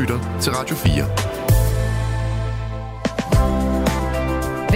lytter 0.00 0.38
til 0.40 0.52
Radio 0.52 0.76
4. 0.76 1.04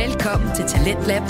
Velkommen 0.04 0.48
til 0.56 0.64
Talentlab. 0.64 1.22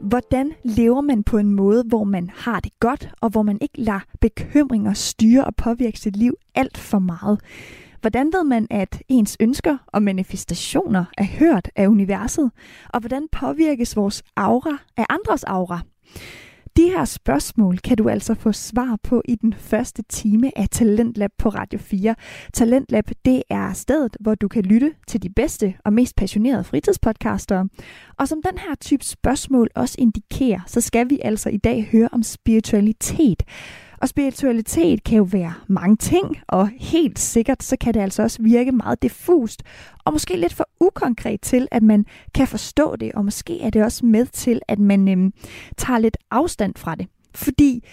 Hvordan 0.00 0.52
lever 0.64 1.00
man 1.00 1.22
på 1.22 1.38
en 1.38 1.50
måde, 1.50 1.84
hvor 1.88 2.04
man 2.04 2.30
har 2.34 2.60
det 2.60 2.72
godt, 2.80 3.10
og 3.20 3.30
hvor 3.30 3.42
man 3.42 3.58
ikke 3.60 3.80
lader 3.80 4.00
bekymringer 4.20 4.92
styre 4.92 5.44
og 5.44 5.56
påvirke 5.56 6.00
sit 6.00 6.16
liv 6.16 6.34
alt 6.54 6.78
for 6.78 6.98
meget? 6.98 7.40
Hvordan 8.00 8.26
ved 8.26 8.44
man, 8.44 8.66
at 8.70 9.02
ens 9.08 9.36
ønsker 9.40 9.76
og 9.86 10.02
manifestationer 10.02 11.04
er 11.18 11.24
hørt 11.24 11.70
af 11.76 11.86
universet? 11.86 12.50
Og 12.88 13.00
hvordan 13.00 13.28
påvirkes 13.32 13.96
vores 13.96 14.22
aura 14.36 14.78
af 14.96 15.06
andres 15.08 15.44
aura? 15.44 15.80
De 16.76 16.90
her 16.90 17.04
spørgsmål 17.04 17.78
kan 17.78 17.96
du 17.96 18.08
altså 18.08 18.34
få 18.34 18.52
svar 18.52 18.98
på 19.02 19.22
i 19.24 19.34
den 19.34 19.54
første 19.54 20.02
time 20.02 20.58
af 20.58 20.68
Talentlab 20.68 21.30
på 21.38 21.48
Radio 21.48 21.78
4. 21.78 22.14
Talentlab, 22.52 23.04
det 23.24 23.42
er 23.50 23.72
stedet, 23.72 24.16
hvor 24.20 24.34
du 24.34 24.48
kan 24.48 24.62
lytte 24.62 24.94
til 25.08 25.22
de 25.22 25.28
bedste 25.28 25.74
og 25.84 25.92
mest 25.92 26.16
passionerede 26.16 26.64
fritidspodcastere. 26.64 27.68
Og 28.18 28.28
som 28.28 28.42
den 28.42 28.58
her 28.58 28.74
type 28.80 29.04
spørgsmål 29.04 29.68
også 29.74 29.96
indikerer, 29.98 30.60
så 30.66 30.80
skal 30.80 31.10
vi 31.10 31.18
altså 31.24 31.48
i 31.48 31.56
dag 31.56 31.88
høre 31.92 32.08
om 32.12 32.22
spiritualitet. 32.22 33.42
Og 33.98 34.08
spiritualitet 34.08 35.04
kan 35.04 35.16
jo 35.16 35.22
være 35.22 35.54
mange 35.68 35.96
ting, 35.96 36.38
og 36.48 36.70
helt 36.76 37.18
sikkert 37.18 37.62
så 37.62 37.76
kan 37.80 37.94
det 37.94 38.00
altså 38.00 38.22
også 38.22 38.42
virke 38.42 38.72
meget 38.72 39.02
diffust, 39.02 39.62
og 40.04 40.12
måske 40.12 40.36
lidt 40.36 40.54
for 40.54 40.68
ukonkret 40.80 41.40
til, 41.40 41.68
at 41.70 41.82
man 41.82 42.04
kan 42.34 42.46
forstå 42.46 42.96
det, 42.96 43.12
og 43.12 43.24
måske 43.24 43.62
er 43.62 43.70
det 43.70 43.84
også 43.84 44.06
med 44.06 44.26
til, 44.26 44.60
at 44.68 44.78
man 44.78 45.08
øhm, 45.08 45.32
tager 45.76 45.98
lidt 45.98 46.16
afstand 46.30 46.74
fra 46.76 46.94
det. 46.94 47.06
Fordi 47.34 47.84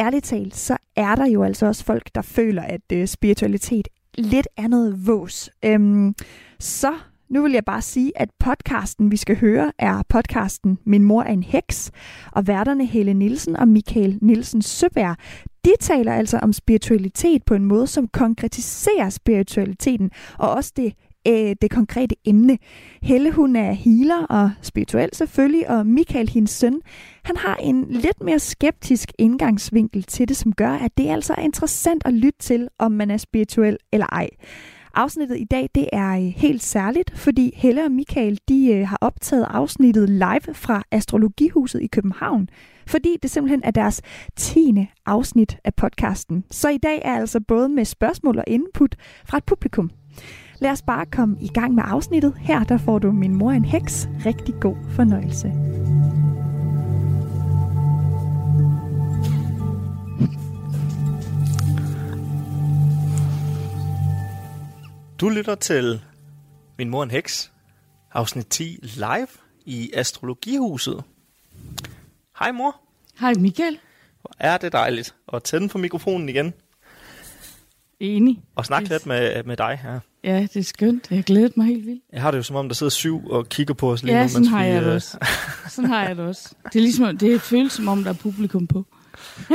ærligt 0.00 0.24
talt, 0.24 0.56
så 0.56 0.76
er 0.96 1.14
der 1.14 1.26
jo 1.26 1.42
altså 1.42 1.66
også 1.66 1.84
folk, 1.84 2.10
der 2.14 2.22
føler, 2.22 2.62
at 2.62 2.92
øh, 2.92 3.06
spiritualitet 3.06 3.88
lidt 4.14 4.48
er 4.56 4.68
noget 4.68 5.06
vås. 5.06 5.50
Øhm, 5.64 6.14
så 6.58 6.92
nu 7.28 7.42
vil 7.42 7.52
jeg 7.52 7.64
bare 7.64 7.82
sige, 7.82 8.12
at 8.16 8.28
podcasten, 8.38 9.10
vi 9.10 9.16
skal 9.16 9.36
høre, 9.36 9.72
er 9.78 10.02
podcasten 10.08 10.78
Min 10.84 11.04
mor 11.04 11.22
er 11.22 11.32
en 11.32 11.42
heks, 11.42 11.90
og 12.32 12.46
værterne 12.46 12.86
Helle 12.86 13.14
Nielsen 13.14 13.56
og 13.56 13.68
Michael 13.68 14.18
Nielsen 14.22 14.62
Søberg, 14.62 15.16
de 15.66 15.72
taler 15.80 16.12
altså 16.12 16.38
om 16.38 16.52
spiritualitet 16.52 17.44
på 17.44 17.54
en 17.54 17.64
måde, 17.64 17.86
som 17.86 18.08
konkretiserer 18.08 19.10
spiritualiteten, 19.10 20.10
og 20.38 20.50
også 20.50 20.72
det 20.76 20.92
øh, 21.28 21.56
det 21.62 21.70
konkrete 21.70 22.14
emne. 22.24 22.58
Helle, 23.02 23.32
hun 23.32 23.56
er 23.56 23.72
healer 23.72 24.26
og 24.26 24.50
spirituel 24.62 25.10
selvfølgelig, 25.12 25.70
og 25.70 25.86
Michael, 25.86 26.28
hendes 26.28 26.50
søn, 26.50 26.80
han 27.24 27.36
har 27.36 27.56
en 27.56 27.86
lidt 27.90 28.22
mere 28.22 28.38
skeptisk 28.38 29.12
indgangsvinkel 29.18 30.02
til 30.02 30.28
det, 30.28 30.36
som 30.36 30.52
gør, 30.52 30.70
at 30.70 30.98
det 30.98 31.08
altså 31.08 31.34
er 31.38 31.42
interessant 31.42 32.02
at 32.06 32.14
lytte 32.14 32.38
til, 32.38 32.68
om 32.78 32.92
man 32.92 33.10
er 33.10 33.16
spirituel 33.16 33.76
eller 33.92 34.06
ej. 34.06 34.28
Afsnittet 34.96 35.36
i 35.38 35.44
dag, 35.44 35.70
det 35.74 35.88
er 35.92 36.16
øh, 36.16 36.22
helt 36.22 36.62
særligt, 36.62 37.18
fordi 37.18 37.52
Helle 37.56 37.84
og 37.84 37.90
Michael, 37.90 38.38
de 38.48 38.72
øh, 38.72 38.88
har 38.88 38.98
optaget 39.00 39.46
afsnittet 39.50 40.08
live 40.08 40.54
fra 40.54 40.82
Astrologihuset 40.90 41.82
i 41.82 41.86
København, 41.86 42.48
fordi 42.86 43.16
det 43.22 43.30
simpelthen 43.30 43.60
er 43.64 43.70
deres 43.70 44.02
tiende 44.36 44.86
afsnit 45.06 45.58
af 45.64 45.74
podcasten. 45.74 46.44
Så 46.50 46.68
i 46.68 46.78
dag 46.78 47.02
er 47.04 47.14
altså 47.14 47.40
både 47.40 47.68
med 47.68 47.84
spørgsmål 47.84 48.38
og 48.38 48.44
input 48.46 48.94
fra 49.24 49.38
et 49.38 49.44
publikum. 49.44 49.90
Lad 50.58 50.70
os 50.70 50.82
bare 50.82 51.06
komme 51.06 51.36
i 51.40 51.48
gang 51.48 51.74
med 51.74 51.82
afsnittet. 51.86 52.34
Her 52.38 52.64
der 52.64 52.78
får 52.78 52.98
du 52.98 53.12
Min 53.12 53.34
mor 53.34 53.50
en 53.50 53.64
heks. 53.64 54.08
Rigtig 54.26 54.54
god 54.60 54.76
fornøjelse. 54.90 55.52
Du 65.20 65.28
lytter 65.28 65.54
til 65.54 66.02
Min 66.78 66.90
mor 66.90 67.02
en 67.02 67.10
heks, 67.10 67.52
afsnit 68.12 68.46
10 68.46 68.78
live 68.82 69.26
i 69.64 69.90
Astrologihuset. 69.94 71.02
Hej 72.38 72.52
mor. 72.52 72.80
Hej 73.20 73.34
Michael. 73.34 73.78
Hvor 74.20 74.30
er 74.38 74.58
det 74.58 74.72
dejligt 74.72 75.14
at 75.32 75.42
tænde 75.42 75.68
på 75.68 75.78
mikrofonen 75.78 76.28
igen. 76.28 76.52
Enig. 78.00 78.42
Og 78.54 78.66
snakke 78.66 78.88
lidt 78.88 79.06
med, 79.06 79.44
med 79.44 79.56
dig 79.56 79.80
her. 79.82 80.00
Ja, 80.24 80.40
det 80.42 80.56
er 80.56 80.62
skønt. 80.62 81.10
Jeg 81.10 81.24
glæder 81.24 81.48
mig 81.56 81.66
helt 81.66 81.86
vildt. 81.86 82.04
Jeg 82.12 82.22
har 82.22 82.30
det 82.30 82.38
jo 82.38 82.42
som 82.42 82.56
om, 82.56 82.68
der 82.68 82.74
sidder 82.74 82.90
syv 82.90 83.26
og 83.30 83.48
kigger 83.48 83.74
på 83.74 83.92
os 83.92 84.02
lige 84.02 84.16
ja, 84.16 84.22
nu. 84.22 84.28
sådan 84.28 84.46
har 84.46 84.64
vi, 84.64 84.70
jeg 84.70 84.82
det 84.82 84.88
øh, 84.88 84.94
også. 84.94 85.18
Sådan 85.68 85.90
har 85.90 86.06
jeg 86.06 86.16
det 86.16 86.24
også. 86.24 86.54
Det 86.64 86.76
er 86.76 86.80
ligesom, 86.82 87.18
det 87.18 87.40
føles 87.42 87.72
som 87.72 87.88
om, 87.88 88.04
der 88.04 88.10
er 88.10 88.14
publikum 88.14 88.66
på. 88.66 88.86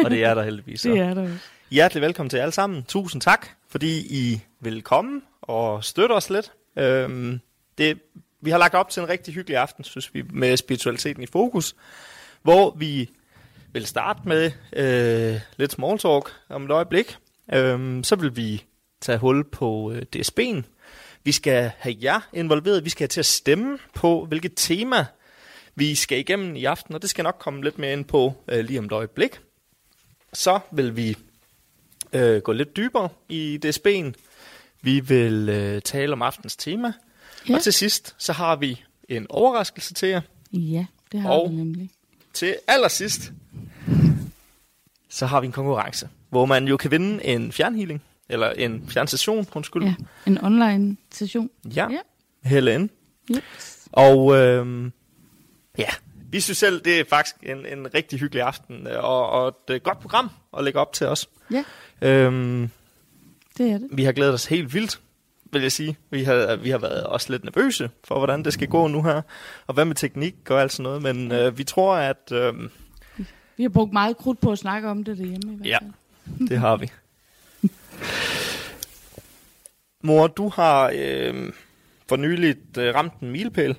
og 0.05 0.11
det 0.11 0.23
er 0.23 0.33
der 0.33 0.43
heldigvis. 0.43 0.81
Så. 0.81 0.89
Det 0.89 0.99
er 0.99 1.13
der 1.13 1.21
også. 1.21 1.45
Hjertelig 1.71 2.01
velkommen 2.01 2.29
til 2.29 2.37
alle 2.37 2.51
sammen. 2.51 2.83
Tusind 2.83 3.21
tak, 3.21 3.47
fordi 3.69 4.21
I 4.23 4.41
vil 4.59 4.81
komme 4.81 5.21
og 5.41 5.83
støtte 5.83 6.13
os 6.13 6.29
lidt. 6.29 6.51
Øhm, 6.77 7.39
det, 7.77 7.99
vi 8.41 8.49
har 8.49 8.57
lagt 8.57 8.73
op 8.73 8.89
til 8.89 9.01
en 9.01 9.09
rigtig 9.09 9.33
hyggelig 9.33 9.57
aften, 9.57 9.83
synes 9.83 10.13
vi, 10.13 10.23
med 10.29 10.57
spiritualiteten 10.57 11.23
i 11.23 11.25
fokus, 11.25 11.75
hvor 12.41 12.75
vi 12.77 13.09
vil 13.73 13.85
starte 13.85 14.19
med 14.25 14.51
øh, 14.73 15.41
lidt 15.57 15.71
small 15.71 15.99
talk 15.99 16.31
om 16.49 16.65
et 16.65 16.71
øjeblik. 16.71 17.17
Øhm, 17.53 18.03
så 18.03 18.15
vil 18.15 18.35
vi 18.35 18.63
tage 19.01 19.17
hul 19.17 19.43
på 19.43 19.91
øh, 19.91 20.01
DSB'en. 20.15 20.61
Vi 21.23 21.31
skal 21.31 21.71
have 21.77 21.95
jer 22.01 22.29
involveret. 22.33 22.85
Vi 22.85 22.89
skal 22.89 23.03
have 23.03 23.07
til 23.07 23.21
at 23.21 23.25
stemme 23.25 23.79
på, 23.93 24.25
hvilket 24.25 24.51
tema 24.55 25.05
vi 25.75 25.95
skal 25.95 26.19
igennem 26.19 26.55
i 26.55 26.65
aften, 26.65 26.95
og 26.95 27.01
det 27.01 27.09
skal 27.09 27.23
nok 27.23 27.35
komme 27.39 27.63
lidt 27.63 27.77
mere 27.77 27.93
ind 27.93 28.05
på 28.05 28.33
øh, 28.47 28.65
lige 28.65 28.79
om 28.79 28.85
et 28.85 28.91
øjeblik. 28.91 29.39
Så 30.33 30.59
vil 30.71 30.95
vi 30.95 31.17
øh, 32.13 32.41
gå 32.41 32.51
lidt 32.51 32.75
dybere 32.75 33.09
i 33.29 33.59
DSB'en. 33.65 34.13
Vi 34.81 34.99
vil 34.99 35.49
øh, 35.49 35.81
tale 35.81 36.13
om 36.13 36.21
aftens 36.21 36.55
tema. 36.55 36.93
Ja. 37.49 37.55
Og 37.55 37.61
til 37.61 37.73
sidst, 37.73 38.15
så 38.17 38.33
har 38.33 38.55
vi 38.55 38.83
en 39.09 39.25
overraskelse 39.29 39.93
til 39.93 40.09
jer. 40.09 40.21
Ja, 40.53 40.85
det 41.11 41.21
har 41.21 41.29
Og- 41.29 41.49
vi 41.51 41.55
nemlig. 41.55 41.89
Til 42.33 42.55
allersidst, 42.67 43.31
så 45.09 45.25
har 45.25 45.41
vi 45.41 45.45
en 45.47 45.51
konkurrence, 45.51 46.09
hvor 46.29 46.45
man 46.45 46.67
jo 46.67 46.77
kan 46.77 46.91
vinde 46.91 47.25
en 47.25 47.51
fjernhealing, 47.51 48.01
eller 48.29 48.49
en 48.49 48.89
fjernstation, 48.89 49.47
undskyld. 49.55 49.83
Ja, 49.83 49.93
en 50.27 50.43
online 50.43 50.97
session. 51.11 51.49
ja. 51.75 51.87
Ja. 51.91 51.99
Helle 52.49 52.73
ind. 52.73 52.89
Yes. 53.31 53.87
Og 53.91 54.35
øh, 54.37 54.91
ja, 55.77 55.87
vi 56.31 56.39
synes 56.39 56.57
selv, 56.57 56.81
det 56.81 56.99
er 56.99 57.03
faktisk 57.09 57.35
en, 57.43 57.65
en 57.65 57.93
rigtig 57.93 58.19
hyggelig 58.19 58.43
aften, 58.43 58.87
øh, 58.87 59.03
og, 59.03 59.29
og 59.29 59.55
et 59.69 59.83
godt 59.83 59.99
program 59.99 60.29
at 60.57 60.63
lægge 60.63 60.79
op 60.79 60.93
til 60.93 61.07
os. 61.07 61.29
Ja, 61.51 61.63
Øhm, 62.01 62.69
det 63.61 63.71
er 63.71 63.77
det. 63.77 63.87
vi 63.91 64.03
har 64.03 64.11
glædet 64.11 64.33
os 64.33 64.45
helt 64.45 64.73
vildt, 64.73 64.99
vil 65.53 65.61
jeg 65.61 65.71
sige. 65.71 65.97
Vi 66.09 66.23
har, 66.23 66.55
vi 66.55 66.69
har 66.69 66.77
været 66.77 67.03
også 67.03 67.31
lidt 67.31 67.43
nervøse 67.43 67.89
for, 68.03 68.17
hvordan 68.17 68.43
det 68.45 68.53
skal 68.53 68.67
gå 68.67 68.87
nu 68.87 69.03
her, 69.03 69.21
og 69.67 69.73
hvad 69.73 69.85
med 69.85 69.95
teknik 69.95 70.35
og 70.49 70.61
alt 70.61 70.71
sådan 70.71 70.83
noget, 70.83 71.01
men 71.01 71.31
øh, 71.31 71.57
vi 71.57 71.63
tror, 71.63 71.95
at 71.95 72.31
øh, 72.31 72.53
Vi 73.57 73.63
har 73.63 73.69
brugt 73.69 73.93
meget 73.93 74.17
krudt 74.17 74.39
på 74.39 74.51
at 74.51 74.57
snakke 74.57 74.89
om 74.89 75.03
det 75.03 75.17
derhjemme. 75.17 75.53
I 75.53 75.55
hvert 75.55 75.67
Ja. 75.69 75.77
fald. 76.37 76.47
det 76.49 76.57
har 76.57 76.77
vi. 76.77 76.89
Mor, 80.03 80.27
du 80.27 80.49
har 80.49 80.91
øh, 80.95 81.51
for 82.09 82.15
nyligt 82.15 82.77
øh, 82.77 82.95
ramt 82.95 83.13
en 83.21 83.31
milepæl, 83.31 83.75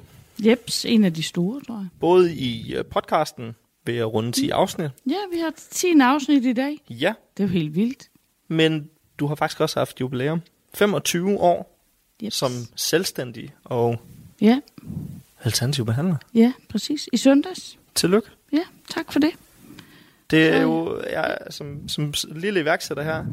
Jeps, 0.47 0.85
en 0.85 1.05
af 1.05 1.15
de 1.15 1.23
store, 1.23 1.61
tror 1.67 1.75
jeg. 1.77 1.87
både 2.01 2.35
i 2.35 2.75
øh, 2.75 2.85
podcasten 2.85 3.55
ved 3.87 3.97
at 3.97 4.13
runde 4.13 4.33
10 4.33 4.51
afsnit. 4.51 4.91
Ja, 5.07 5.17
vi 5.33 5.39
har 5.39 5.53
10 5.71 5.87
afsnit 6.01 6.45
i 6.45 6.53
dag. 6.53 6.77
Ja, 6.91 7.15
Det 7.37 7.43
er 7.43 7.47
jo 7.49 7.53
helt 7.53 7.75
vildt. 7.75 8.09
men 8.49 8.89
du 9.23 9.27
har 9.27 9.35
faktisk 9.35 9.61
også 9.61 9.81
haft 9.81 10.01
jubilæum. 10.01 10.43
25 10.75 11.39
år 11.41 11.79
Jeps. 12.23 12.37
som 12.37 12.51
selvstændig 12.77 13.55
og 13.65 14.01
Ja, 14.41 14.61
alternativ 15.43 15.85
behandler. 15.87 16.17
ja, 16.35 16.53
præcis. 16.69 17.09
I 17.13 17.17
søndags. 17.17 17.79
Tillykke. 17.95 18.29
Ja, 18.53 18.63
tak 18.91 19.13
for 19.13 19.21
det. 19.21 19.31
Det 20.31 20.49
er 20.49 20.61
jo, 20.63 21.03
jeg, 21.13 21.39
som, 21.51 21.89
som 21.89 22.15
lille 22.27 22.61
iværksætter 22.61 23.03
her, 23.03 23.25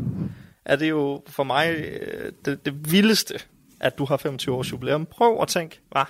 er 0.66 0.76
det 0.76 0.90
jo 0.90 1.24
for 1.28 1.44
mig 1.44 1.70
øh, 1.76 2.32
det, 2.46 2.66
det 2.66 2.92
vildeste, 2.92 3.34
at 3.80 3.98
du 3.98 4.06
har 4.06 4.18
25 4.18 4.56
års 4.56 4.72
jubilæum. 4.72 5.06
Prøv 5.06 5.42
at 5.42 5.48
tænke, 5.48 5.80
hvad? 5.92 6.04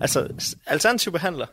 Altså, 0.00 0.28
alternativ 0.66 1.12
behandler 1.12 1.46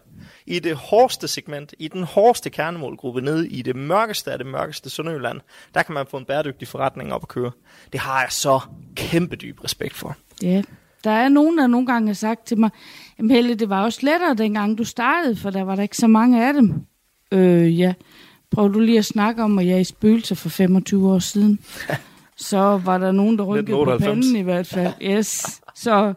i 0.46 0.60
det 0.60 0.76
hårdeste 0.76 1.28
segment, 1.28 1.74
i 1.80 1.88
den 1.88 2.04
hårdeste 2.04 2.50
kernemålgruppe, 2.50 3.22
nede 3.22 3.50
i 3.50 3.62
det 3.62 3.76
mørkeste 3.76 4.32
af 4.32 4.38
det 4.38 4.48
mørkeste 4.48 4.90
Sønderjylland, 4.90 5.42
der 5.74 5.84
kan 5.84 5.94
man 5.94 6.06
få 6.12 6.18
en 6.18 6.26
bæredygtig 6.26 6.68
forretning 6.68 7.14
op 7.14 7.24
at 7.24 7.28
køre. 7.28 7.52
Det 7.94 8.00
har 8.00 8.22
jeg 8.22 8.32
så 8.32 8.60
kæmpe 8.96 9.36
dyb 9.36 9.64
respekt 9.64 9.96
for. 9.96 10.16
Ja, 10.42 10.62
der 11.04 11.12
er 11.12 11.30
nogen, 11.30 11.58
der 11.58 11.68
nogle 11.68 11.88
gange 11.88 12.08
har 12.08 12.14
sagt 12.14 12.46
til 12.46 12.60
mig, 12.60 12.70
jamen 13.18 13.32
Helle, 13.32 13.56
det 13.56 13.70
var 13.70 13.84
også 13.84 14.00
lettere 14.02 14.34
dengang 14.34 14.78
du 14.78 14.84
startede, 14.84 15.36
for 15.36 15.50
der 15.50 15.64
var 15.64 15.76
der 15.76 15.84
ikke 15.84 15.98
så 15.98 16.08
mange 16.08 16.48
af 16.48 16.54
dem. 16.54 16.74
Øh, 17.32 17.80
ja. 17.80 17.94
Prøv 18.52 18.74
du 18.74 18.80
lige 18.80 18.98
at 18.98 19.06
snakke 19.06 19.44
om, 19.44 19.60
at 19.60 19.68
jeg 19.68 19.74
er 19.74 19.80
i 19.80 19.84
spøgelser 19.84 20.36
for 20.36 20.50
25 20.50 21.12
år 21.12 21.20
siden. 21.20 21.60
Så 22.38 22.82
var 22.86 22.98
der 22.98 23.12
nogen, 23.12 23.38
der 23.38 23.44
rynkede 23.44 23.76
på 23.76 23.82
1998. 23.82 24.26
panden 24.26 24.36
i 24.36 24.42
hvert 24.42 24.68
fald. 24.68 24.94
Yes. 25.02 25.62
Så 25.76 26.14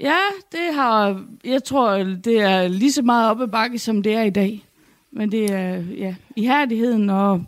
ja, 0.00 0.16
det 0.52 0.74
har, 0.74 1.24
jeg 1.44 1.64
tror, 1.64 1.90
det 1.98 2.40
er 2.40 2.68
lige 2.68 2.92
så 2.92 3.02
meget 3.02 3.30
op 3.30 3.40
ad 3.40 3.48
bakke, 3.48 3.78
som 3.78 4.02
det 4.02 4.14
er 4.14 4.22
i 4.22 4.30
dag. 4.30 4.64
Men 5.12 5.32
det 5.32 5.50
er 5.50 5.82
ja, 5.98 6.14
ihærdigheden 6.36 7.10
og 7.10 7.44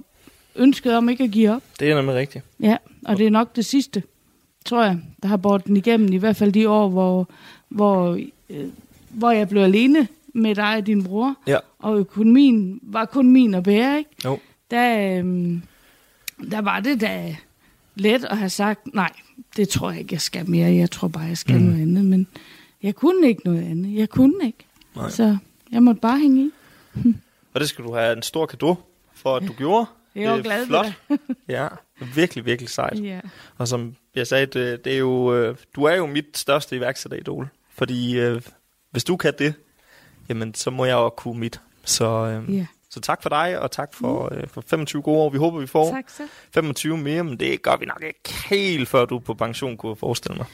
ønsket 0.57 0.95
om 0.97 1.09
ikke 1.09 1.25
at 1.25 1.31
give 1.31 1.51
op. 1.51 1.63
Det 1.81 1.91
er 1.91 1.95
nemlig 1.97 2.15
rigtigt. 2.15 2.45
Ja, 2.61 2.77
og 3.05 3.19
det 3.19 3.27
er 3.27 3.31
nok 3.31 3.57
det 3.57 3.65
sidste, 3.67 4.03
tror 4.65 4.83
jeg, 4.85 4.99
der 5.23 5.29
har 5.29 5.37
båret 5.37 5.65
den 5.65 5.77
igennem, 5.77 6.13
i 6.13 6.17
hvert 6.17 6.37
fald 6.37 6.53
de 6.53 6.69
år, 6.69 6.89
hvor, 6.89 7.29
hvor, 7.69 8.19
øh, 8.51 8.67
hvor 9.11 9.31
jeg 9.31 9.49
blev 9.49 9.63
alene 9.63 10.09
med 10.35 10.55
dig 10.55 10.77
og 10.77 10.87
din 10.87 11.05
bror, 11.05 11.35
Ja. 11.47 11.57
og 11.79 11.99
økonomien 11.99 12.81
var 12.83 13.05
kun 13.05 13.31
min 13.33 13.55
at 13.55 13.63
bære, 13.63 13.99
ikke? 13.99 14.11
Jo. 14.25 14.39
Der, 14.71 15.19
øhm, 15.19 15.63
der 16.51 16.61
var 16.61 16.81
det 16.81 17.01
da 17.01 17.37
let 18.01 18.25
at 18.25 18.39
have 18.39 18.51
sagt, 18.51 18.95
nej, 18.95 19.13
det 19.57 19.69
tror 19.69 19.91
jeg 19.91 20.01
ikke, 20.01 20.13
jeg 20.15 20.21
skal 20.21 20.51
mere. 20.51 20.73
Jeg 20.75 20.91
tror 20.91 21.09
bare, 21.09 21.23
jeg 21.25 21.39
skal 21.39 21.55
Mm. 21.57 21.63
noget 21.63 21.83
andet. 21.83 22.05
Men 22.05 22.27
jeg 22.83 22.95
kunne 22.95 23.29
ikke 23.29 23.43
noget 23.45 23.65
andet. 23.71 23.95
Jeg 23.95 24.09
kunne 24.09 24.47
ikke. 24.47 24.67
Nej. 24.97 25.11
Så 25.11 25.37
jeg 25.73 25.83
måtte 25.83 26.01
bare 26.01 26.19
hænge 26.19 26.47
i. 26.47 26.51
Og 27.55 27.61
det 27.61 27.69
skal 27.69 27.85
du 27.85 27.95
have 27.95 28.17
en 28.17 28.23
stor 28.23 28.47
gave 28.47 28.77
for, 29.15 29.37
at 29.37 29.43
du 29.49 29.53
gjorde. 29.53 29.87
Jeg 30.15 30.39
er 30.39 30.43
glad 30.43 30.67
flot. 30.67 30.87
Ja, 31.49 31.69
virkelig, 32.15 32.45
virkelig 32.47 32.69
sejt. 32.71 33.05
Ja. 33.05 33.21
Og 33.59 33.69
som 33.69 33.95
jeg 34.15 34.27
sagde, 34.27 34.47
det, 34.47 34.85
det 34.85 34.95
er 34.95 34.99
jo, 34.99 35.35
øh, 35.35 35.57
du 35.75 35.85
er 35.85 35.95
jo 35.95 36.07
mit 36.07 36.39
største 36.39 36.77
iværksætteridol. 36.77 37.49
Fordi 37.75 38.19
øh, 38.19 38.43
hvis 38.91 39.05
du 39.05 39.17
kan 39.17 39.33
det, 39.39 39.55
jamen 40.29 40.55
så 40.55 40.71
må 40.71 40.85
jeg 40.85 40.97
også 40.97 41.15
kunne 41.15 41.39
mit. 41.41 41.61
Så, 41.85 42.07
øh, 42.09 42.57
ja. 42.57 42.67
Så 42.91 43.01
tak 43.01 43.23
for 43.23 43.29
dig, 43.29 43.61
og 43.61 43.71
tak 43.71 43.95
for, 43.95 44.35
øh, 44.35 44.49
for 44.49 44.61
25 44.67 45.03
gode 45.03 45.19
år. 45.19 45.31
Vi 45.31 45.39
håber, 45.39 45.61
vi 45.61 45.67
får 45.67 45.91
Tak 45.91 46.11
så. 46.11 46.23
25 46.55 46.99
mere, 46.99 47.25
men 47.25 47.41
det 47.41 47.63
gør 47.63 47.77
vi 47.77 47.87
nok 47.87 48.03
ikke 48.07 48.35
helt, 48.51 48.89
før 48.89 49.05
du 49.05 49.17
er 49.17 49.21
på 49.21 49.35
pension, 49.35 49.77
kunne 49.77 49.91
jeg 49.91 49.99
forestille 49.99 50.37
mig. 50.37 50.47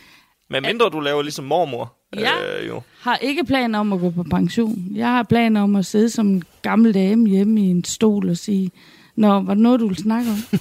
Men 0.50 0.62
mindre 0.62 0.90
du 0.90 1.00
laver 1.00 1.22
ligesom 1.22 1.44
mormor. 1.44 1.94
Ja. 2.16 2.60
Øh, 2.60 2.68
jo. 2.68 2.82
Har 3.00 3.16
ikke 3.16 3.44
planer 3.44 3.78
om 3.78 3.92
at 3.92 4.00
gå 4.00 4.10
på 4.10 4.22
pension. 4.22 4.86
Jeg 4.94 5.08
har 5.08 5.22
planer 5.22 5.62
om 5.62 5.76
at 5.76 5.86
sidde 5.86 6.10
som 6.10 6.26
en 6.26 6.44
gammel 6.62 6.94
dame 6.94 7.28
hjemme 7.28 7.60
i 7.60 7.64
en 7.64 7.84
stol 7.84 8.30
og 8.30 8.36
sige, 8.36 8.70
Nå, 9.16 9.40
var 9.40 9.54
det 9.54 9.62
noget, 9.62 9.80
du 9.80 9.86
ville 9.86 10.02
snakke 10.02 10.30
om? 10.30 10.36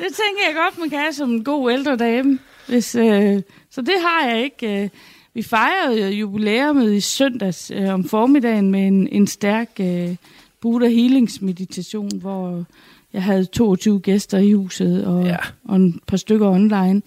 det 0.00 0.10
tænker 0.20 0.42
jeg 0.46 0.54
godt, 0.54 0.78
man 0.78 0.90
kan 0.90 0.98
have 0.98 1.12
som 1.12 1.30
en 1.30 1.44
god 1.44 1.72
ældre 1.72 1.96
dame. 1.96 2.38
Hvis, 2.68 2.94
øh, 2.94 3.42
så 3.70 3.82
det 3.82 3.94
har 4.00 4.28
jeg 4.28 4.44
ikke. 4.44 4.82
Øh. 4.82 4.88
Vi 5.34 5.42
fejrede 5.42 6.10
jubilæumet 6.10 6.92
i 6.94 7.00
søndags 7.00 7.70
øh, 7.74 7.94
om 7.94 8.04
formiddagen 8.04 8.70
med 8.70 8.86
en, 8.86 9.08
en 9.12 9.26
stærk 9.26 9.70
øh, 9.80 10.16
Buddha 10.60 10.88
Healings 10.88 11.42
meditation, 11.42 12.18
hvor 12.18 12.64
jeg 13.12 13.22
havde 13.22 13.44
22 13.44 14.00
gæster 14.00 14.38
i 14.38 14.52
huset 14.52 15.06
og, 15.06 15.24
Ja. 15.24 15.36
og 15.64 15.76
en 15.76 16.00
par 16.06 16.16
stykker 16.16 16.48
online 16.48 17.02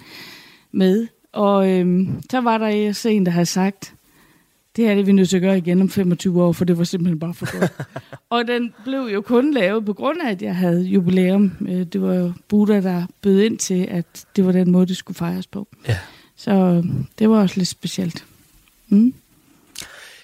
med. 0.72 1.08
Og 1.34 1.70
øhm, 1.72 2.22
så 2.32 2.42
var 2.42 2.58
der 2.58 2.90
også 2.90 3.10
en, 3.10 3.26
der 3.26 3.32
havde 3.32 3.46
sagt, 3.46 3.94
det 4.76 4.86
her 4.88 4.94
det 4.94 5.02
er 5.02 5.06
vi 5.06 5.12
nødt 5.12 5.30
til 5.30 5.38
at 5.38 5.42
gøre 5.44 5.58
igen 5.58 5.82
om 5.82 5.90
25 5.90 6.44
år, 6.44 6.52
for 6.52 6.66
det 6.66 6.78
var 6.78 6.84
simpelthen 6.84 7.20
bare 7.20 7.34
for 7.34 7.60
godt. 7.60 7.74
og 8.30 8.48
den 8.48 8.74
blev 8.84 9.00
jo 9.14 9.22
kun 9.22 9.54
lavet 9.54 9.86
på 9.86 9.94
grund 9.94 10.18
af, 10.22 10.32
at 10.32 10.42
jeg 10.42 10.56
havde 10.56 10.82
jubilæum. 10.82 11.52
Øh, 11.70 11.84
Det 11.86 12.02
var 12.02 12.14
jo 12.14 12.32
Buddha, 12.48 12.82
der 12.82 13.04
bød 13.22 13.42
ind 13.42 13.58
til, 13.58 13.88
at 13.92 14.26
det 14.36 14.46
var 14.46 14.52
den 14.52 14.72
måde, 14.72 14.86
det 14.86 14.98
skulle 14.98 15.16
fejres 15.18 15.48
på. 15.48 15.68
Ja. 15.88 15.98
Så 16.38 16.51
øh, 16.51 16.84
det 17.19 17.30
var 17.30 17.42
også 17.42 17.57
lidt 17.57 17.68
specielt. 17.69 18.25
Mm. 18.88 19.13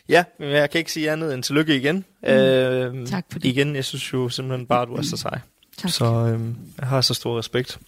Ja, 0.10 0.24
men 0.39 0.50
jeg 0.50 0.69
kan 0.69 0.80
ikke 0.80 0.92
sige 0.92 1.12
andet 1.12 1.33
end 1.33 1.44
tillykke 1.44 1.75
igen. 1.75 2.06
Mm. 2.24 2.30
Øh, 2.30 3.07
Tak 3.07 3.25
for 3.31 3.39
det. 3.39 3.48
Igen, 3.50 3.75
jeg 3.75 3.86
synes 3.86 4.13
jo 4.13 4.30
simpelthen 4.30 4.68
bare, 4.68 4.81
at 4.81 4.88
du 4.88 4.94
er 4.95 5.01
så 5.01 5.18
sej. 5.18 5.39
Tak. 5.77 5.92
Så 5.92 6.06
øh, 6.06 6.39
jeg 6.80 6.88
har 6.88 7.01
så 7.01 7.13
stor 7.13 7.38
respekt. 7.39 7.80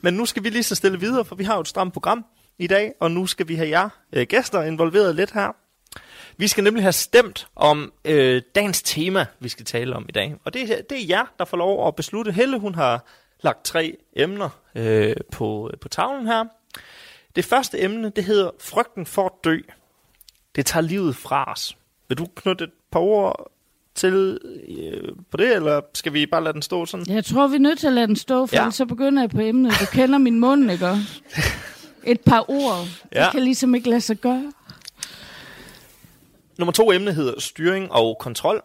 Men 0.00 0.14
nu 0.14 0.26
skal 0.26 0.44
vi 0.44 0.50
lige 0.50 0.62
så 0.62 0.74
stille 0.74 1.00
videre, 1.00 1.24
for 1.24 1.34
vi 1.36 1.44
har 1.44 1.54
jo 1.54 1.60
et 1.60 1.68
stramt 1.68 1.92
program 1.92 2.24
i 2.58 2.66
dag, 2.66 2.92
og 3.00 3.10
nu 3.10 3.26
skal 3.26 3.48
vi 3.48 3.54
have 3.54 3.68
jer 3.68 3.88
øh, 4.12 4.26
gæster 4.26 4.62
involveret 4.62 5.16
lidt 5.16 5.32
her. 5.32 5.56
Vi 6.36 6.48
skal 6.48 6.64
nemlig 6.64 6.84
have 6.84 6.92
stemt 6.92 7.46
om 7.56 7.92
øh, 8.04 8.42
dagens 8.54 8.82
tema, 8.82 9.26
vi 9.40 9.48
skal 9.48 9.64
tale 9.64 9.96
om 9.96 10.06
i 10.08 10.12
dag. 10.12 10.34
Og 10.44 10.54
det, 10.54 10.62
er- 10.62 10.82
det 10.90 11.02
er 11.02 11.06
jer, 11.08 11.24
der 11.38 11.44
får 11.44 11.56
lov 11.56 11.88
at 11.88 11.96
beslutte. 11.96 12.32
Helle, 12.32 12.58
hun 12.58 12.74
har 12.74 13.04
lagt 13.42 13.64
tre 13.64 13.96
emner 14.16 14.48
øh, 14.74 15.16
på, 15.32 15.70
på 15.80 15.88
tavlen 15.88 16.26
her. 16.26 16.44
Det 17.36 17.44
første 17.44 17.80
emne, 17.82 18.10
det 18.16 18.24
hedder 18.24 18.50
Frygten 18.60 19.06
for 19.06 19.26
at 19.26 19.32
dø. 19.44 19.58
Det 20.56 20.66
tager 20.66 20.82
livet 20.82 21.16
fra 21.16 21.52
os. 21.52 21.76
Vil 22.08 22.18
du 22.18 22.26
knytte 22.36 22.64
et 22.64 22.70
par 22.92 23.00
ord 23.00 23.50
til 23.94 24.38
øh, 24.68 25.12
på 25.30 25.36
det, 25.36 25.56
eller 25.56 25.80
skal 25.94 26.12
vi 26.12 26.26
bare 26.26 26.44
lade 26.44 26.52
den 26.54 26.62
stå 26.62 26.86
sådan? 26.86 27.06
Jeg 27.14 27.24
tror, 27.24 27.46
vi 27.46 27.54
er 27.54 27.60
nødt 27.60 27.78
til 27.78 27.86
at 27.86 27.92
lade 27.92 28.06
den 28.06 28.16
stå, 28.16 28.46
for 28.46 28.56
Ja. 28.56 28.70
så 28.70 28.84
begynder 28.86 29.22
jeg 29.22 29.30
på 29.30 29.40
emnet. 29.40 29.72
Du 29.80 29.86
kender 29.92 30.18
min 30.18 30.40
mund, 30.40 30.70
ikke? 30.70 30.96
Et 32.04 32.20
par 32.20 32.44
ord. 32.50 32.86
Ja. 33.14 33.24
Det 33.24 33.32
kan 33.32 33.42
ligesom 33.42 33.74
ikke 33.74 33.88
lade 33.90 34.00
sig 34.00 34.16
gøre. 34.16 34.52
Nummer 36.58 36.72
to 36.72 36.92
emne 36.92 37.12
hedder 37.12 37.40
styring 37.40 37.92
og 37.92 38.16
kontrol. 38.20 38.62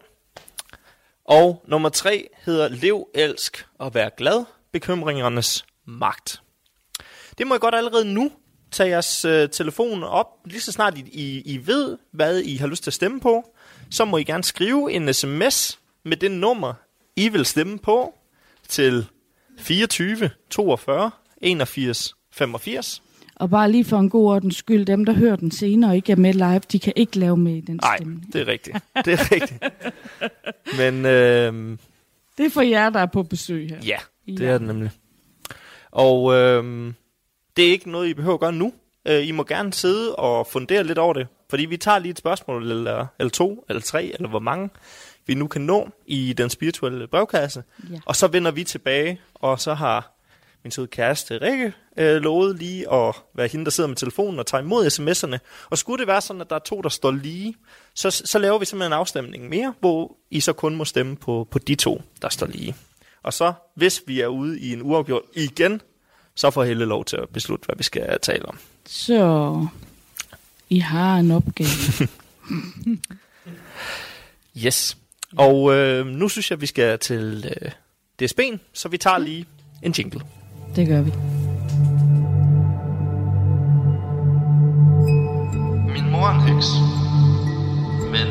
Og 1.24 1.64
nummer 1.68 1.88
tre 1.88 2.28
hedder 2.44 2.68
lev, 2.68 3.08
elsk 3.14 3.66
og 3.78 3.94
vær 3.94 4.08
glad. 4.08 4.44
Bekymringernes 4.72 5.66
magt. 5.84 6.42
Det 7.38 7.46
må 7.46 7.54
I 7.54 7.58
godt 7.58 7.74
allerede 7.74 8.04
nu 8.14 8.32
tage 8.70 8.88
jeres 8.90 9.24
øh, 9.24 9.48
telefon 9.48 10.02
op. 10.04 10.26
Lige 10.44 10.60
så 10.60 10.72
snart 10.72 10.98
I, 10.98 11.00
I, 11.12 11.42
I 11.54 11.66
ved, 11.66 11.98
hvad 12.10 12.40
I 12.40 12.56
har 12.56 12.66
lyst 12.66 12.82
til 12.82 12.90
at 12.90 12.94
stemme 12.94 13.20
på, 13.20 13.50
så 13.90 14.04
må 14.04 14.16
I 14.16 14.24
gerne 14.24 14.44
skrive 14.44 14.92
en 14.92 15.14
sms 15.14 15.78
med 16.04 16.16
det 16.16 16.30
nummer, 16.30 16.74
I 17.16 17.28
vil 17.28 17.44
stemme 17.46 17.78
på 17.78 18.14
til 18.68 19.06
24 19.58 20.30
42 20.50 21.10
81 21.40 22.14
85. 22.32 23.02
Og 23.36 23.50
bare 23.50 23.70
lige 23.72 23.84
for 23.84 23.98
en 23.98 24.10
god 24.10 24.30
ordens 24.34 24.56
skyld, 24.56 24.86
dem 24.86 25.04
der 25.04 25.12
hører 25.12 25.36
den 25.36 25.50
senere 25.50 25.90
og 25.90 25.96
ikke 25.96 26.12
er 26.12 26.16
med 26.16 26.32
live, 26.32 26.58
de 26.72 26.78
kan 26.78 26.92
ikke 26.96 27.18
lave 27.18 27.36
med 27.36 27.56
i 27.56 27.60
den 27.60 27.78
Nej, 27.82 27.96
stemme. 27.96 28.22
det 28.32 28.40
er 28.40 28.46
rigtigt. 28.46 28.76
Det 29.04 29.12
er 29.12 29.32
rigtigt. 29.32 29.62
Men 30.78 31.04
øh, 31.06 31.78
Det 32.38 32.46
er 32.46 32.50
for 32.50 32.62
jer, 32.62 32.90
der 32.90 33.00
er 33.00 33.06
på 33.06 33.22
besøg 33.22 33.68
her. 33.68 33.76
Ja, 33.86 33.96
det 34.26 34.40
Ja. 34.40 34.46
er 34.46 34.58
det 34.58 34.66
nemlig. 34.66 34.90
Og 35.90 36.34
øhm, 36.34 36.94
det 37.56 37.66
er 37.66 37.70
ikke 37.70 37.90
noget, 37.90 38.08
I 38.08 38.14
behøver 38.14 38.34
at 38.34 38.40
gøre 38.40 38.52
nu. 38.52 38.72
Øh, 39.08 39.28
I 39.28 39.30
må 39.30 39.44
gerne 39.44 39.72
sidde 39.72 40.16
og 40.16 40.46
fundere 40.46 40.84
lidt 40.84 40.98
over 40.98 41.12
det, 41.12 41.26
fordi 41.50 41.64
vi 41.64 41.76
tager 41.76 41.98
lige 41.98 42.10
et 42.10 42.18
spørgsmål, 42.18 42.70
eller, 42.70 43.06
eller 43.18 43.30
to, 43.30 43.64
eller 43.68 43.82
tre, 43.82 44.04
eller 44.14 44.28
hvor 44.28 44.38
mange 44.38 44.70
vi 45.26 45.34
nu 45.34 45.46
kan 45.46 45.62
nå 45.62 45.88
i 46.06 46.32
den 46.32 46.50
spirituelle 46.50 47.06
brevkasse. 47.06 47.64
Ja. 47.92 47.98
Og 48.04 48.16
så 48.16 48.26
vender 48.26 48.50
vi 48.50 48.64
tilbage, 48.64 49.20
og 49.34 49.60
så 49.60 49.74
har 49.74 50.12
min 50.64 50.70
søde 50.70 50.86
kæreste 50.86 51.38
Rikke 51.40 51.72
øh, 51.96 52.22
lovet 52.22 52.58
lige 52.58 52.92
at 52.92 53.14
være 53.34 53.48
hende, 53.48 53.64
der 53.64 53.70
sidder 53.70 53.88
med 53.88 53.96
telefonen 53.96 54.38
og 54.38 54.46
tager 54.46 54.62
imod 54.62 54.86
sms'erne. 54.86 55.66
Og 55.70 55.78
skulle 55.78 55.98
det 55.98 56.06
være 56.06 56.20
sådan, 56.20 56.40
at 56.40 56.50
der 56.50 56.56
er 56.56 56.60
to, 56.60 56.82
der 56.82 56.88
står 56.88 57.10
lige, 57.10 57.54
så, 57.94 58.10
så 58.10 58.38
laver 58.38 58.58
vi 58.58 58.64
simpelthen 58.64 58.92
en 58.92 58.98
afstemning 58.98 59.48
mere, 59.48 59.74
hvor 59.80 60.16
I 60.30 60.40
så 60.40 60.52
kun 60.52 60.76
må 60.76 60.84
stemme 60.84 61.16
på, 61.16 61.48
på 61.50 61.58
de 61.58 61.74
to, 61.74 62.02
der 62.22 62.28
står 62.28 62.46
lige. 62.46 62.76
Og 63.22 63.32
så, 63.32 63.52
hvis 63.74 64.02
vi 64.06 64.20
er 64.20 64.26
ude 64.26 64.60
i 64.60 64.72
en 64.72 64.82
uafgjort 64.82 65.22
igen, 65.34 65.80
så 66.36 66.50
får 66.50 66.64
Helle 66.64 66.84
lov 66.84 67.04
til 67.04 67.16
at 67.16 67.28
beslutte, 67.28 67.66
hvad 67.66 67.76
vi 67.76 67.82
skal 67.82 68.18
tale 68.22 68.46
om. 68.46 68.58
Så 68.86 69.66
I 70.70 70.78
har 70.78 71.16
en 71.16 71.30
opgave. 71.30 71.68
Yes. 74.64 74.96
Og 75.36 75.74
øh, 75.74 76.06
nu 76.06 76.28
synes 76.28 76.50
jeg, 76.50 76.60
vi 76.60 76.66
skal 76.66 76.98
til 76.98 77.54
øh, 77.62 77.70
DSB'en, 78.22 78.58
så 78.72 78.88
vi 78.88 78.98
tager 78.98 79.18
lige 79.18 79.46
en 79.82 79.92
jingle. 79.98 80.20
Det 80.76 80.88
gør 80.88 81.02
vi. 81.02 81.10
Min 85.92 86.10
mor 86.10 86.26
er 86.26 86.34
en 86.34 86.54
heks, 86.54 86.66
men 88.10 88.28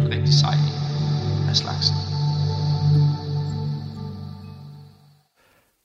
en 0.00 0.10
rigtig 0.10 0.34
sej 0.34 0.54
af 1.48 1.56
slagsen. 1.56 1.94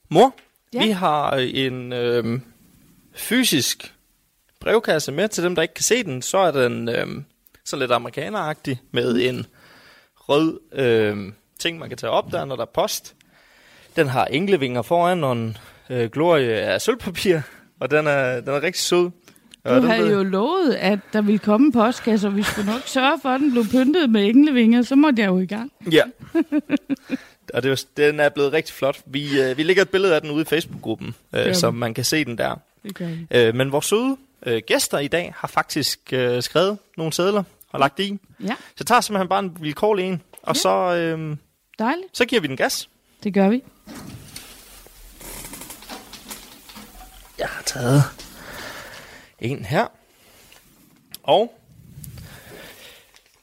Mor, 0.10 0.36
ja. 0.74 0.86
Vi 0.86 0.90
har 0.92 1.32
en 1.36 1.94
øh, 1.94 2.40
fysisk 3.16 3.94
brevkasse 4.62 5.12
med 5.12 5.28
til 5.30 5.44
dem, 5.44 5.56
der 5.56 5.62
ikke 5.62 5.74
kan 5.74 5.84
se 5.84 6.04
den. 6.04 6.22
Så 6.22 6.38
er 6.38 6.52
den 6.52 6.90
øh, 6.90 7.08
så 7.66 7.76
lidt 7.78 7.92
amerikaneragtig 7.92 8.82
med 8.92 9.16
en 9.22 9.46
rød 10.16 10.60
øh, 10.74 11.18
ting, 11.60 11.80
man 11.80 11.90
kan 11.90 11.98
tage 11.98 12.12
op 12.12 12.32
der, 12.32 12.46
når 12.46 12.56
der 12.56 12.64
er 12.64 12.72
post. 12.74 13.16
Den 13.96 14.08
har 14.08 14.26
englevinger 14.26 14.82
foran 14.82 15.24
og 15.24 15.32
en 15.34 15.58
øh, 15.90 16.10
glorie 16.10 16.52
af 16.52 16.82
sølvpapir, 16.82 17.40
og 17.80 17.92
den 17.92 18.08
er, 18.08 18.40
den 18.42 18.50
er 18.50 18.62
rigtig 18.62 18.82
sød. 18.82 19.12
Du 19.66 19.70
havde 19.82 20.04
ved- 20.08 20.14
jo 20.18 20.24
lovet, 20.24 20.74
at 20.74 21.00
der 21.14 21.22
ville 21.22 21.40
komme 21.40 21.72
postkasse, 21.72 22.28
og 22.28 22.36
vi 22.36 22.44
skulle 22.44 22.72
nok 22.72 22.82
sørge 22.86 23.20
for, 23.22 23.30
at 23.30 23.40
den 23.42 23.52
blev 23.52 23.64
pyntet 23.72 24.10
med 24.10 24.26
englevinger, 24.26 24.82
så 24.82 24.96
måtte 24.96 25.22
jeg 25.22 25.28
jo 25.30 25.40
i 25.40 25.46
gang. 25.46 25.72
Ja. 25.92 26.04
Og 27.54 27.64
det 27.64 27.70
jo- 27.70 27.88
den 27.98 28.20
er 28.20 28.30
blevet 28.30 28.54
rigtig 28.54 28.76
flot. 28.76 29.02
Vi, 29.06 29.42
øh, 29.42 29.58
vi 29.58 29.64
lægger 29.64 29.82
et 29.82 29.90
billede 29.90 30.16
af 30.16 30.22
den 30.22 30.32
ude 30.32 30.42
i 30.42 30.46
Facebook-gruppen, 30.46 31.16
øh, 31.34 31.56
så 31.56 31.72
man 31.72 31.94
kan 31.94 32.04
se 32.06 32.26
den 32.26 32.38
der. 32.38 32.56
Vi. 32.84 33.28
Øh, 33.32 33.56
men 33.56 33.72
vores 33.72 33.86
søde 33.86 34.18
øh, 34.46 34.62
gæster 34.68 35.00
i 35.00 35.08
dag 35.08 35.34
har 35.38 35.48
faktisk 35.48 36.00
øh, 36.14 36.44
skrevet 36.44 36.78
nogle 36.98 37.14
sædler 37.14 37.44
og 37.72 37.80
lagt 37.80 38.00
i. 38.00 38.20
Ja, 38.44 38.48
Så 38.48 38.76
jeg 38.80 38.88
tager 38.88 39.02
simpelthen 39.02 39.28
bare 39.30 39.40
en 39.40 39.58
vilkårlig 39.62 40.06
en, 40.06 40.22
og 40.44 40.56
Ja. 40.56 40.60
så, 40.60 40.70
øh, 40.96 41.38
dejligt. 41.80 42.08
så 42.18 42.26
giver 42.26 42.42
vi 42.42 42.48
den 42.48 42.58
gas. 42.58 42.90
Det 43.24 43.34
gør 43.34 43.50
vi. 43.50 43.64
Jeg 47.40 47.48
har 47.48 47.64
taget 47.64 48.04
en 49.40 49.66
her. 49.66 49.88
Og 51.24 51.60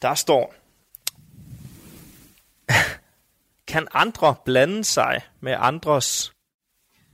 der 0.02 0.14
står... 0.14 0.54
kan 3.72 3.88
andre 3.94 4.34
blande 4.44 4.84
sig 4.84 5.20
med 5.40 5.56
andres 5.58 6.32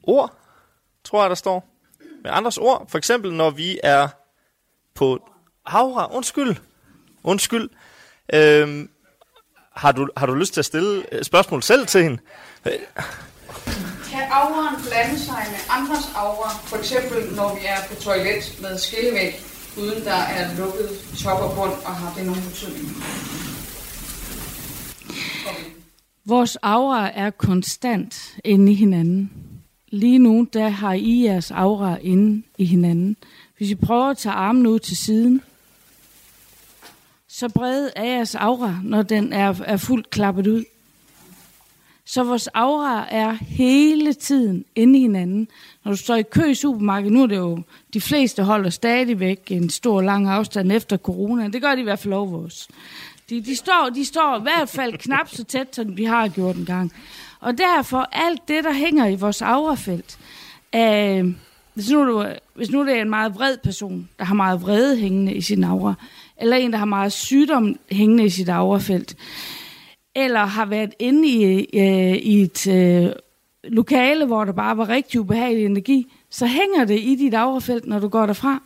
ord, 0.03 0.39
tror 1.05 1.23
jeg, 1.23 1.31
der 1.31 1.37
står. 1.37 1.69
Med 2.23 2.31
andres 2.35 2.59
ord. 2.59 2.87
For 2.89 2.99
eksempel, 2.99 3.33
når 3.33 3.51
vi 3.51 3.81
er 3.83 4.09
på 4.95 5.29
Aura. 5.65 6.15
Undskyld. 6.15 6.57
Undskyld. 7.23 7.71
Øhm, 8.35 8.91
har, 9.77 9.93
du, 9.93 10.09
har 10.17 10.27
du 10.27 10.35
lyst 10.35 10.53
til 10.53 10.61
at 10.61 10.65
stille 10.65 11.05
øh, 11.13 11.25
spørgsmål 11.25 11.63
selv 11.63 11.87
til 11.87 12.03
hende? 12.03 12.19
Kan 14.11 14.23
auraen 14.31 14.77
blande 14.89 15.19
sig 15.19 15.47
med 15.51 15.61
andres 15.71 16.13
aura? 16.17 16.51
For 16.51 16.77
eksempel, 16.77 17.35
når 17.35 17.55
vi 17.55 17.61
er 17.65 17.77
på 17.89 18.03
toilet 18.03 18.59
med 18.63 18.79
skillevæg, 18.79 19.41
uden 19.77 20.05
der 20.05 20.21
er 20.39 20.57
lukket 20.57 20.89
top 21.25 21.41
og 21.41 21.55
bund, 21.57 21.73
og 21.85 21.95
har 21.95 22.15
det 22.17 22.27
nogen 22.27 22.43
betydning? 22.43 22.89
Vores 26.29 26.57
aura 26.57 27.11
er 27.15 27.31
konstant 27.31 28.39
inde 28.45 28.73
i 28.73 28.75
hinanden. 28.75 29.31
Lige 29.89 30.19
nu, 30.19 30.47
der 30.53 30.69
har 30.69 30.93
I 30.93 31.25
jeres 31.25 31.51
aura 31.51 31.97
inde 32.03 32.43
i 32.59 32.65
hinanden. 32.65 33.17
Hvis 33.57 33.71
I 33.71 33.75
prøver 33.75 34.07
at 34.07 34.19
tage 34.19 34.33
armen 34.33 34.67
ud 34.67 34.79
til 34.79 34.97
siden, 34.97 35.43
så 37.29 37.49
bred 37.49 37.91
er 37.97 38.05
jeres 38.05 38.35
aura, 38.35 38.81
når 38.85 39.03
den 39.03 39.33
er, 39.33 39.55
er 39.65 39.77
fuldt 39.77 40.11
klappet 40.11 40.47
ud. 40.47 40.65
Så 42.05 42.25
vores 42.25 42.47
aura 42.47 43.07
er 43.11 43.33
hele 43.33 44.13
tiden 44.13 44.65
inde 44.75 44.99
i 44.99 45.03
hinanden. 45.03 45.49
Når 45.85 45.93
du 45.93 45.99
står 45.99 46.17
i 46.17 46.23
kø 46.23 46.51
i 46.51 46.55
supermarkedet, 46.55 47.13
nu 47.13 47.23
er 47.23 47.27
det 47.27 47.37
jo, 47.37 47.63
de 47.95 48.01
fleste 48.01 48.43
holder 48.43 48.71
stadigvæk 48.71 49.51
en 49.51 49.71
stor 49.71 50.01
lang 50.01 50.29
afstand 50.29 50.73
efter 50.73 50.97
corona. 50.97 51.49
Det 51.49 51.63
gør 51.63 51.75
de 51.75 51.81
i 51.81 51.85
hvert 51.85 51.99
fald 51.99 52.15
over 52.15 52.27
vores. 52.27 52.69
De, 53.31 53.41
de, 53.41 53.57
står, 53.57 53.91
de 53.95 54.05
står 54.05 54.39
i 54.39 54.43
hvert 54.43 54.69
fald 54.69 54.99
knap 54.99 55.29
så 55.29 55.45
tæt, 55.45 55.75
som 55.75 55.97
vi 55.97 56.05
har 56.05 56.29
gjort 56.29 56.57
en 56.57 56.65
gang. 56.65 56.93
Og 57.41 57.59
derfor 57.59 58.09
alt 58.13 58.49
det, 58.49 58.65
der 58.65 58.73
hænger 58.73 59.07
i 59.07 59.15
vores 59.15 59.43
aurafelt, 59.43 60.19
øh, 60.75 61.35
hvis, 61.75 61.91
nu 61.91 62.07
du, 62.07 62.27
hvis 62.55 62.71
nu 62.71 62.87
det 62.87 62.97
er 62.97 63.03
en 63.03 63.11
meget 63.11 63.35
vred 63.35 63.57
person, 63.65 64.09
der 64.19 64.25
har 64.25 64.35
meget 64.35 64.63
vrede 64.63 64.97
hængende 64.97 65.35
i 65.35 65.41
sin 65.41 65.65
aura, 65.65 65.95
eller 66.37 66.57
en, 66.57 66.73
der 66.73 66.79
har 66.79 66.85
meget 66.85 67.13
sygdom 67.13 67.77
hængende 67.91 68.25
i 68.25 68.31
sit 68.31 68.49
aurafelt, 68.49 69.17
eller 70.15 70.41
har 70.41 70.67
været 70.67 70.95
inde 70.99 71.29
i, 71.29 71.67
øh, 71.75 72.17
i 72.17 72.43
et 72.43 72.67
øh, 72.67 73.13
lokale, 73.65 74.27
hvor 74.27 74.45
der 74.45 74.53
bare 74.53 74.77
var 74.77 74.89
rigtig 74.89 75.21
ubehagelig 75.21 75.65
energi, 75.65 76.13
så 76.31 76.47
hænger 76.47 76.85
det 76.85 77.01
i 77.01 77.15
dit 77.15 77.35
aurafelt, 77.35 77.87
når 77.87 77.99
du 77.99 78.09
går 78.09 78.27
derfra. 78.27 78.63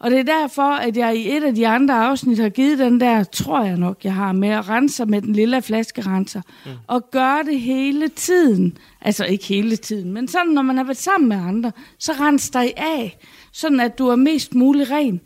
Og 0.00 0.10
det 0.10 0.18
er 0.18 0.22
derfor, 0.22 0.62
at 0.62 0.96
jeg 0.96 1.16
i 1.16 1.36
et 1.36 1.44
af 1.44 1.54
de 1.54 1.68
andre 1.68 1.94
afsnit 1.94 2.38
har 2.38 2.48
givet 2.48 2.78
den 2.78 3.00
der, 3.00 3.24
tror 3.24 3.64
jeg 3.64 3.76
nok, 3.76 4.04
jeg 4.04 4.14
har 4.14 4.32
med 4.32 4.48
at 4.48 4.68
rense 4.68 5.06
med 5.06 5.22
den 5.22 5.32
lille 5.32 5.62
flaskerenser. 5.62 6.42
Mm. 6.66 6.70
Og 6.86 7.10
gøre 7.10 7.42
det 7.42 7.60
hele 7.60 8.08
tiden. 8.08 8.78
Altså 9.00 9.24
ikke 9.24 9.44
hele 9.44 9.76
tiden, 9.76 10.12
men 10.12 10.28
sådan, 10.28 10.52
når 10.52 10.62
man 10.62 10.76
har 10.76 10.84
været 10.84 10.96
sammen 10.96 11.28
med 11.28 11.36
andre, 11.36 11.72
så 11.98 12.12
rens 12.12 12.50
dig 12.50 12.72
af, 12.76 13.18
sådan 13.52 13.80
at 13.80 13.98
du 13.98 14.08
er 14.08 14.16
mest 14.16 14.54
mulig 14.54 14.90
ren. 14.90 15.20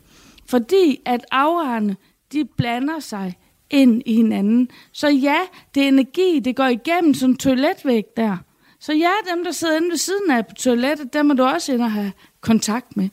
Fordi 0.49 0.99
at 1.05 1.25
auraerne, 1.31 1.95
de 2.33 2.45
blander 2.57 2.99
sig 2.99 3.37
ind 3.69 4.01
i 4.05 4.15
hinanden. 4.15 4.69
Så 4.91 5.09
ja, 5.09 5.37
det 5.75 5.83
er 5.83 5.87
energi, 5.87 6.39
det 6.39 6.55
går 6.55 6.67
igennem 6.67 7.13
sådan 7.13 7.33
en 7.33 7.37
toiletvæg 7.37 8.03
der. 8.17 8.37
Så 8.79 8.93
ja, 8.93 9.11
dem, 9.35 9.43
der 9.43 9.51
sidder 9.51 9.77
inde 9.77 9.89
ved 9.89 9.97
siden 9.97 10.31
af 10.31 10.47
på 10.47 10.55
toilettet, 10.55 11.13
dem 11.13 11.25
må 11.25 11.33
du 11.33 11.43
også 11.43 11.73
ind 11.73 11.81
og 11.81 11.91
have 11.91 12.11
kontakt 12.41 12.97
med. 12.97 13.09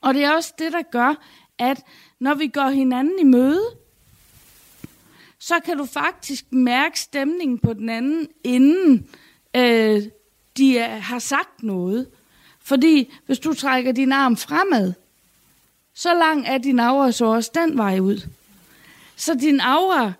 Og 0.00 0.14
det 0.14 0.24
er 0.24 0.32
også 0.32 0.52
det, 0.58 0.72
der 0.72 0.82
gør, 0.82 1.14
at 1.58 1.82
når 2.20 2.34
vi 2.34 2.46
går 2.46 2.68
hinanden 2.68 3.18
i 3.20 3.24
møde, 3.24 3.62
så 5.38 5.60
kan 5.64 5.76
du 5.76 5.84
faktisk 5.84 6.52
mærke 6.52 7.00
stemningen 7.00 7.58
på 7.58 7.72
den 7.72 7.88
anden, 7.88 8.28
inden 8.44 9.08
øh, 9.56 10.02
de 10.56 10.78
er, 10.78 10.96
har 10.96 11.18
sagt 11.18 11.62
noget. 11.62 12.08
Fordi 12.60 13.14
hvis 13.26 13.38
du 13.38 13.54
trækker 13.54 13.92
din 13.92 14.12
arm 14.12 14.36
fremad, 14.36 14.92
så 15.94 16.14
lang 16.14 16.46
er 16.46 16.58
din 16.58 16.80
aura 16.80 17.12
så 17.12 17.24
også 17.24 17.50
den 17.54 17.78
vej 17.78 17.98
ud. 17.98 18.28
Så 19.16 19.34
din 19.34 19.60
aura 19.60 20.12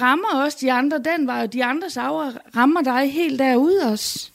rammer 0.00 0.28
også 0.34 0.58
de 0.60 0.72
andre 0.72 0.98
den 0.98 1.26
vej, 1.26 1.42
og 1.42 1.52
de 1.52 1.64
andres 1.64 1.96
aura 1.96 2.32
rammer 2.56 2.82
dig 2.82 3.12
helt 3.12 3.38
derude 3.38 3.82
også. 3.82 4.30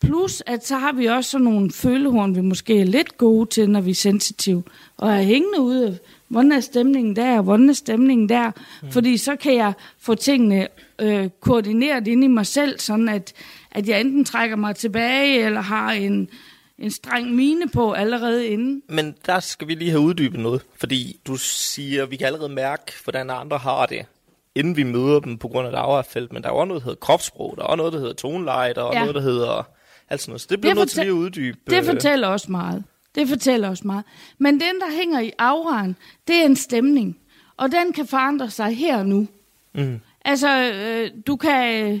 Plus, 0.00 0.42
at 0.46 0.66
så 0.66 0.76
har 0.76 0.92
vi 0.92 1.06
også 1.06 1.30
sådan 1.30 1.44
nogle 1.44 1.70
følehorn, 1.72 2.34
vi 2.34 2.40
måske 2.40 2.80
er 2.80 2.84
lidt 2.84 3.18
gode 3.18 3.50
til, 3.50 3.70
når 3.70 3.80
vi 3.80 3.90
er 3.90 3.94
sensitive. 3.94 4.62
Og 4.96 5.10
er 5.12 5.22
hængende 5.22 5.60
ude, 5.60 5.98
hvordan 6.28 6.52
er 6.52 6.60
stemningen 6.60 7.16
der, 7.16 7.42
hvordan 7.42 7.68
er 7.68 7.72
stemningen 7.72 8.28
der. 8.28 8.50
Mm. 8.82 8.90
Fordi 8.90 9.16
så 9.16 9.36
kan 9.36 9.54
jeg 9.54 9.72
få 9.98 10.14
tingene 10.14 10.68
øh, 11.00 11.28
koordineret 11.40 12.08
ind 12.08 12.24
i 12.24 12.26
mig 12.26 12.46
selv, 12.46 12.78
sådan 12.78 13.08
at, 13.08 13.32
at 13.70 13.88
jeg 13.88 14.00
enten 14.00 14.24
trækker 14.24 14.56
mig 14.56 14.76
tilbage, 14.76 15.44
eller 15.44 15.60
har 15.60 15.92
en, 15.92 16.28
en 16.78 16.90
streng 16.90 17.34
mine 17.34 17.68
på 17.68 17.92
allerede 17.92 18.46
inden. 18.46 18.82
Men 18.88 19.14
der 19.26 19.40
skal 19.40 19.68
vi 19.68 19.74
lige 19.74 19.90
have 19.90 20.00
uddybet 20.00 20.40
noget, 20.40 20.62
fordi 20.78 21.20
du 21.26 21.36
siger, 21.36 22.02
at 22.02 22.10
vi 22.10 22.16
kan 22.16 22.26
allerede 22.26 22.52
mærke, 22.52 22.92
hvordan 23.04 23.30
andre 23.30 23.58
har 23.58 23.86
det, 23.86 24.06
inden 24.54 24.76
vi 24.76 24.82
møder 24.82 25.20
dem 25.20 25.38
på 25.38 25.48
grund 25.48 25.66
af 25.66 25.72
dagerfelt, 25.72 26.32
men 26.32 26.42
der 26.42 26.48
er 26.48 26.52
også 26.52 26.68
noget, 26.68 26.82
der 26.82 26.84
hedder 26.84 27.00
kropssprog, 27.00 27.54
der 27.56 27.62
er 27.62 27.66
også 27.66 27.76
noget, 27.76 27.92
der 27.92 27.98
hedder 27.98 28.14
toneleje, 28.14 28.74
der 28.74 28.84
er 28.84 28.92
ja. 28.92 29.00
noget, 29.00 29.14
der 29.14 29.20
hedder 29.20 29.62
alt 30.10 30.20
sådan 30.20 30.30
noget. 30.30 30.40
Så 30.40 30.46
det 30.50 30.60
bliver 30.60 30.74
det 30.74 30.80
nødt 30.80 30.90
til 30.90 31.00
lige 31.00 31.08
at 31.08 31.12
uddybe. 31.12 31.58
Det 31.70 31.78
øh. 31.78 31.84
fortæller 31.84 32.28
også 32.28 32.50
meget. 32.50 32.84
Det 33.14 33.28
fortæller 33.28 33.68
også 33.68 33.86
meget. 33.86 34.04
Men 34.38 34.54
den, 34.54 34.80
der 34.80 34.96
hænger 34.96 35.20
i 35.20 35.30
auraen, 35.38 35.96
det 36.28 36.36
er 36.36 36.46
en 36.46 36.56
stemning. 36.56 37.18
Og 37.56 37.72
den 37.72 37.92
kan 37.92 38.06
forandre 38.06 38.50
sig 38.50 38.76
her 38.76 38.98
og 38.98 39.06
nu. 39.06 39.28
Mm. 39.74 40.00
Altså, 40.24 40.72
øh, 40.72 41.10
du 41.26 41.36
kan... 41.36 41.94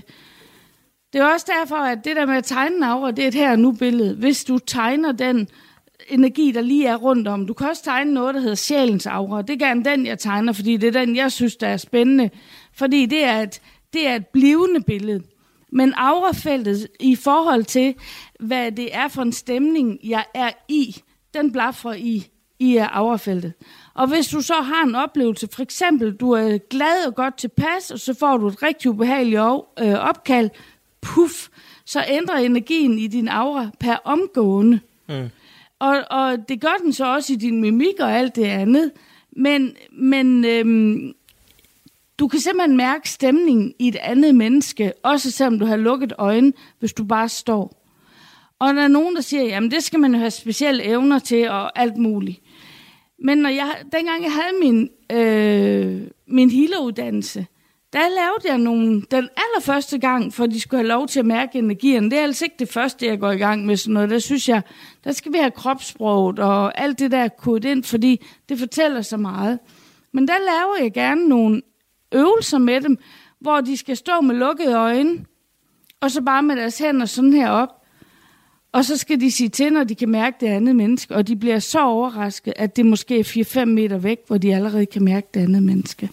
Det 1.12 1.20
er 1.20 1.24
også 1.24 1.46
derfor, 1.60 1.76
at 1.76 2.04
det 2.04 2.16
der 2.16 2.26
med 2.26 2.36
at 2.36 2.44
tegne 2.44 2.76
en 2.76 2.82
aura, 2.82 3.10
det 3.10 3.24
er 3.24 3.28
et 3.28 3.34
her 3.34 3.50
og 3.50 3.58
nu 3.58 3.72
billede. 3.72 4.14
Hvis 4.14 4.44
du 4.44 4.58
tegner 4.58 5.12
den 5.12 5.48
energi, 6.08 6.52
der 6.52 6.60
lige 6.60 6.86
er 6.86 6.96
rundt 6.96 7.28
om. 7.28 7.46
Du 7.46 7.54
kan 7.54 7.68
også 7.68 7.84
tegne 7.84 8.14
noget, 8.14 8.34
der 8.34 8.40
hedder 8.40 8.54
sjælens 8.54 9.06
aura. 9.06 9.42
Det 9.42 9.50
er 9.50 9.66
gerne 9.66 9.84
den, 9.84 10.06
jeg 10.06 10.18
tegner, 10.18 10.52
fordi 10.52 10.76
det 10.76 10.96
er 10.96 11.00
den, 11.00 11.16
jeg 11.16 11.32
synes, 11.32 11.56
der 11.56 11.68
er 11.68 11.76
spændende. 11.76 12.30
Fordi 12.72 13.06
det 13.06 13.24
er 13.24 13.40
et, 13.40 13.60
det 13.92 14.08
er 14.08 14.14
et 14.14 14.26
blivende 14.26 14.80
billede. 14.80 15.22
Men 15.72 15.92
aurafeltet 15.96 16.88
i 17.00 17.16
forhold 17.16 17.64
til, 17.64 17.94
hvad 18.40 18.72
det 18.72 18.94
er 18.96 19.08
for 19.08 19.22
en 19.22 19.32
stemning, 19.32 19.98
jeg 20.04 20.24
er 20.34 20.50
i, 20.68 21.02
den 21.34 21.52
blaffer 21.52 21.92
i, 21.92 22.26
i 22.58 22.76
aurafeltet. 22.76 23.52
Og 23.94 24.08
hvis 24.08 24.28
du 24.28 24.40
så 24.40 24.54
har 24.54 24.84
en 24.84 24.94
oplevelse, 24.94 25.48
for 25.52 25.62
eksempel, 25.62 26.12
du 26.12 26.30
er 26.30 26.58
glad 26.58 27.06
og 27.06 27.14
godt 27.14 27.36
tilpas, 27.36 27.90
og 27.90 28.00
så 28.00 28.14
får 28.14 28.36
du 28.36 28.46
et 28.46 28.62
rigtig 28.62 28.90
ubehageligt 28.90 29.40
øh, 29.80 29.94
opkald, 29.94 30.50
puff, 31.00 31.48
så 31.84 32.04
ændrer 32.08 32.36
energien 32.36 32.98
i 32.98 33.06
din 33.06 33.28
aura 33.28 33.70
per 33.80 33.96
omgående. 34.04 34.80
Mm. 35.08 35.28
Og, 35.78 36.02
og 36.10 36.48
det 36.48 36.60
gør 36.60 36.76
den 36.82 36.92
så 36.92 37.14
også 37.14 37.32
i 37.32 37.36
din 37.36 37.60
mimik 37.60 38.00
og 38.00 38.12
alt 38.12 38.36
det 38.36 38.44
andet. 38.44 38.90
Men, 39.36 39.76
men 39.92 40.44
øhm, 40.44 41.12
du 42.20 42.28
kan 42.28 42.40
simpelthen 42.40 42.76
mærke 42.76 43.10
stemningen 43.10 43.74
i 43.78 43.88
et 43.88 43.96
andet 43.96 44.34
menneske, 44.34 44.92
også 45.02 45.30
selvom 45.30 45.58
du 45.58 45.64
har 45.64 45.76
lukket 45.76 46.12
øjnene, 46.18 46.52
hvis 46.78 46.92
du 46.92 47.04
bare 47.04 47.28
står. 47.28 47.80
Og 48.58 48.74
der 48.74 48.82
er 48.82 48.88
nogen, 48.88 49.16
der 49.16 49.20
siger, 49.20 49.42
jamen 49.42 49.70
det 49.70 49.82
skal 49.82 50.00
man 50.00 50.12
jo 50.12 50.18
have 50.18 50.30
specielle 50.30 50.84
evner 50.84 51.18
til 51.18 51.48
og 51.48 51.78
alt 51.78 51.96
muligt. 51.96 52.40
Men 53.18 53.38
når 53.38 53.48
jeg, 53.48 53.76
dengang 53.92 54.22
jeg 54.22 54.32
havde 54.32 54.60
min, 54.62 54.88
øh, 55.12 56.00
min 56.26 56.50
healeruddannelse, 56.50 57.46
der 57.92 57.98
lavede 57.98 58.48
jeg 58.48 58.58
nogle, 58.58 59.02
den 59.10 59.28
allerførste 59.36 59.98
gang, 59.98 60.34
for 60.34 60.46
de 60.46 60.60
skulle 60.60 60.78
have 60.78 60.88
lov 60.88 61.06
til 61.06 61.20
at 61.20 61.26
mærke 61.26 61.58
energien. 61.58 62.10
Det 62.10 62.18
er 62.18 62.22
altså 62.22 62.44
ikke 62.44 62.56
det 62.58 62.68
første, 62.68 63.06
jeg 63.06 63.18
går 63.20 63.30
i 63.30 63.36
gang 63.36 63.66
med 63.66 63.76
sådan 63.76 63.94
noget. 63.94 64.10
Der 64.10 64.18
synes 64.18 64.48
jeg, 64.48 64.62
der 65.04 65.12
skal 65.12 65.32
vi 65.32 65.38
have 65.38 65.50
kropssproget 65.50 66.38
og 66.38 66.80
alt 66.80 66.98
det 66.98 67.10
der 67.10 67.28
kodet 67.28 67.64
ind, 67.64 67.84
fordi 67.84 68.26
det 68.48 68.58
fortæller 68.58 69.02
så 69.02 69.16
meget. 69.16 69.58
Men 70.12 70.28
der 70.28 70.34
laver 70.38 70.82
jeg 70.82 70.92
gerne 70.92 71.28
nogle 71.28 71.62
øvelser 72.12 72.58
med 72.58 72.80
dem, 72.80 72.98
hvor 73.40 73.60
de 73.60 73.76
skal 73.76 73.96
stå 73.96 74.20
med 74.20 74.34
lukkede 74.34 74.74
øjne, 74.74 75.24
og 76.00 76.10
så 76.10 76.22
bare 76.22 76.42
med 76.42 76.56
deres 76.56 76.78
hænder 76.78 77.06
sådan 77.06 77.32
her 77.32 77.50
op. 77.50 77.68
Og 78.72 78.84
så 78.84 78.96
skal 78.96 79.20
de 79.20 79.30
sige 79.30 79.48
til, 79.48 79.72
når 79.72 79.84
de 79.84 79.94
kan 79.94 80.08
mærke 80.08 80.36
det 80.40 80.46
andet 80.46 80.76
menneske, 80.76 81.14
og 81.14 81.28
de 81.28 81.36
bliver 81.36 81.58
så 81.58 81.80
overrasket, 81.80 82.54
at 82.56 82.76
det 82.76 82.86
måske 82.86 83.18
er 83.18 83.62
4-5 83.62 83.64
meter 83.64 83.98
væk, 83.98 84.18
hvor 84.26 84.38
de 84.38 84.54
allerede 84.54 84.86
kan 84.86 85.04
mærke 85.04 85.28
det 85.34 85.40
andet 85.40 85.62
menneske. 85.62 86.10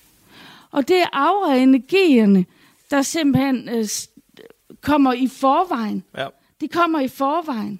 Og 0.71 0.87
det 0.87 1.01
er 1.01 1.07
aura-energierne, 1.13 2.45
der 2.91 3.01
simpelthen 3.01 3.69
øh, 3.69 3.85
kommer 4.81 5.13
i 5.13 5.27
forvejen. 5.27 6.03
Ja. 6.17 6.27
De 6.61 6.67
kommer 6.67 6.99
i 6.99 7.07
forvejen. 7.07 7.79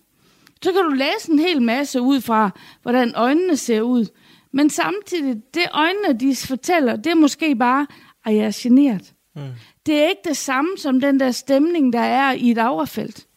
Så 0.62 0.71
kan 0.71 0.83
du 0.83 0.89
læse 0.89 1.31
en 1.31 1.39
hel 1.39 1.62
masse 1.62 2.01
ud 2.01 2.21
fra, 2.21 2.50
hvordan 2.81 3.13
øjnene 3.15 3.57
ser 3.57 3.81
ud. 3.81 4.05
Men 4.51 4.69
samtidig, 4.69 5.41
det 5.53 5.63
øjnene, 5.74 6.19
de 6.19 6.36
fortæller, 6.36 6.95
det 6.95 7.07
er 7.07 7.15
måske 7.15 7.55
bare, 7.55 7.88
at 8.27 8.36
jeg 8.36 8.46
er 8.46 8.60
generet. 8.62 9.13
Mm. 9.36 9.41
Det 9.86 9.96
er 10.03 10.10
ikke 10.10 10.22
det 10.27 10.38
samme 10.38 10.69
som 10.77 11.01
den 11.01 11.19
der 11.19 11.31
stemning, 11.31 11.93
der 11.93 12.00
er 12.00 12.31
i 12.31 12.51
et 12.51 12.57
aurafelt. 12.57 13.27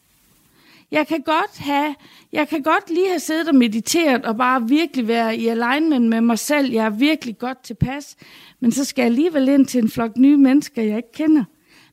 Jeg 0.91 1.07
kan 1.07 1.21
godt 1.21 1.57
have, 1.57 1.95
jeg 2.31 2.47
kan 2.47 2.63
godt 2.63 2.89
lige 2.89 3.07
have 3.07 3.19
siddet 3.19 3.47
og 3.47 3.55
mediteret 3.55 4.25
og 4.25 4.37
bare 4.37 4.67
virkelig 4.67 5.07
være 5.07 5.37
i 5.37 5.47
alignment 5.47 6.09
med 6.09 6.21
mig 6.21 6.39
selv. 6.39 6.71
Jeg 6.71 6.85
er 6.85 6.89
virkelig 6.89 7.37
godt 7.37 7.63
tilpas. 7.63 8.15
Men 8.59 8.71
så 8.71 8.85
skal 8.85 9.01
jeg 9.01 9.05
alligevel 9.05 9.47
ind 9.47 9.65
til 9.65 9.83
en 9.83 9.89
flok 9.89 10.17
nye 10.17 10.37
mennesker, 10.37 10.81
jeg 10.81 10.97
ikke 10.97 11.11
kender. 11.13 11.43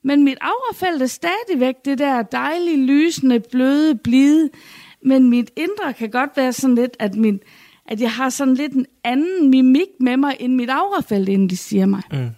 Men 0.02 0.24
mit 0.24 0.38
aurafelt 0.40 1.02
er 1.02 1.06
stadigvæk 1.06 1.74
det 1.84 1.98
der 1.98 2.22
dejlige, 2.22 2.86
lysende, 2.86 3.40
bløde, 3.40 3.94
blide. 3.94 4.50
Men 5.04 5.30
mit 5.30 5.50
indre 5.56 5.92
kan 5.92 6.10
godt 6.10 6.30
være 6.36 6.52
sådan 6.52 6.74
lidt, 6.74 6.96
at, 6.98 7.14
min, 7.14 7.40
at 7.86 8.00
jeg 8.00 8.12
har 8.12 8.30
sådan 8.30 8.54
lidt 8.54 8.72
en 8.72 8.86
anden 9.04 9.50
mimik 9.50 9.88
med 10.00 10.16
mig, 10.16 10.36
end 10.40 10.54
mit 10.54 10.70
aurafelt, 10.70 11.28
inden 11.28 11.50
de 11.50 11.56
siger 11.56 11.86
mig. 11.86 12.02
Mm. 12.12 12.28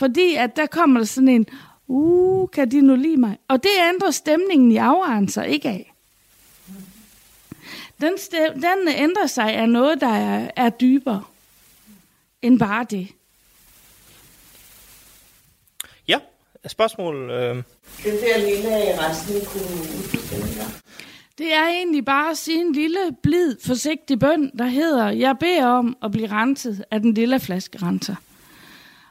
Fordi 0.00 0.34
at 0.34 0.56
der 0.56 0.66
kommer 0.66 1.00
der 1.00 1.06
sådan 1.06 1.28
en, 1.28 1.46
uh, 1.86 2.48
kan 2.48 2.70
de 2.70 2.80
nu 2.80 2.96
lide 2.96 3.16
mig? 3.16 3.38
Og 3.48 3.62
det 3.62 3.70
ændrer 3.88 4.10
stemningen 4.10 4.72
i 4.72 4.76
auraen 4.76 5.28
så 5.28 5.42
ikke 5.42 5.68
af. 5.68 5.92
Den, 8.00 8.18
stem, 8.18 8.52
den 8.54 8.88
ændrer 8.88 9.26
sig 9.26 9.54
af 9.54 9.68
noget, 9.68 10.00
der 10.00 10.08
er, 10.14 10.50
er 10.56 10.70
dybere 10.70 11.24
end 12.42 12.58
bare 12.58 12.86
det. 12.90 13.08
Ja, 16.08 16.18
spørgsmål. 16.66 17.30
Øh, 17.30 17.56
Den 17.56 17.64
der 18.04 18.38
lille 18.48 18.70
af 18.70 19.08
resten 19.08 19.34
kunne 19.46 20.64
Det 21.38 21.52
er 21.52 21.68
egentlig 21.68 22.04
bare 22.04 22.30
at 22.30 22.38
sige 22.38 22.60
en 22.60 22.72
lille, 22.72 22.98
blid, 23.22 23.56
forsigtig 23.66 24.18
bøn, 24.18 24.50
der 24.58 24.66
hedder, 24.66 25.10
jeg 25.10 25.36
beder 25.40 25.66
om 25.66 25.96
at 26.02 26.10
blive 26.10 26.26
renset 26.26 26.84
af 26.90 27.00
den 27.00 27.14
lille 27.14 27.40
flaskerenser. 27.40 28.14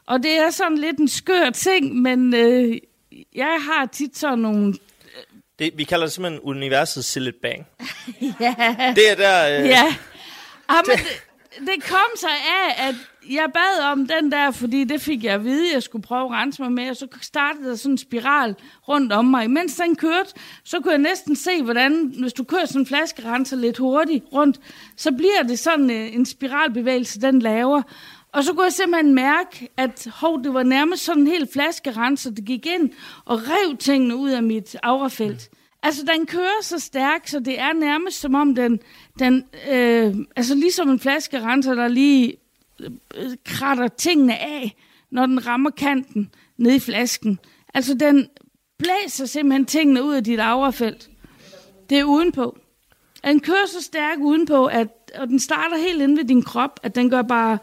Og 0.10 0.24
det 0.24 0.32
er 0.32 0.50
sådan 0.50 0.78
lidt 0.78 0.98
en 0.98 1.08
skør 1.08 1.50
ting, 1.50 1.96
men 1.96 2.34
øh, 2.34 2.78
jeg 3.36 3.58
har 3.62 3.86
tit 3.86 4.18
sådan 4.18 4.40
nogle... 4.40 4.74
det, 5.60 5.72
vi 5.76 5.84
kalder 5.84 6.06
det 6.06 6.14
simpelthen 6.14 6.42
universets 6.44 7.08
Sillet 7.08 7.36
Bang. 7.36 7.68
Ja, 8.40 8.56
Det 8.96 9.12
er 9.12 9.16
der... 9.16 9.60
Øh, 9.60 9.68
ja. 9.68 9.96
Ah, 10.68 10.84
men 10.88 10.98
det, 10.98 11.24
det 11.60 11.84
kom 11.84 12.12
sig 12.16 12.30
af, 12.30 12.88
at 12.88 12.96
jeg 13.30 13.50
bad 13.54 13.84
om 13.92 14.08
den 14.08 14.32
der, 14.32 14.52
fordi 14.52 14.84
det 14.84 15.02
fik 15.02 15.24
jeg 15.24 15.34
at 15.34 15.44
vide, 15.44 15.74
jeg 15.74 15.84
skulle 15.84 16.04
prøve 16.04 16.26
at 16.26 16.32
rense 16.32 16.62
mig 16.62 16.72
med, 16.72 16.90
og 16.90 16.96
så 16.96 17.08
startede 17.22 17.70
der 17.70 17.76
sådan 17.76 17.92
en 17.92 17.98
spiral 17.98 18.56
rundt 18.88 19.14
om 19.14 19.26
mig. 19.26 19.52
Mens 19.52 19.76
den 19.76 19.96
kørte, 19.96 20.34
så 20.64 20.80
kunne 20.80 20.92
jeg 20.92 21.02
næsten 21.02 21.36
se, 21.36 21.64
hvordan, 21.64 22.14
hvis 22.20 22.34
du 22.34 22.44
kører 22.44 22.66
sådan 22.66 22.82
en 22.82 22.86
flaskerenser 22.86 23.58
lidt 23.58 23.78
hurtigt 23.78 24.26
rundt, 24.34 24.60
så 24.96 25.12
bliver 25.12 25.44
det 25.48 25.60
sådan 25.60 25.92
øh, 25.92 26.16
en 26.16 26.26
spiralbevægelse, 26.26 27.22
den 27.22 27.40
laver. 27.42 27.82
Og 28.32 28.44
så 28.44 28.54
kunne 28.54 28.64
jeg 28.64 28.74
simpelthen 28.74 29.14
mærke, 29.14 29.70
at 29.78 30.08
hov, 30.14 30.44
det 30.44 30.54
var 30.54 30.64
nærmest 30.64 31.04
sådan 31.04 31.22
en 31.22 31.28
helt 31.28 31.54
flaskerenser, 31.54 32.32
der 32.32 32.42
gik 32.42 32.66
ind 32.66 32.90
og 33.26 33.40
rev 33.48 33.78
tingene 33.78 34.16
ud 34.16 34.30
af 34.30 34.44
mit 34.44 34.76
aurafelt. 34.84 35.50
Altså, 35.84 36.06
den 36.14 36.26
kører 36.26 36.62
så 36.62 36.80
stærkt, 36.80 37.30
så 37.30 37.40
det 37.40 37.60
er 37.60 37.74
nærmest 37.74 38.20
som 38.20 38.36
om 38.36 38.56
den, 38.56 38.80
den 39.20 39.44
øh, 39.72 40.16
altså 40.36 40.56
ligesom 40.56 40.90
en 40.90 41.00
flaskerenser, 41.00 41.76
der 41.76 41.88
lige 41.88 42.38
øh, 42.80 43.32
kratter 43.46 43.88
tingene 43.88 44.38
af, 44.38 44.76
når 45.12 45.26
den 45.26 45.48
rammer 45.48 45.70
kanten 45.70 46.32
nede 46.58 46.76
i 46.76 46.80
flasken. 46.80 47.40
Altså, 47.74 47.94
den 47.94 48.28
blæser 48.78 49.26
simpelthen 49.26 49.66
tingene 49.66 50.04
ud 50.04 50.14
af 50.14 50.24
dit 50.24 50.40
aurafelt. 50.40 51.10
Det 51.90 52.00
er 52.00 52.04
udenpå. 52.04 52.58
Den 53.24 53.40
kører 53.40 53.68
så 53.68 53.82
stærk 53.82 54.18
udenpå, 54.20 54.66
at, 54.66 54.88
og 55.16 55.28
den 55.28 55.40
starter 55.40 55.78
helt 55.78 56.02
inde 56.02 56.18
ved 56.18 56.24
din 56.24 56.44
krop, 56.44 56.80
at 56.84 56.96
den 56.96 57.10
gør 57.10 57.22
bare 57.22 57.58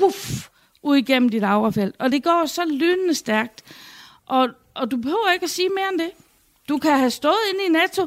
wuff, 0.00 0.48
ud 0.82 0.96
igennem 0.96 1.28
dit 1.28 1.42
aurafelt. 1.42 1.94
Og 1.98 2.12
det 2.12 2.24
går 2.24 2.46
så 2.46 2.64
lynende 2.64 3.14
stærkt. 3.14 3.62
Og, 4.26 4.48
og 4.74 4.90
du 4.90 4.96
behøver 4.96 5.32
ikke 5.32 5.44
at 5.44 5.50
sige 5.50 5.68
mere 5.68 5.88
end 5.92 5.98
det. 5.98 6.10
Du 6.68 6.78
kan 6.78 6.98
have 6.98 7.10
stået 7.10 7.34
inde 7.52 7.64
i 7.66 7.68
Netto, 7.68 8.06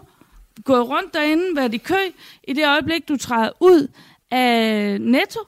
gået 0.64 0.90
rundt 0.90 1.14
derinde, 1.14 1.56
været 1.56 1.74
i 1.74 1.78
kø. 1.78 2.00
I 2.44 2.54
det 2.54 2.68
øjeblik, 2.68 3.08
du 3.08 3.18
træder 3.18 3.50
ud 3.60 3.88
af 4.32 5.02
Netto, 5.02 5.40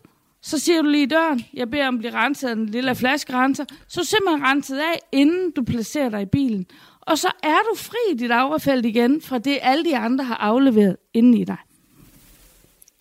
så 0.41 0.59
siger 0.59 0.81
du 0.81 0.89
lige 0.89 1.03
i 1.03 1.05
døren, 1.05 1.45
jeg 1.53 1.71
beder 1.71 1.87
om 1.87 1.95
at 1.95 1.99
blive 1.99 2.13
renset 2.13 2.47
af 2.47 2.51
en 2.51 2.65
lille 2.65 2.95
flaskerenser. 2.95 3.65
Så 3.87 3.99
er 3.99 4.03
du 4.03 4.07
simpelthen 4.07 4.45
renset 4.45 4.77
af, 4.77 4.99
inden 5.11 5.51
du 5.51 5.63
placerer 5.63 6.09
dig 6.09 6.21
i 6.21 6.25
bilen. 6.25 6.65
Og 7.01 7.17
så 7.17 7.31
er 7.43 7.57
du 7.71 7.75
fri 7.77 7.97
i 8.11 8.15
dit 8.15 8.31
aurafelt 8.31 8.85
igen, 8.85 9.21
fra 9.21 9.37
det 9.37 9.59
alle 9.61 9.85
de 9.85 9.97
andre 9.97 10.23
har 10.23 10.35
afleveret 10.35 10.97
inde 11.13 11.39
i 11.39 11.43
dig. 11.43 11.57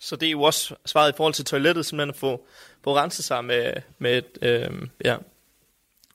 Så 0.05 0.15
det 0.15 0.27
er 0.27 0.31
jo 0.31 0.41
også 0.41 0.75
svaret 0.85 1.11
i 1.11 1.15
forhold 1.17 1.33
til 1.33 1.45
toilettet, 1.45 1.85
simpelthen 1.85 2.09
at 2.09 2.15
få, 2.15 2.47
få 2.83 2.97
renset 2.97 3.25
sig 3.25 3.45
med, 3.45 3.73
med 3.99 4.21
øh, 4.41 4.87
ja. 5.05 5.15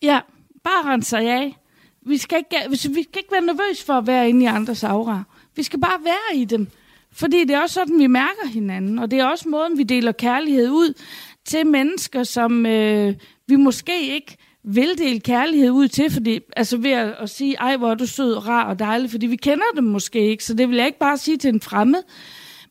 Ja, 0.02 0.20
bare 0.64 0.92
rense 0.92 1.10
sig 1.10 1.20
af. 1.20 1.56
Vi 2.02 2.18
skal, 2.18 2.38
ikke, 2.38 2.70
vi 2.70 2.76
skal 2.76 2.98
ikke 2.98 3.32
være 3.32 3.40
nervøs 3.40 3.84
for 3.84 3.92
at 3.92 4.06
være 4.06 4.28
inde 4.28 4.44
i 4.44 4.46
andres 4.46 4.84
aura. 4.84 5.22
Vi 5.56 5.62
skal 5.62 5.80
bare 5.80 6.04
være 6.04 6.40
i 6.40 6.44
dem. 6.44 6.68
Fordi 7.12 7.44
det 7.44 7.50
er 7.50 7.60
også 7.60 7.74
sådan, 7.74 7.98
vi 7.98 8.06
mærker 8.06 8.46
hinanden. 8.52 8.98
Og 8.98 9.10
det 9.10 9.18
er 9.18 9.26
også 9.26 9.48
måden, 9.48 9.78
vi 9.78 9.82
deler 9.82 10.12
kærlighed 10.12 10.70
ud 10.70 10.94
til 11.44 11.66
mennesker, 11.66 12.24
som 12.24 12.66
øh, 12.66 13.14
vi 13.46 13.56
måske 13.56 14.14
ikke 14.14 14.36
vil 14.64 14.98
dele 14.98 15.20
kærlighed 15.20 15.70
ud 15.70 15.88
til, 15.88 16.10
fordi, 16.10 16.40
altså 16.56 16.76
ved 16.76 16.90
at, 16.90 17.14
at 17.18 17.30
sige, 17.30 17.56
ej, 17.56 17.76
hvor 17.76 17.90
er 17.90 17.94
du 17.94 18.06
sød 18.06 18.32
og 18.32 18.48
rar 18.48 18.64
og 18.64 18.78
dejlig, 18.78 19.10
fordi 19.10 19.26
vi 19.26 19.36
kender 19.36 19.64
dem 19.76 19.84
måske 19.84 20.30
ikke, 20.30 20.44
så 20.44 20.54
det 20.54 20.68
vil 20.68 20.76
jeg 20.76 20.86
ikke 20.86 20.98
bare 20.98 21.18
sige 21.18 21.36
til 21.36 21.48
en 21.48 21.60
fremmed. 21.60 22.02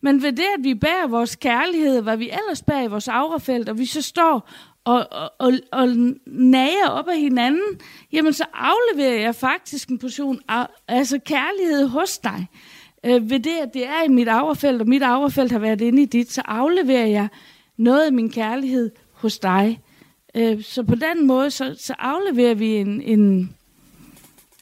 Men 0.02 0.22
ved 0.24 0.32
det, 0.32 0.46
at 0.58 0.64
vi 0.64 0.74
bærer 0.74 1.08
vores 1.08 1.36
kærlighed, 1.36 2.02
hvad 2.02 2.18
vi 2.18 2.30
ellers 2.30 2.62
bærer 2.62 2.84
i 2.84 2.88
vores 2.88 3.08
aurafelt, 3.08 3.70
og 3.70 3.78
vi 3.78 3.86
så 3.86 4.02
står 4.02 4.50
og, 4.84 5.08
og, 5.12 5.32
og, 5.40 5.54
og 5.72 5.88
nager 6.26 6.88
op 6.88 7.08
af 7.08 7.20
hinanden, 7.20 7.80
jamen 8.12 8.34
så 8.34 8.46
afleverer 8.54 9.22
jeg 9.22 9.36
faktisk 9.36 9.90
en 9.90 10.00
portion 10.00 10.40
af, 10.48 10.68
altså 10.88 11.20
kærlighed 11.26 11.88
hos 11.88 12.18
dig. 12.18 12.48
Øh, 13.04 13.30
ved 13.30 13.40
det, 13.40 13.58
at 13.62 13.74
det 13.74 13.88
er 13.88 14.04
i 14.06 14.08
mit 14.08 14.28
aurafelt, 14.28 14.82
og 14.82 14.88
mit 14.88 15.04
aurafelt 15.04 15.52
har 15.52 15.60
været 15.60 15.82
inde 15.82 16.02
i 16.02 16.06
dit, 16.06 16.32
så 16.32 16.42
afleverer 16.46 17.06
jeg 17.06 17.28
noget 17.78 18.06
af 18.06 18.14
min 18.14 18.32
kærlighed 18.32 18.92
hos 19.12 19.40
dig. 19.40 19.80
Øh, 20.36 20.64
så 20.64 20.84
på 20.84 20.96
den 20.96 21.28
måde, 21.28 21.52
så, 21.52 21.76
så 21.80 21.94
afleverer 22.00 22.56
vi 22.56 22.76
en, 22.76 23.02
en, 23.02 23.56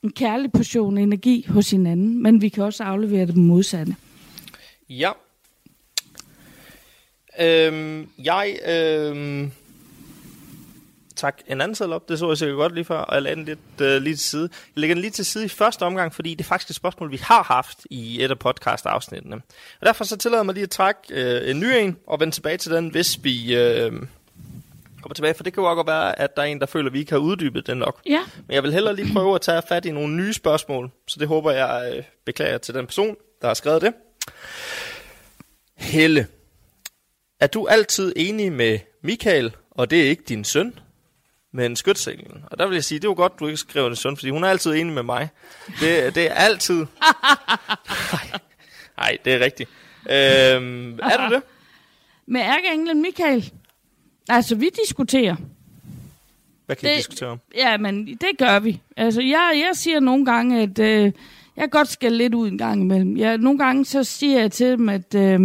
en 0.03 0.11
kærlig 0.11 0.51
portion 0.51 0.97
energi 0.97 1.45
hos 1.49 1.71
hinanden, 1.71 2.23
men 2.23 2.41
vi 2.41 2.49
kan 2.49 2.63
også 2.63 2.83
aflevere 2.83 3.25
det 3.25 3.37
modsatte. 3.37 3.95
Ja. 4.89 5.11
Øhm, 7.39 8.09
jeg, 8.17 8.59
øhm, 8.67 9.51
tak 11.15 11.41
en 11.47 11.61
anden 11.61 11.75
seddel 11.75 11.93
op, 11.93 12.09
det 12.09 12.19
så 12.19 12.27
jeg 12.29 12.37
sikkert 12.37 12.57
godt 12.57 12.73
lige 12.73 12.85
før, 12.85 12.97
og 12.97 13.13
jeg 13.15 13.21
lagde 13.21 13.35
den 13.35 13.45
lidt 13.45 13.81
øh, 13.81 14.01
lige 14.01 14.15
til 14.15 14.25
side. 14.25 14.49
Jeg 14.75 14.79
lægger 14.79 14.95
den 14.95 15.01
lige 15.01 15.11
til 15.11 15.25
side 15.25 15.45
i 15.45 15.49
første 15.49 15.83
omgang, 15.83 16.13
fordi 16.15 16.35
det 16.35 16.43
er 16.43 16.47
faktisk 16.47 16.69
et 16.69 16.75
spørgsmål, 16.75 17.11
vi 17.11 17.19
har 17.23 17.43
haft 17.43 17.79
i 17.89 18.23
et 18.23 18.31
af 18.31 18.39
podcast-afsnittene. 18.39 19.35
Og 19.79 19.85
derfor 19.85 20.03
så 20.03 20.17
tillader 20.17 20.39
jeg 20.39 20.45
mig 20.45 20.53
lige 20.53 20.63
at 20.63 20.69
trække 20.69 20.99
øh, 21.09 21.49
en 21.49 21.59
ny 21.59 21.65
en, 21.65 21.97
og 22.07 22.19
vende 22.19 22.35
tilbage 22.35 22.57
til 22.57 22.71
den, 22.71 22.89
hvis 22.89 23.23
vi 23.23 23.55
øh, 23.55 23.91
kommer 25.01 25.13
tilbage, 25.15 25.33
for 25.33 25.43
det 25.43 25.53
kan 25.53 25.63
jo 25.63 25.69
også 25.69 25.75
godt 25.75 25.87
være, 25.87 26.19
at 26.19 26.35
der 26.35 26.41
er 26.41 26.45
en, 26.45 26.59
der 26.59 26.65
føler, 26.65 26.89
at 26.89 26.93
vi 26.93 26.99
ikke 26.99 27.11
har 27.11 27.19
uddybet 27.19 27.67
den 27.67 27.77
nok. 27.77 28.01
Ja, 28.05 28.21
Men 28.47 28.55
jeg 28.55 28.63
vil 28.63 28.73
hellere 28.73 28.95
lige 28.95 29.13
prøve 29.13 29.35
at 29.35 29.41
tage 29.41 29.61
fat 29.69 29.85
i 29.85 29.91
nogle 29.91 30.15
nye 30.15 30.33
spørgsmål, 30.33 30.91
så 31.07 31.19
det 31.19 31.27
håber 31.27 31.51
jeg 31.51 31.93
øh, 31.95 32.03
beklager 32.25 32.57
til 32.57 32.73
den 32.73 32.85
person, 32.85 33.15
der 33.41 33.47
har 33.47 33.53
skrevet 33.53 33.81
det. 33.81 33.93
Helle, 35.75 36.27
er 37.39 37.47
du 37.47 37.67
altid 37.67 38.13
enig 38.15 38.51
med 38.51 38.79
Michael, 39.01 39.55
og 39.71 39.91
det 39.91 40.01
er 40.05 40.09
ikke 40.09 40.23
din 40.29 40.43
søn, 40.43 40.79
men 41.51 41.75
skytsenglen? 41.75 42.43
Og 42.51 42.59
der 42.59 42.67
vil 42.67 42.73
jeg 42.75 42.83
sige, 42.83 42.99
det 42.99 43.07
var 43.07 43.15
godt, 43.15 43.39
du 43.39 43.45
ikke 43.47 43.57
skrev 43.57 43.89
det 43.89 43.97
søn, 43.97 44.17
fordi 44.17 44.29
hun 44.29 44.43
er 44.43 44.47
altid 44.47 44.71
enig 44.73 44.93
med 44.93 45.03
mig. 45.03 45.29
Det, 45.79 46.15
det 46.15 46.25
er 46.31 46.33
altid... 46.33 46.75
Nej, 48.97 49.17
det 49.25 49.33
er 49.33 49.39
rigtigt. 49.39 49.69
Øhm, 50.09 50.99
er 50.99 51.27
du 51.29 51.33
det? 51.35 51.43
med 52.27 52.41
ærkeenglen 52.41 53.01
Michael. 53.01 53.51
Altså, 54.29 54.55
vi 54.55 54.69
diskuterer. 54.85 55.35
Hvad 56.65 56.75
kan 56.75 56.83
vi 56.83 56.89
Det- 56.89 56.97
diskutere 56.97 57.29
om? 57.29 57.39
Ja, 57.55 57.77
men 57.77 58.07
det 58.07 58.29
gør 58.37 58.59
vi. 58.59 58.81
Altså, 58.97 59.21
jeg, 59.21 59.51
jeg 59.55 59.71
siger 59.73 59.99
nogle 59.99 60.25
gange, 60.25 60.61
at 60.61 60.79
øh, 60.79 61.11
jeg 61.57 61.69
godt 61.71 61.87
skal 61.87 62.11
lidt 62.11 62.33
ud 62.33 62.47
en 62.47 62.57
gang 62.57 62.81
imellem. 62.81 63.17
Jeg, 63.17 63.37
nogle 63.37 63.59
gange 63.59 63.85
så 63.85 64.03
siger 64.03 64.39
jeg 64.39 64.51
til 64.51 64.67
dem, 64.67 64.89
at 64.89 65.15
øh, 65.15 65.39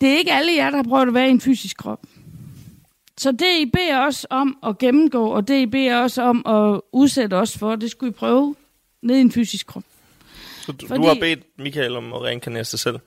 det 0.00 0.08
er 0.08 0.18
ikke 0.18 0.32
alle 0.32 0.52
jer, 0.56 0.70
der 0.70 0.76
har 0.76 0.82
prøvet 0.84 1.06
at 1.08 1.14
være 1.14 1.26
i 1.28 1.30
en 1.30 1.40
fysisk 1.40 1.76
krop. 1.76 2.00
Så 3.18 3.32
det, 3.32 3.58
I 3.58 3.70
beder 3.72 4.00
os 4.06 4.26
om 4.30 4.58
at 4.66 4.78
gennemgå, 4.78 5.26
og 5.26 5.48
det, 5.48 5.60
I 5.60 5.66
beder 5.66 6.02
os 6.02 6.18
om 6.18 6.46
at 6.46 6.80
udsætte 6.92 7.34
os 7.34 7.58
for, 7.58 7.76
det 7.76 7.90
skulle 7.90 8.10
I 8.10 8.12
prøve 8.12 8.54
ned 9.02 9.16
i 9.16 9.20
en 9.20 9.32
fysisk 9.32 9.66
krop. 9.66 9.82
Så 10.60 10.72
du, 10.72 10.86
Fordi- 10.86 11.02
du 11.02 11.06
har 11.06 11.14
bedt 11.20 11.40
Michael 11.58 11.96
om 11.96 12.12
at 12.12 12.22
reinkarnere 12.22 12.64
sig 12.64 12.78
selv? 12.78 12.98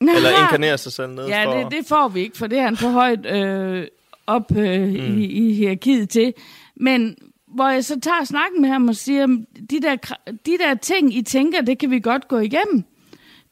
Eller 0.00 0.30
inkarnere 0.30 0.78
sig 0.78 0.92
selv 0.92 1.08
ned 1.12 1.26
Ja, 1.26 1.44
for... 1.44 1.52
det, 1.52 1.72
det 1.78 1.86
får 1.86 2.08
vi 2.08 2.20
ikke, 2.20 2.36
for 2.36 2.46
det 2.46 2.58
er 2.58 2.62
han 2.62 2.76
for 2.76 2.88
højt 2.88 3.26
øh, 3.26 3.86
op 4.26 4.56
øh, 4.56 4.88
mm. 4.88 5.18
i, 5.18 5.24
i 5.24 5.52
hierarkiet 5.54 6.08
til. 6.08 6.34
Men 6.76 7.16
hvor 7.46 7.68
jeg 7.68 7.84
så 7.84 8.00
tager 8.00 8.24
snakken 8.24 8.60
med 8.62 8.68
ham 8.70 8.88
og 8.88 8.96
siger, 8.96 9.26
de 9.70 9.82
der, 9.82 9.96
de 10.46 10.58
der 10.58 10.74
ting, 10.74 11.16
I 11.16 11.22
tænker, 11.22 11.60
det 11.62 11.78
kan 11.78 11.90
vi 11.90 12.00
godt 12.00 12.28
gå 12.28 12.38
igennem. 12.38 12.84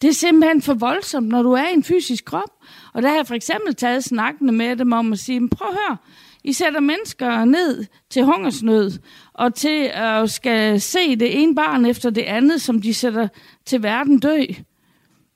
Det 0.02 0.08
er 0.08 0.12
simpelthen 0.12 0.62
for 0.62 0.74
voldsomt, 0.74 1.28
når 1.28 1.42
du 1.42 1.52
er 1.52 1.68
i 1.68 1.72
en 1.72 1.84
fysisk 1.84 2.24
krop. 2.24 2.50
Og 2.92 3.02
der 3.02 3.08
har 3.08 3.16
jeg 3.16 3.26
for 3.26 3.34
eksempel 3.34 3.74
taget 3.74 4.04
snakkende 4.04 4.52
med 4.52 4.76
dem 4.76 4.92
om 4.92 5.12
at 5.12 5.18
sige, 5.18 5.48
prøv 5.48 5.68
at 5.68 5.74
høre, 5.74 5.96
I 6.44 6.52
sætter 6.52 6.80
mennesker 6.80 7.44
ned 7.44 7.84
til 8.10 8.24
hungersnød, 8.24 8.90
og 9.32 9.54
til 9.54 9.90
at 9.94 10.30
skal 10.30 10.80
se 10.80 11.16
det 11.16 11.42
ene 11.42 11.54
barn 11.54 11.84
efter 11.84 12.10
det 12.10 12.22
andet, 12.22 12.62
som 12.62 12.82
de 12.82 12.94
sætter 12.94 13.28
til 13.66 13.82
verden 13.82 14.18
dø. 14.18 14.42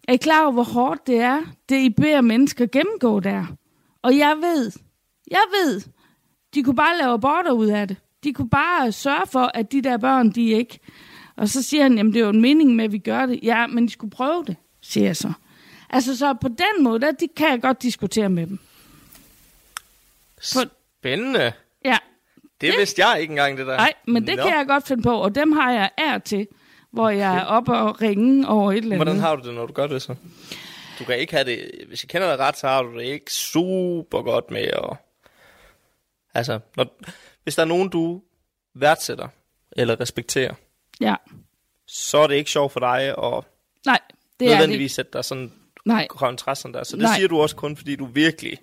Er 0.09 0.13
I 0.13 0.17
klar 0.17 0.43
over, 0.43 0.53
hvor 0.53 0.63
hårdt 0.63 1.07
det 1.07 1.21
er, 1.21 1.41
det 1.69 1.81
I 1.81 1.91
beder 1.91 2.21
mennesker 2.21 2.67
gennemgå 2.67 3.21
der? 3.21 3.45
Og 4.03 4.17
jeg 4.17 4.37
ved, 4.41 4.73
jeg 5.31 5.45
ved, 5.61 5.81
de 6.55 6.63
kunne 6.63 6.77
bare 6.77 6.99
lave 6.99 7.13
aborter 7.13 7.53
ud 7.53 7.67
af 7.67 7.89
det. 7.89 7.97
De 8.25 8.33
kunne 8.33 8.51
bare 8.51 8.93
sørge 8.93 9.27
for, 9.27 9.51
at 9.55 9.73
de 9.73 9.83
der 9.83 9.97
børn, 9.97 10.31
de 10.31 10.51
ikke... 10.51 10.79
Og 11.37 11.49
så 11.49 11.63
siger 11.63 11.83
han, 11.83 11.97
jamen 11.97 12.13
det 12.13 12.21
er 12.21 12.25
jo 12.25 12.31
en 12.31 12.41
mening 12.41 12.77
med, 12.77 12.85
at 12.85 12.93
vi 12.93 12.99
gør 12.99 13.27
det. 13.27 13.41
Ja, 13.43 13.67
men 13.67 13.87
de 13.87 13.93
skulle 13.93 14.11
prøve 14.11 14.45
det, 14.47 14.57
siger 14.81 15.07
jeg 15.07 15.17
så. 15.17 15.33
Altså, 15.91 16.17
så 16.19 16.35
på 16.41 16.49
den 16.49 16.85
måde, 16.85 17.01
der 17.01 17.13
de 17.13 17.29
kan 17.37 17.51
jeg 17.51 17.63
godt 17.63 17.83
diskutere 17.83 18.29
med 18.29 18.47
dem. 18.47 18.59
For- 20.53 20.71
Spændende. 21.01 21.53
Ja, 21.85 21.97
Det 22.61 22.73
vidste 22.79 23.07
jeg 23.07 23.21
ikke 23.21 23.31
engang, 23.33 23.59
det 23.59 23.67
der. 23.67 23.77
nej, 23.77 23.93
men 24.07 24.27
det 24.27 24.37
Nå. 24.37 24.43
kan 24.43 24.53
jeg 24.59 24.67
godt 24.67 24.87
finde 24.87 25.03
på, 25.03 25.11
og 25.17 25.35
dem 25.35 25.53
har 25.53 25.73
jeg 25.73 25.91
ær 25.99 26.19
til, 26.19 26.49
hvor 26.91 27.09
jeg 27.11 27.37
er 27.37 27.45
oppe 27.45 27.73
og 27.73 28.03
ringe 28.03 28.49
over 28.49 28.73
et 28.73 28.77
eller 28.79 28.87
andet. 28.97 28.99
Hvordan 29.07 29.21
har 29.21 29.37
du 29.37 29.47
det, 29.49 29.55
når 29.55 29.67
du 29.67 29.73
gør 29.73 29.87
det 29.87 30.03
så? 30.03 30.15
Du 30.99 31.05
kan 31.05 31.19
ikke 31.19 31.33
have 31.33 31.45
det... 31.45 31.71
Hvis 31.89 32.03
jeg 32.05 32.09
kender 32.09 32.37
dig 32.37 32.39
ret, 32.47 32.59
så 32.59 32.69
har 32.69 32.83
du 32.83 32.99
det 32.99 33.05
ikke 33.05 33.33
super 33.33 34.23
godt 34.23 34.51
med 34.51 34.61
at... 34.63 34.97
Altså, 36.35 36.59
når, 36.77 36.87
hvis 37.43 37.55
der 37.55 37.63
er 37.63 37.67
nogen, 37.67 37.89
du 37.89 38.23
værdsætter 38.75 39.29
eller 39.73 40.01
respekterer, 40.01 40.55
Ja, 41.01 41.15
så 41.87 42.19
er 42.19 42.27
det 42.27 42.35
ikke 42.35 42.51
sjovt 42.51 42.73
for 42.73 42.81
dig 42.81 43.01
at 43.03 43.45
nej, 43.87 43.99
det 44.41 44.49
nødvendigvis 44.49 44.93
sætte 44.93 45.11
dig 45.13 45.25
sådan 45.25 45.53
Nej, 45.87 46.07
kontrasten 46.11 46.75
der. 46.75 46.85
Så 46.85 46.97
det 46.97 47.03
Nej. 47.03 47.17
siger 47.17 47.29
du 47.29 47.41
også 47.41 47.57
kun, 47.57 47.77
fordi 47.77 47.97
du 47.97 48.05
virkelig... 48.05 48.59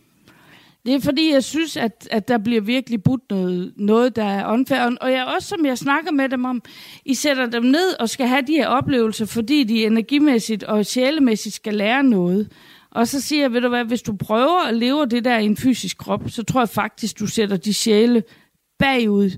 Det 0.85 0.93
er 0.95 0.99
fordi, 0.99 1.31
jeg 1.33 1.43
synes, 1.43 1.77
at, 1.77 2.07
at 2.11 2.27
der 2.27 2.37
bliver 2.37 2.61
virkelig 2.61 3.03
budt 3.03 3.21
noget, 3.29 3.73
noget 3.77 4.15
der 4.15 4.23
er 4.23 4.53
unfair. 4.53 4.97
Og 5.01 5.11
jeg 5.11 5.25
også, 5.25 5.47
som 5.47 5.65
jeg 5.65 5.77
snakker 5.77 6.11
med 6.11 6.29
dem 6.29 6.45
om, 6.45 6.61
I 7.05 7.13
sætter 7.13 7.45
dem 7.45 7.63
ned 7.63 7.99
og 7.99 8.09
skal 8.09 8.27
have 8.27 8.41
de 8.41 8.53
her 8.53 8.67
oplevelser, 8.67 9.25
fordi 9.25 9.63
de 9.63 9.85
energimæssigt 9.85 10.63
og 10.63 10.85
sjælemæssigt 10.85 11.55
skal 11.55 11.73
lære 11.73 12.03
noget. 12.03 12.51
Og 12.91 13.07
så 13.07 13.21
siger 13.21 13.41
jeg, 13.41 13.53
ved 13.53 13.61
du 13.61 13.69
hvad, 13.69 13.85
hvis 13.85 14.01
du 14.01 14.15
prøver 14.15 14.67
at 14.67 14.75
leve 14.75 15.05
det 15.05 15.25
der 15.25 15.37
i 15.37 15.45
en 15.45 15.57
fysisk 15.57 15.97
krop, 15.97 16.21
så 16.27 16.43
tror 16.43 16.61
jeg 16.61 16.69
faktisk, 16.69 17.19
du 17.19 17.27
sætter 17.27 17.57
de 17.57 17.73
sjæle 17.73 18.23
bagud 18.79 19.29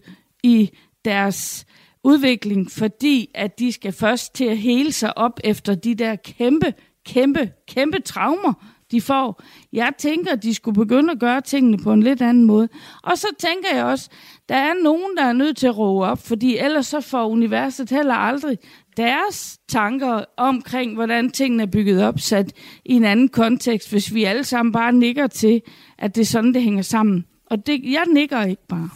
i 0.44 0.70
deres 1.06 1.66
udvikling, 2.06 2.72
fordi 2.72 3.30
at 3.34 3.60
de 3.60 3.72
skal 3.72 3.91
først 3.91 4.36
til 4.36 4.46
at 4.46 4.58
hele 4.58 4.91
sig 4.91 5.18
op 5.18 5.39
efter 5.44 5.76
de 5.76 5.96
der 5.96 6.15
kæmpe, 6.15 6.74
kæmpe, 7.06 7.52
kæmpe 7.68 8.00
traumer, 8.00 8.54
de 8.91 9.02
får. 9.02 9.41
Jeg 9.74 9.91
tænker, 9.98 10.32
at 10.32 10.44
de 10.44 10.54
skulle 10.54 10.76
begynde 10.76 11.12
at 11.12 11.20
gøre 11.20 11.41
tingene 11.41 11.78
på 11.78 11.94
en 11.94 12.04
lidt 12.04 12.22
anden 12.22 12.46
måde. 12.46 12.70
Og 13.04 13.18
så 13.18 13.28
tænker 13.39 13.76
jeg 13.76 13.86
også, 13.86 14.10
der 14.50 14.56
er 14.56 14.74
nogen, 14.84 15.18
der 15.18 15.24
er 15.24 15.34
nødt 15.34 15.58
til 15.58 15.68
at 15.68 15.78
roe 15.78 16.06
op, 16.06 16.20
fordi 16.28 16.58
ellers 16.58 16.88
så 16.88 17.02
får 17.02 17.28
universet 17.28 17.89
heller 17.89 18.13
aldrig 18.13 18.58
deres 18.98 19.60
tanker 19.68 20.24
omkring, 20.38 20.94
hvordan 20.94 21.32
tingene 21.32 21.63
er 21.63 21.68
bygget 21.68 22.04
op, 22.04 22.20
sat 22.20 22.54
i 22.86 22.94
en 22.94 23.06
anden 23.06 23.30
kontekst, 23.30 23.91
hvis 23.91 24.13
vi 24.13 24.24
alle 24.24 24.44
sammen 24.44 24.72
bare 24.72 24.94
nikker 24.94 25.28
til, 25.28 25.62
at 25.98 26.15
det 26.15 26.22
er 26.22 26.26
sådan, 26.26 26.54
det 26.54 26.62
hænger 26.62 26.82
sammen. 26.82 27.26
Og 27.46 27.68
det, 27.68 27.82
jeg 27.84 28.04
nikker 28.13 28.46
ikke 28.46 28.68
bare. 28.68 28.89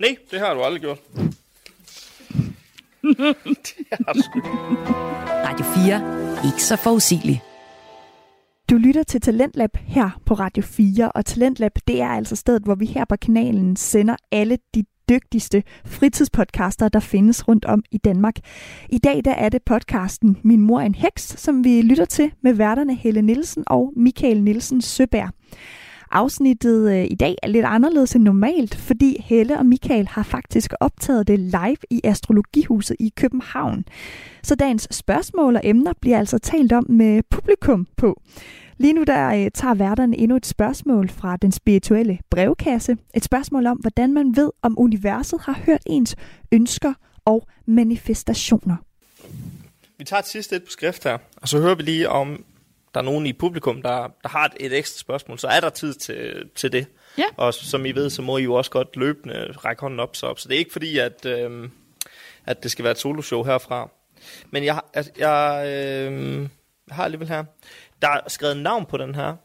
Nej, 0.00 0.16
det 0.30 0.38
har 0.38 0.54
du 0.54 0.60
aldrig 0.60 0.80
gjort 0.80 0.98
det 3.02 3.86
er 3.90 4.22
sgu. 4.22 4.40
Radio 5.46 5.64
4. 5.64 6.48
Ikke 6.48 6.62
så 6.62 6.76
forudsigelig. 6.76 7.42
Du 8.70 8.76
lytter 8.76 9.02
til 9.02 9.20
Talentlab 9.20 9.76
her 9.76 10.20
på 10.26 10.34
Radio 10.34 10.62
4, 10.62 11.12
og 11.12 11.24
Talentlab 11.24 11.72
det 11.86 12.00
er 12.02 12.08
altså 12.08 12.36
stedet, 12.36 12.62
hvor 12.62 12.74
vi 12.74 12.86
her 12.86 13.04
på 13.04 13.16
kanalen 13.16 13.76
sender 13.76 14.16
alle 14.32 14.58
de 14.74 14.84
dygtigste 15.08 15.62
fritidspodcaster, 15.84 16.88
der 16.88 17.00
findes 17.00 17.48
rundt 17.48 17.64
om 17.64 17.82
i 17.90 17.98
Danmark. 17.98 18.34
I 18.88 18.98
dag 18.98 19.24
der 19.24 19.32
er 19.32 19.48
det 19.48 19.62
podcasten 19.62 20.36
Min 20.42 20.60
mor 20.60 20.80
er 20.80 20.84
en 20.84 20.94
heks, 20.94 21.22
som 21.22 21.64
vi 21.64 21.82
lytter 21.82 22.04
til 22.04 22.30
med 22.42 22.52
værterne 22.54 22.94
Helle 22.94 23.22
Nielsen 23.22 23.64
og 23.66 23.92
Michael 23.96 24.42
Nielsen 24.42 24.80
Søberg. 24.80 25.30
Afsnittet 26.12 26.92
øh, 26.92 27.04
i 27.10 27.14
dag 27.14 27.36
er 27.42 27.48
lidt 27.48 27.64
anderledes 27.64 28.14
end 28.14 28.24
normalt, 28.24 28.74
fordi 28.74 29.22
Helle 29.24 29.58
og 29.58 29.66
Michael 29.66 30.08
har 30.08 30.22
faktisk 30.22 30.72
optaget 30.80 31.28
det 31.28 31.38
live 31.38 31.76
i 31.90 32.00
Astrologihuset 32.04 32.96
i 33.00 33.12
København. 33.16 33.84
Så 34.42 34.54
dagens 34.54 34.88
spørgsmål 34.90 35.56
og 35.56 35.60
emner 35.64 35.92
bliver 36.00 36.18
altså 36.18 36.38
talt 36.38 36.72
om 36.72 36.86
med 36.88 37.22
publikum 37.30 37.86
på. 37.96 38.20
Lige 38.78 38.92
nu 38.92 39.02
der 39.02 39.28
øh, 39.28 39.50
tager 39.54 39.74
værterne 39.74 40.18
endnu 40.18 40.36
et 40.36 40.46
spørgsmål 40.46 41.08
fra 41.08 41.36
den 41.36 41.52
spirituelle 41.52 42.18
brevkasse. 42.30 42.96
Et 43.14 43.24
spørgsmål 43.24 43.66
om, 43.66 43.76
hvordan 43.76 44.12
man 44.12 44.36
ved, 44.36 44.50
om 44.62 44.78
universet 44.78 45.40
har 45.40 45.60
hørt 45.66 45.82
ens 45.86 46.16
ønsker 46.52 46.94
og 47.24 47.46
manifestationer. 47.66 48.76
Vi 49.98 50.04
tager 50.04 50.20
et 50.20 50.26
sidste 50.26 50.56
et 50.56 50.62
på 50.62 50.70
skrift 50.70 51.04
her, 51.04 51.18
og 51.36 51.48
så 51.48 51.58
hører 51.58 51.74
vi 51.74 51.82
lige 51.82 52.08
om, 52.08 52.44
der 52.94 53.00
er 53.00 53.04
nogen 53.04 53.26
i 53.26 53.32
publikum, 53.32 53.82
der, 53.82 54.08
der 54.22 54.28
har 54.28 54.44
et, 54.44 54.52
et 54.60 54.78
ekstra 54.78 54.98
spørgsmål. 54.98 55.38
Så 55.38 55.48
er 55.48 55.60
der 55.60 55.70
tid 55.70 55.94
til, 55.94 56.50
til 56.54 56.72
det. 56.72 56.86
Ja. 57.18 57.24
Og 57.36 57.54
som 57.54 57.86
I 57.86 57.92
ved, 57.92 58.10
så 58.10 58.22
må 58.22 58.38
I 58.38 58.42
jo 58.42 58.54
også 58.54 58.70
godt 58.70 58.96
løbende 58.96 59.52
række 59.52 59.80
hånden 59.80 60.00
op. 60.00 60.16
Så, 60.16 60.26
op. 60.26 60.38
så 60.38 60.48
det 60.48 60.54
er 60.54 60.58
ikke 60.58 60.72
fordi, 60.72 60.98
at, 60.98 61.26
øh, 61.26 61.68
at 62.46 62.62
det 62.62 62.70
skal 62.70 62.82
være 62.82 62.90
et 62.90 62.98
soloshow 62.98 63.44
herfra. 63.44 63.90
Men 64.50 64.64
jeg, 64.64 64.80
altså, 64.94 65.12
jeg, 65.18 65.64
øh, 65.66 66.48
har 66.90 67.04
alligevel 67.04 67.28
her. 67.28 67.44
Der 68.02 68.08
er 68.08 68.20
skrevet 68.28 68.56
navn 68.56 68.86
på 68.86 68.96
den 68.96 69.14
her. 69.14 69.36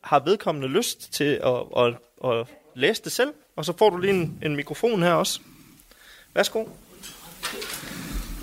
Har 0.00 0.20
vedkommende 0.20 0.68
lyst 0.68 1.12
til 1.12 1.40
at, 1.44 1.84
at, 1.84 1.94
at 2.24 2.46
læse 2.74 3.02
det 3.02 3.12
selv? 3.12 3.32
Og 3.56 3.64
så 3.64 3.72
får 3.78 3.90
du 3.90 3.96
lige 3.96 4.12
en, 4.12 4.38
en 4.42 4.56
mikrofon 4.56 5.02
her 5.02 5.12
også. 5.12 5.40
Værsgo. 6.34 6.64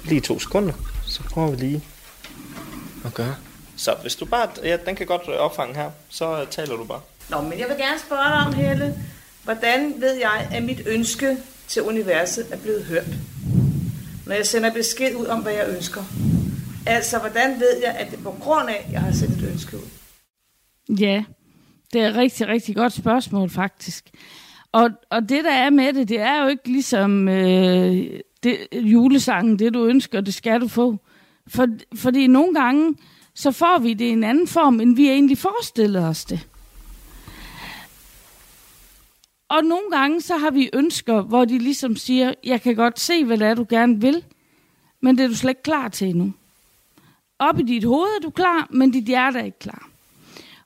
Lige 0.05 0.21
to 0.21 0.39
sekunder. 0.39 0.73
Så 1.05 1.23
prøver 1.23 1.51
vi 1.51 1.55
lige 1.55 1.83
at 3.05 3.13
gøre. 3.13 3.35
Så 3.79 3.95
hvis 4.01 4.15
du 4.15 4.25
bare... 4.25 4.49
Ja, 4.63 4.77
den 4.85 4.95
kan 4.95 5.07
godt 5.07 5.27
opfange 5.27 5.75
her. 5.75 5.91
Så 6.09 6.45
taler 6.51 6.75
du 6.75 6.83
bare. 6.83 7.01
Nå, 7.29 7.41
men 7.41 7.59
jeg 7.59 7.67
vil 7.67 7.77
gerne 7.77 7.99
spørge 7.99 8.23
dig 8.23 8.45
om, 8.47 8.53
Helle. 8.53 8.95
Hvordan 9.43 9.93
ved 9.97 10.13
jeg, 10.13 10.47
at 10.51 10.63
mit 10.63 10.81
ønske 10.87 11.37
til 11.67 11.81
universet 11.81 12.47
er 12.51 12.57
blevet 12.57 12.85
hørt? 12.85 13.07
Når 14.25 14.35
jeg 14.35 14.47
sender 14.47 14.73
besked 14.73 15.15
ud 15.15 15.25
om, 15.25 15.41
hvad 15.41 15.53
jeg 15.53 15.65
ønsker. 15.75 16.01
Altså, 16.87 17.19
hvordan 17.19 17.59
ved 17.59 17.81
jeg, 17.81 17.95
at 17.95 18.11
det 18.11 18.19
er 18.19 18.23
på 18.23 18.35
grund 18.39 18.69
af, 18.69 18.83
at 18.87 18.93
jeg 18.93 19.01
har 19.01 19.11
sendt 19.11 19.43
et 19.43 19.49
ønske 19.51 19.77
ud? 19.77 19.89
Ja, 20.97 21.23
det 21.93 22.01
er 22.01 22.09
et 22.09 22.15
rigtig, 22.15 22.47
rigtig 22.47 22.75
godt 22.75 22.93
spørgsmål 22.93 23.49
faktisk. 23.49 24.09
Og, 24.71 24.89
og 25.09 25.21
det, 25.21 25.43
der 25.43 25.53
er 25.53 25.69
med 25.69 25.93
det, 25.93 26.09
det 26.09 26.19
er 26.19 26.41
jo 26.41 26.47
ikke 26.47 26.71
ligesom 26.71 27.27
øh, 27.27 28.07
det, 28.43 28.57
julesangen, 28.73 29.59
det 29.59 29.73
du 29.73 29.85
ønsker, 29.85 30.21
det 30.21 30.33
skal 30.33 30.61
du 30.61 30.67
få. 30.67 30.97
For, 31.47 31.67
fordi 31.95 32.27
nogle 32.27 32.53
gange, 32.53 32.95
så 33.39 33.51
får 33.51 33.79
vi 33.79 33.93
det 33.93 34.05
i 34.05 34.09
en 34.09 34.23
anden 34.23 34.47
form, 34.47 34.79
end 34.79 34.95
vi 34.95 35.09
egentlig 35.09 35.37
forestillede 35.37 36.07
os 36.07 36.25
det. 36.25 36.47
Og 39.49 39.63
nogle 39.63 39.91
gange, 39.91 40.21
så 40.21 40.37
har 40.37 40.51
vi 40.51 40.69
ønsker, 40.73 41.21
hvor 41.21 41.45
de 41.45 41.57
ligesom 41.57 41.95
siger, 41.95 42.33
jeg 42.43 42.61
kan 42.61 42.75
godt 42.75 42.99
se, 42.99 43.25
hvad 43.25 43.37
det 43.37 43.47
er, 43.47 43.53
du 43.53 43.65
gerne 43.69 44.01
vil, 44.01 44.23
men 45.01 45.17
det 45.17 45.23
er 45.23 45.27
du 45.27 45.35
slet 45.35 45.49
ikke 45.49 45.63
klar 45.63 45.87
til 45.87 46.07
endnu. 46.09 46.33
Op 47.39 47.59
i 47.59 47.63
dit 47.63 47.83
hoved 47.83 48.09
er 48.17 48.21
du 48.21 48.29
klar, 48.29 48.67
men 48.69 48.91
dit 48.91 49.03
hjerte 49.03 49.39
er 49.39 49.43
ikke 49.43 49.59
klar. 49.59 49.89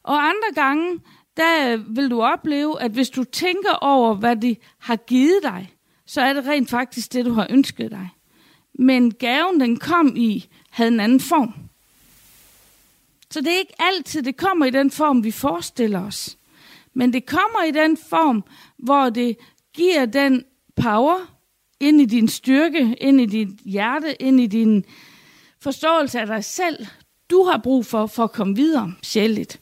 Og 0.03 0.23
andre 0.23 0.53
gange, 0.55 0.99
der 1.37 1.73
øh, 1.73 1.95
vil 1.95 2.11
du 2.11 2.21
opleve, 2.21 2.81
at 2.81 2.91
hvis 2.91 3.09
du 3.09 3.23
tænker 3.23 3.73
over, 3.81 4.15
hvad 4.15 4.35
de 4.35 4.55
har 4.79 4.95
givet 4.95 5.39
dig, 5.43 5.73
så 6.05 6.21
er 6.21 6.33
det 6.33 6.45
rent 6.45 6.69
faktisk 6.69 7.13
det, 7.13 7.25
du 7.25 7.33
har 7.33 7.47
ønsket 7.49 7.91
dig. 7.91 8.09
Men 8.73 9.13
gaven, 9.13 9.59
den 9.59 9.77
kom 9.77 10.13
i, 10.15 10.45
havde 10.69 10.91
en 10.91 10.99
anden 10.99 11.19
form. 11.19 11.62
Så 13.33 13.41
det 13.41 13.53
er 13.53 13.57
ikke 13.57 13.81
altid, 13.81 14.23
det 14.23 14.37
kommer 14.37 14.65
i 14.65 14.69
den 14.69 14.91
form, 14.91 15.23
vi 15.23 15.31
forestiller 15.31 16.05
os. 16.05 16.37
Men 16.93 17.13
det 17.13 17.25
kommer 17.25 17.63
i 17.67 17.71
den 17.71 17.97
form, 17.97 18.43
hvor 18.77 19.09
det 19.09 19.37
giver 19.73 20.05
den 20.05 20.43
power 20.75 21.17
ind 21.79 22.01
i 22.01 22.05
din 22.05 22.27
styrke, 22.27 22.95
ind 23.01 23.21
i 23.21 23.25
dit 23.25 23.47
hjerte, 23.65 24.21
ind 24.21 24.39
i 24.39 24.47
din 24.47 24.85
forståelse 25.59 26.19
af 26.19 26.27
dig 26.27 26.43
selv, 26.43 26.87
du 27.29 27.43
har 27.43 27.57
brug 27.57 27.85
for, 27.85 28.05
for 28.05 28.23
at 28.23 28.31
komme 28.31 28.55
videre 28.55 28.93
sjældent. 29.01 29.59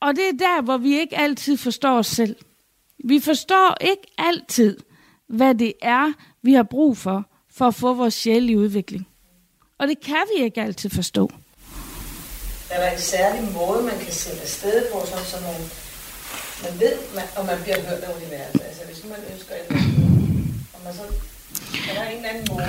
Og 0.00 0.16
det 0.16 0.28
er 0.28 0.32
der, 0.38 0.62
hvor 0.62 0.76
vi 0.76 1.00
ikke 1.00 1.18
altid 1.18 1.56
forstår 1.56 1.98
os 1.98 2.06
selv. 2.06 2.36
Vi 3.04 3.20
forstår 3.20 3.76
ikke 3.80 4.06
altid, 4.18 4.78
hvad 5.26 5.54
det 5.54 5.72
er, 5.82 6.12
vi 6.42 6.52
har 6.52 6.62
brug 6.62 6.96
for, 6.96 7.24
for 7.50 7.66
at 7.66 7.74
få 7.74 7.94
vores 7.94 8.14
sjæl 8.14 8.50
i 8.50 8.56
udvikling. 8.56 9.08
Og 9.78 9.88
det 9.88 10.00
kan 10.00 10.24
vi 10.36 10.44
ikke 10.44 10.62
altid 10.62 10.90
forstå. 10.90 11.30
Er 12.72 12.80
der 12.80 12.90
en 12.90 12.98
særlig 12.98 13.42
måde, 13.52 13.82
man 13.82 13.98
kan 14.04 14.12
sende 14.12 14.40
afsted 14.42 14.92
på, 14.92 15.06
sådan, 15.06 15.24
så 15.24 15.36
man, 15.48 15.60
man 16.64 16.80
ved, 16.80 16.94
man, 17.14 17.24
om 17.38 17.46
man 17.46 17.58
bliver 17.62 17.80
hørt 17.88 18.02
af 18.06 18.10
universet? 18.16 18.60
Altså, 18.68 18.82
hvis 18.86 19.04
man 19.04 19.18
ønsker 19.32 19.54
et 19.54 19.66
og 20.74 20.80
man 20.84 20.92
så, 20.94 21.02
er 21.90 21.94
der 21.94 22.10
en 22.10 22.16
eller 22.16 22.28
anden 22.28 22.46
måde? 22.50 22.64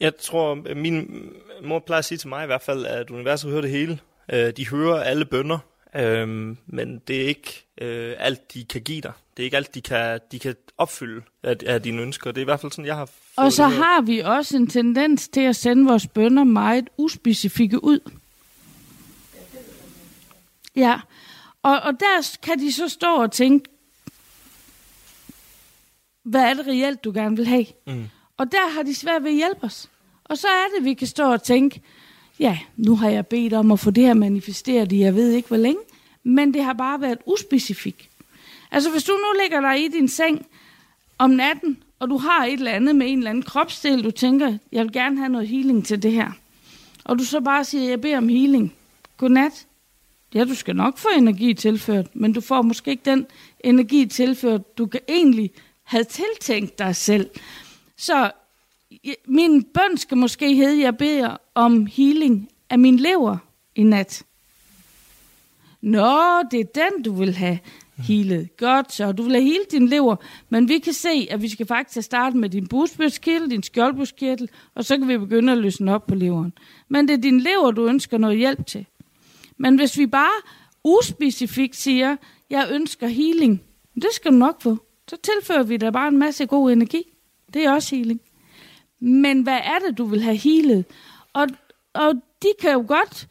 Jeg 0.00 0.12
tror, 0.16 0.74
min 0.74 1.30
mor 1.64 1.78
plejer 1.78 1.98
at 1.98 2.04
sige 2.04 2.18
til 2.18 2.28
mig 2.28 2.42
i 2.42 2.46
hvert 2.46 2.62
fald, 2.62 2.86
at 2.86 3.10
universet 3.10 3.50
hører 3.50 3.60
det 3.60 3.70
hele. 3.70 3.98
Øh, 4.32 4.52
De 4.56 4.68
hører 4.68 5.02
alle 5.02 5.24
bønder, 5.24 5.58
øh, 5.96 6.28
men 6.66 7.02
det 7.08 7.22
er 7.22 7.26
ikke 7.26 7.66
øh, 7.80 8.14
alt, 8.18 8.54
de 8.54 8.64
kan 8.64 8.80
give 8.80 9.00
dig. 9.00 9.12
Det 9.36 9.42
er 9.42 9.44
ikke 9.44 9.56
alt, 9.56 9.74
de 9.74 9.80
kan, 9.80 10.20
de 10.32 10.38
kan 10.38 10.54
opfylde 10.78 11.22
af, 11.42 11.56
af 11.66 11.82
dine 11.82 12.02
ønsker. 12.02 12.32
Det 12.32 12.38
er 12.38 12.42
i 12.42 12.44
hvert 12.44 12.60
fald 12.60 12.72
sådan, 12.72 12.86
jeg 12.86 12.96
har 12.96 13.06
fået 13.06 13.46
Og 13.46 13.52
så 13.52 13.64
har 13.64 14.02
vi 14.02 14.18
også 14.18 14.56
en 14.56 14.66
tendens 14.66 15.28
til 15.28 15.40
at 15.40 15.56
sende 15.56 15.86
vores 15.88 16.06
bønder 16.06 16.44
meget 16.44 16.88
uspecifikke 16.98 17.84
ud. 17.84 18.00
Ja, 20.76 21.00
og, 21.62 21.80
og 21.80 22.00
der 22.00 22.36
kan 22.42 22.58
de 22.58 22.72
så 22.72 22.88
stå 22.88 23.14
og 23.14 23.32
tænke, 23.32 23.70
hvad 26.22 26.42
er 26.42 26.54
det 26.54 26.66
reelt, 26.66 27.04
du 27.04 27.12
gerne 27.14 27.36
vil 27.36 27.46
have? 27.46 27.66
Mm. 27.86 28.04
Og 28.36 28.52
der 28.52 28.70
har 28.74 28.82
de 28.82 28.94
svært 28.94 29.22
ved 29.22 29.30
at 29.30 29.36
hjælpe 29.36 29.64
os. 29.64 29.90
Og 30.24 30.38
så 30.38 30.46
er 30.48 30.76
det, 30.76 30.84
vi 30.84 30.94
kan 30.94 31.06
stå 31.06 31.32
og 31.32 31.42
tænke, 31.42 31.80
ja, 32.38 32.58
nu 32.76 32.96
har 32.96 33.08
jeg 33.08 33.26
bedt 33.26 33.52
om 33.52 33.70
at 33.70 33.80
få 33.80 33.90
det 33.90 34.04
her 34.04 34.14
manifesteret 34.14 34.92
i, 34.92 35.00
jeg 35.00 35.14
ved 35.14 35.30
ikke 35.30 35.48
hvor 35.48 35.56
længe, 35.56 35.82
men 36.24 36.54
det 36.54 36.64
har 36.64 36.72
bare 36.72 37.00
været 37.00 37.18
uspecifik. 37.26 38.10
Altså 38.70 38.90
hvis 38.90 39.04
du 39.04 39.12
nu 39.12 39.40
ligger 39.42 39.60
der 39.60 39.72
i 39.72 39.88
din 39.88 40.08
seng 40.08 40.46
om 41.18 41.30
natten, 41.30 41.82
og 41.98 42.08
du 42.08 42.16
har 42.16 42.44
et 42.44 42.52
eller 42.52 42.70
andet 42.70 42.96
med 42.96 43.10
en 43.10 43.18
eller 43.18 43.30
anden 43.30 43.42
kropsdel, 43.42 44.04
du 44.04 44.10
tænker, 44.10 44.58
jeg 44.72 44.84
vil 44.84 44.92
gerne 44.92 45.16
have 45.16 45.28
noget 45.28 45.48
healing 45.48 45.86
til 45.86 46.02
det 46.02 46.12
her. 46.12 46.30
Og 47.04 47.18
du 47.18 47.24
så 47.24 47.40
bare 47.40 47.64
siger, 47.64 47.88
jeg 47.88 48.00
beder 48.00 48.18
om 48.18 48.28
healing. 48.28 48.74
Godnat. 49.16 49.65
Ja, 50.36 50.44
du 50.44 50.54
skal 50.54 50.76
nok 50.76 50.98
få 50.98 51.08
energi 51.18 51.54
tilført, 51.54 52.16
men 52.16 52.32
du 52.32 52.40
får 52.40 52.62
måske 52.62 52.90
ikke 52.90 53.02
den 53.04 53.26
energi 53.60 54.06
tilført, 54.06 54.78
du 54.78 54.86
kan 54.86 55.00
egentlig 55.08 55.50
have 55.82 56.04
tiltænkt 56.04 56.78
dig 56.78 56.96
selv. 56.96 57.30
Så 57.96 58.30
min 59.26 59.64
bøn 59.64 59.96
skal 59.96 60.16
måske 60.16 60.54
hedde, 60.54 60.82
jeg 60.82 60.96
beder 60.96 61.36
om 61.54 61.86
healing 61.86 62.48
af 62.70 62.78
min 62.78 62.96
lever 62.96 63.36
i 63.74 63.82
nat. 63.82 64.22
Nå, 65.80 66.42
det 66.50 66.60
er 66.60 66.64
den, 66.74 67.02
du 67.02 67.14
vil 67.14 67.34
have 67.34 67.58
healet. 67.98 68.56
Godt, 68.56 68.92
så 68.92 69.12
du 69.12 69.22
vil 69.22 69.32
have 69.32 69.44
hele 69.44 69.64
din 69.70 69.88
lever, 69.88 70.16
men 70.48 70.68
vi 70.68 70.78
kan 70.78 70.92
se, 70.92 71.28
at 71.30 71.42
vi 71.42 71.48
skal 71.48 71.66
faktisk 71.66 72.06
starte 72.06 72.36
med 72.36 72.48
din 72.48 72.66
busbødskirtel, 72.66 73.50
din 73.50 73.62
skjoldbuskirtel, 73.62 74.50
og 74.74 74.84
så 74.84 74.98
kan 74.98 75.08
vi 75.08 75.18
begynde 75.18 75.52
at 75.52 75.58
løsne 75.58 75.94
op 75.94 76.06
på 76.06 76.14
leveren. 76.14 76.52
Men 76.88 77.08
det 77.08 77.14
er 77.14 77.20
din 77.20 77.40
lever, 77.40 77.70
du 77.70 77.86
ønsker 77.86 78.18
noget 78.18 78.38
hjælp 78.38 78.66
til. 78.66 78.86
Men 79.56 79.76
hvis 79.76 79.98
vi 79.98 80.06
bare 80.06 80.42
uspecifikt 80.84 81.76
siger, 81.76 82.16
jeg 82.50 82.68
ønsker 82.72 83.06
healing, 83.06 83.62
det 83.94 84.08
skal 84.12 84.32
du 84.32 84.36
nok 84.36 84.62
få. 84.62 84.78
Så 85.08 85.16
tilfører 85.22 85.62
vi 85.62 85.76
dig 85.76 85.92
bare 85.92 86.08
en 86.08 86.18
masse 86.18 86.46
god 86.46 86.72
energi. 86.72 87.02
Det 87.54 87.64
er 87.64 87.72
også 87.72 87.96
healing. 87.96 88.20
Men 89.00 89.42
hvad 89.42 89.58
er 89.64 89.78
det, 89.88 89.98
du 89.98 90.04
vil 90.04 90.22
have 90.22 90.36
healet? 90.36 90.84
Og, 91.32 91.48
og 91.94 92.14
de 92.42 92.48
kan 92.60 92.72
jo 92.72 92.84
godt, 92.88 93.28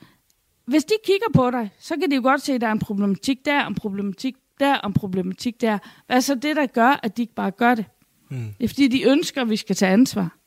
hvis 0.66 0.84
de 0.84 0.94
kigger 1.06 1.28
på 1.34 1.52
dig, 1.52 1.70
så 1.80 1.96
kan 1.96 2.12
de 2.12 2.16
jo 2.16 2.22
godt 2.22 2.42
se, 2.42 2.54
at 2.54 2.62
der 2.62 2.68
er 2.68 2.72
en 2.72 2.80
problematik 2.80 3.46
der, 3.46 3.66
en 3.66 3.76
problematik 3.76 4.36
der, 4.60 4.82
en 4.82 4.94
problematik 4.94 5.62
der. 5.62 5.78
Hvad 6.08 6.16
er 6.16 6.22
så 6.22 6.36
det, 6.36 6.56
der 6.56 6.66
gør, 6.66 7.00
at 7.04 7.18
de 7.18 7.22
ikke 7.22 7.36
bare 7.36 7.52
gør 7.52 7.76
det? 7.76 7.86
Mm. 8.30 8.54
Det 8.58 8.64
er 8.64 8.68
fordi, 8.68 8.88
de 8.88 9.04
ønsker, 9.04 9.42
at 9.42 9.50
vi 9.50 9.56
skal 9.56 9.76
tage 9.76 9.92
ansvar. 9.92 10.38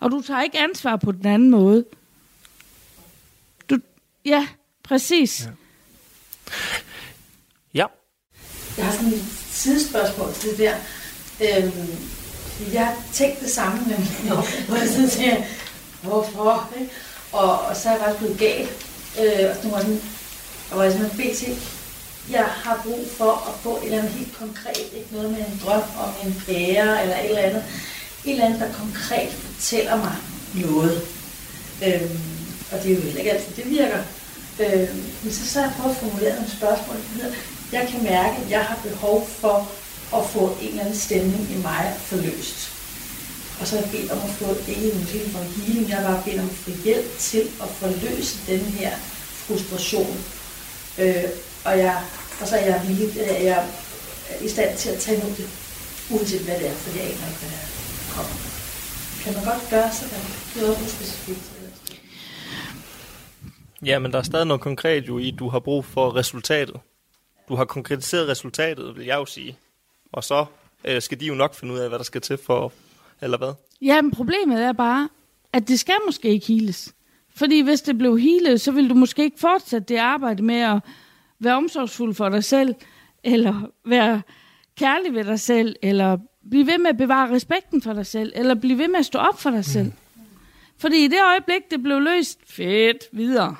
Og 0.00 0.10
du 0.10 0.20
tager 0.20 0.42
ikke 0.42 0.58
ansvar 0.58 0.96
på 0.96 1.12
den 1.12 1.26
anden 1.26 1.50
måde. 1.50 1.84
Du, 3.70 3.78
ja, 4.24 4.48
præcis. 4.88 5.48
Ja. 7.74 7.80
ja. 7.80 7.86
Jeg 8.76 8.84
har 8.84 8.92
sådan 8.92 9.12
et 9.12 9.24
sidespørgsmål 9.50 10.34
til 10.34 10.50
det 10.50 10.58
der. 10.58 10.74
Øhm, 11.40 11.88
jeg 12.72 12.86
har 12.86 12.96
tænkt 13.12 13.40
det 13.40 13.50
samme, 13.50 13.80
men 13.86 14.08
hvor 14.68 14.76
jeg 14.76 14.88
sådan 14.88 15.10
siger, 15.10 15.36
hvorfor? 16.02 16.70
Ikke? 16.80 16.92
Og, 17.32 17.60
og 17.60 17.76
så 17.76 17.88
er 17.88 17.92
jeg 17.92 18.00
faktisk 18.00 18.18
blevet 18.18 18.38
gal. 18.38 18.68
Øh, 19.20 19.56
og 19.56 19.64
nu 19.64 19.70
var 19.70 19.80
sådan, 19.80 20.00
og 20.70 20.84
jeg 20.84 20.92
sådan, 20.92 21.10
BT, 21.10 21.42
jeg 22.30 22.44
har 22.44 22.80
brug 22.84 23.06
for 23.16 23.32
at 23.48 23.60
få 23.62 23.76
et 23.76 23.84
eller 23.84 23.98
andet 23.98 24.12
helt 24.12 24.36
konkret, 24.36 24.86
ikke 24.96 25.08
noget 25.12 25.30
med 25.30 25.38
en 25.38 25.60
drøm 25.64 25.82
om 25.98 26.10
en 26.26 26.42
bære 26.46 27.02
eller 27.02 27.16
et 27.16 27.28
eller 27.28 27.42
andet. 27.42 27.64
Et 28.24 28.30
eller 28.30 28.44
andet, 28.44 28.60
der 28.60 28.72
konkret 28.72 29.32
fortæller 29.32 29.96
mig 29.96 30.16
noget. 30.54 31.02
Øhm, 31.86 32.20
og 32.72 32.82
det 32.82 32.92
er 32.92 32.96
jo 32.96 33.18
ikke 33.18 33.32
altid, 33.32 33.54
det 33.56 33.70
virker. 33.70 34.02
Øh, 34.60 34.88
men 35.22 35.32
så, 35.32 35.46
så 35.46 35.60
jeg 35.60 35.72
prøvet 35.76 35.94
at 35.94 36.00
formulere 36.00 36.34
nogle 36.34 36.50
spørgsmål. 36.50 36.96
Jeg 37.72 37.88
kan 37.88 38.02
mærke, 38.02 38.36
at 38.44 38.50
jeg 38.50 38.64
har 38.64 38.78
behov 38.82 39.26
for 39.26 39.70
at 40.16 40.26
få 40.26 40.56
en 40.60 40.68
eller 40.68 40.80
anden 40.80 40.98
stemning 40.98 41.50
i 41.50 41.56
mig 41.62 41.94
forløst. 41.98 42.72
Og 43.60 43.66
så 43.66 43.76
har 43.76 43.82
jeg 43.82 43.90
bedt 43.90 44.10
om 44.10 44.18
at 44.18 44.30
få 44.30 44.56
ikke 44.68 44.92
en 44.92 45.06
form 45.06 45.44
for 45.44 45.62
healing, 45.62 45.88
jeg 45.88 45.96
har 45.96 46.12
bare 46.12 46.22
bedt 46.24 46.40
om 46.40 46.50
at 46.50 46.56
få 46.56 46.70
hjælp 46.84 47.18
til 47.18 47.50
at 47.62 47.68
forløse 47.68 48.38
den 48.46 48.60
her 48.60 48.92
frustration. 49.46 50.24
Øh, 50.98 51.24
og, 51.64 51.78
jeg, 51.78 52.02
og 52.40 52.48
så 52.48 52.56
er 52.56 52.64
jeg, 52.64 52.82
villig, 52.86 53.08
øh, 53.20 53.44
jeg 53.44 53.66
er 54.28 54.44
i 54.44 54.48
stand 54.48 54.78
til 54.78 54.88
at 54.88 54.98
tage 54.98 55.16
imod 55.18 55.36
det, 55.36 55.48
uanset 56.10 56.40
hvad 56.40 56.58
det 56.58 56.66
er, 56.68 56.74
for 56.74 56.90
jeg 56.90 57.00
aner 57.00 57.10
ikke, 57.10 57.20
hvad 57.20 57.50
det 57.50 57.58
er, 57.62 57.68
kommer. 58.14 58.36
Kan 59.22 59.34
man 59.34 59.44
godt 59.44 59.70
gøre 59.70 59.90
sådan? 59.92 60.24
Det 60.54 60.62
er 60.62 60.68
også 60.68 60.88
specifikt. 60.88 61.57
Ja, 63.84 63.98
men 63.98 64.12
der 64.12 64.18
er 64.18 64.22
stadig 64.22 64.46
noget 64.46 64.60
konkret 64.60 65.08
jo 65.08 65.18
i, 65.18 65.30
du 65.30 65.48
har 65.48 65.58
brug 65.58 65.84
for 65.84 66.16
resultatet. 66.16 66.80
Du 67.48 67.54
har 67.54 67.64
konkretiseret 67.64 68.28
resultatet, 68.28 68.96
vil 68.96 69.06
jeg 69.06 69.16
jo 69.16 69.24
sige. 69.24 69.58
Og 70.12 70.24
så 70.24 70.46
øh, 70.84 71.02
skal 71.02 71.20
de 71.20 71.26
jo 71.26 71.34
nok 71.34 71.54
finde 71.54 71.74
ud 71.74 71.78
af, 71.78 71.88
hvad 71.88 71.98
der 71.98 72.04
skal 72.04 72.20
til 72.20 72.38
for, 72.46 72.72
eller 73.20 73.38
hvad? 73.38 73.52
Ja, 73.82 74.02
men 74.02 74.10
problemet 74.10 74.62
er 74.62 74.72
bare, 74.72 75.08
at 75.52 75.68
det 75.68 75.80
skal 75.80 75.94
måske 76.06 76.28
ikke 76.28 76.46
heales. 76.46 76.94
Fordi 77.36 77.60
hvis 77.60 77.80
det 77.80 77.98
blev 77.98 78.18
healet, 78.18 78.60
så 78.60 78.72
vil 78.72 78.90
du 78.90 78.94
måske 78.94 79.22
ikke 79.24 79.40
fortsætte 79.40 79.94
det 79.94 79.96
arbejde 79.96 80.42
med 80.42 80.60
at 80.60 80.80
være 81.38 81.56
omsorgsfuld 81.56 82.14
for 82.14 82.28
dig 82.28 82.44
selv, 82.44 82.74
eller 83.24 83.70
være 83.84 84.22
kærlig 84.76 85.14
ved 85.14 85.24
dig 85.24 85.40
selv, 85.40 85.76
eller 85.82 86.18
blive 86.50 86.66
ved 86.66 86.78
med 86.78 86.90
at 86.90 86.96
bevare 86.96 87.34
respekten 87.34 87.82
for 87.82 87.92
dig 87.92 88.06
selv, 88.06 88.32
eller 88.34 88.54
blive 88.54 88.78
ved 88.78 88.88
med 88.88 88.98
at 88.98 89.06
stå 89.06 89.18
op 89.18 89.40
for 89.40 89.50
dig 89.50 89.64
selv. 89.64 89.86
Mm. 89.86 89.92
Fordi 90.78 91.04
i 91.04 91.08
det 91.08 91.18
øjeblik, 91.26 91.70
det 91.70 91.82
blev 91.82 92.00
løst, 92.00 92.38
fedt, 92.46 93.04
videre. 93.12 93.56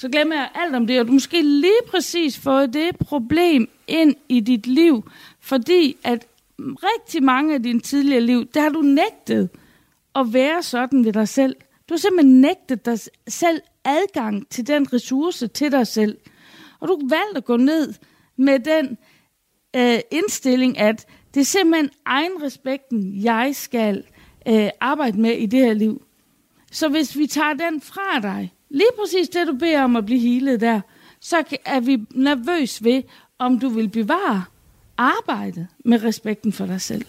Så 0.00 0.08
glemmer 0.08 0.34
jeg 0.34 0.50
alt 0.54 0.74
om 0.74 0.86
det, 0.86 1.00
og 1.00 1.06
du 1.06 1.12
måske 1.12 1.42
lige 1.42 1.82
præcis 1.88 2.38
fået 2.38 2.74
det 2.74 2.96
problem 2.98 3.68
ind 3.88 4.14
i 4.28 4.40
dit 4.40 4.66
liv, 4.66 5.10
fordi 5.40 5.96
at 6.04 6.26
rigtig 6.58 7.22
mange 7.22 7.54
af 7.54 7.62
dine 7.62 7.80
tidligere 7.80 8.20
liv, 8.20 8.46
der 8.46 8.60
har 8.60 8.68
du 8.68 8.82
nægtet 8.82 9.48
at 10.14 10.32
være 10.32 10.62
sådan 10.62 11.04
ved 11.04 11.12
dig 11.12 11.28
selv. 11.28 11.56
Du 11.88 11.94
har 11.94 11.98
simpelthen 11.98 12.40
nægtet 12.40 12.86
dig 12.86 12.98
selv 13.28 13.60
adgang 13.84 14.48
til 14.48 14.66
den 14.66 14.92
ressource 14.92 15.46
til 15.46 15.72
dig 15.72 15.86
selv. 15.86 16.18
Og 16.80 16.88
du 16.88 17.00
valgte 17.02 17.36
at 17.36 17.44
gå 17.44 17.56
ned 17.56 17.94
med 18.36 18.58
den 18.58 18.98
øh, 19.76 19.98
indstilling, 20.10 20.78
at 20.78 21.06
det 21.34 21.40
er 21.40 21.44
simpelthen 21.44 21.90
egen 22.04 22.42
respekten, 22.42 23.22
jeg 23.24 23.50
skal 23.52 24.04
øh, 24.48 24.68
arbejde 24.80 25.20
med 25.20 25.32
i 25.32 25.46
det 25.46 25.60
her 25.60 25.74
liv. 25.74 26.02
Så 26.72 26.88
hvis 26.88 27.18
vi 27.18 27.26
tager 27.26 27.52
den 27.52 27.80
fra 27.80 28.20
dig, 28.22 28.52
lige 28.70 28.90
præcis 28.98 29.28
det, 29.28 29.46
du 29.46 29.52
beder 29.52 29.84
om 29.84 29.96
at 29.96 30.06
blive 30.06 30.20
healet 30.20 30.60
der, 30.60 30.80
så 31.20 31.44
er 31.64 31.80
vi 31.80 32.06
nervøs 32.10 32.84
ved, 32.84 33.02
om 33.38 33.60
du 33.60 33.68
vil 33.68 33.88
bevare 33.88 34.44
arbejdet 34.96 35.68
med 35.84 36.04
respekten 36.04 36.52
for 36.52 36.66
dig 36.66 36.80
selv. 36.80 37.06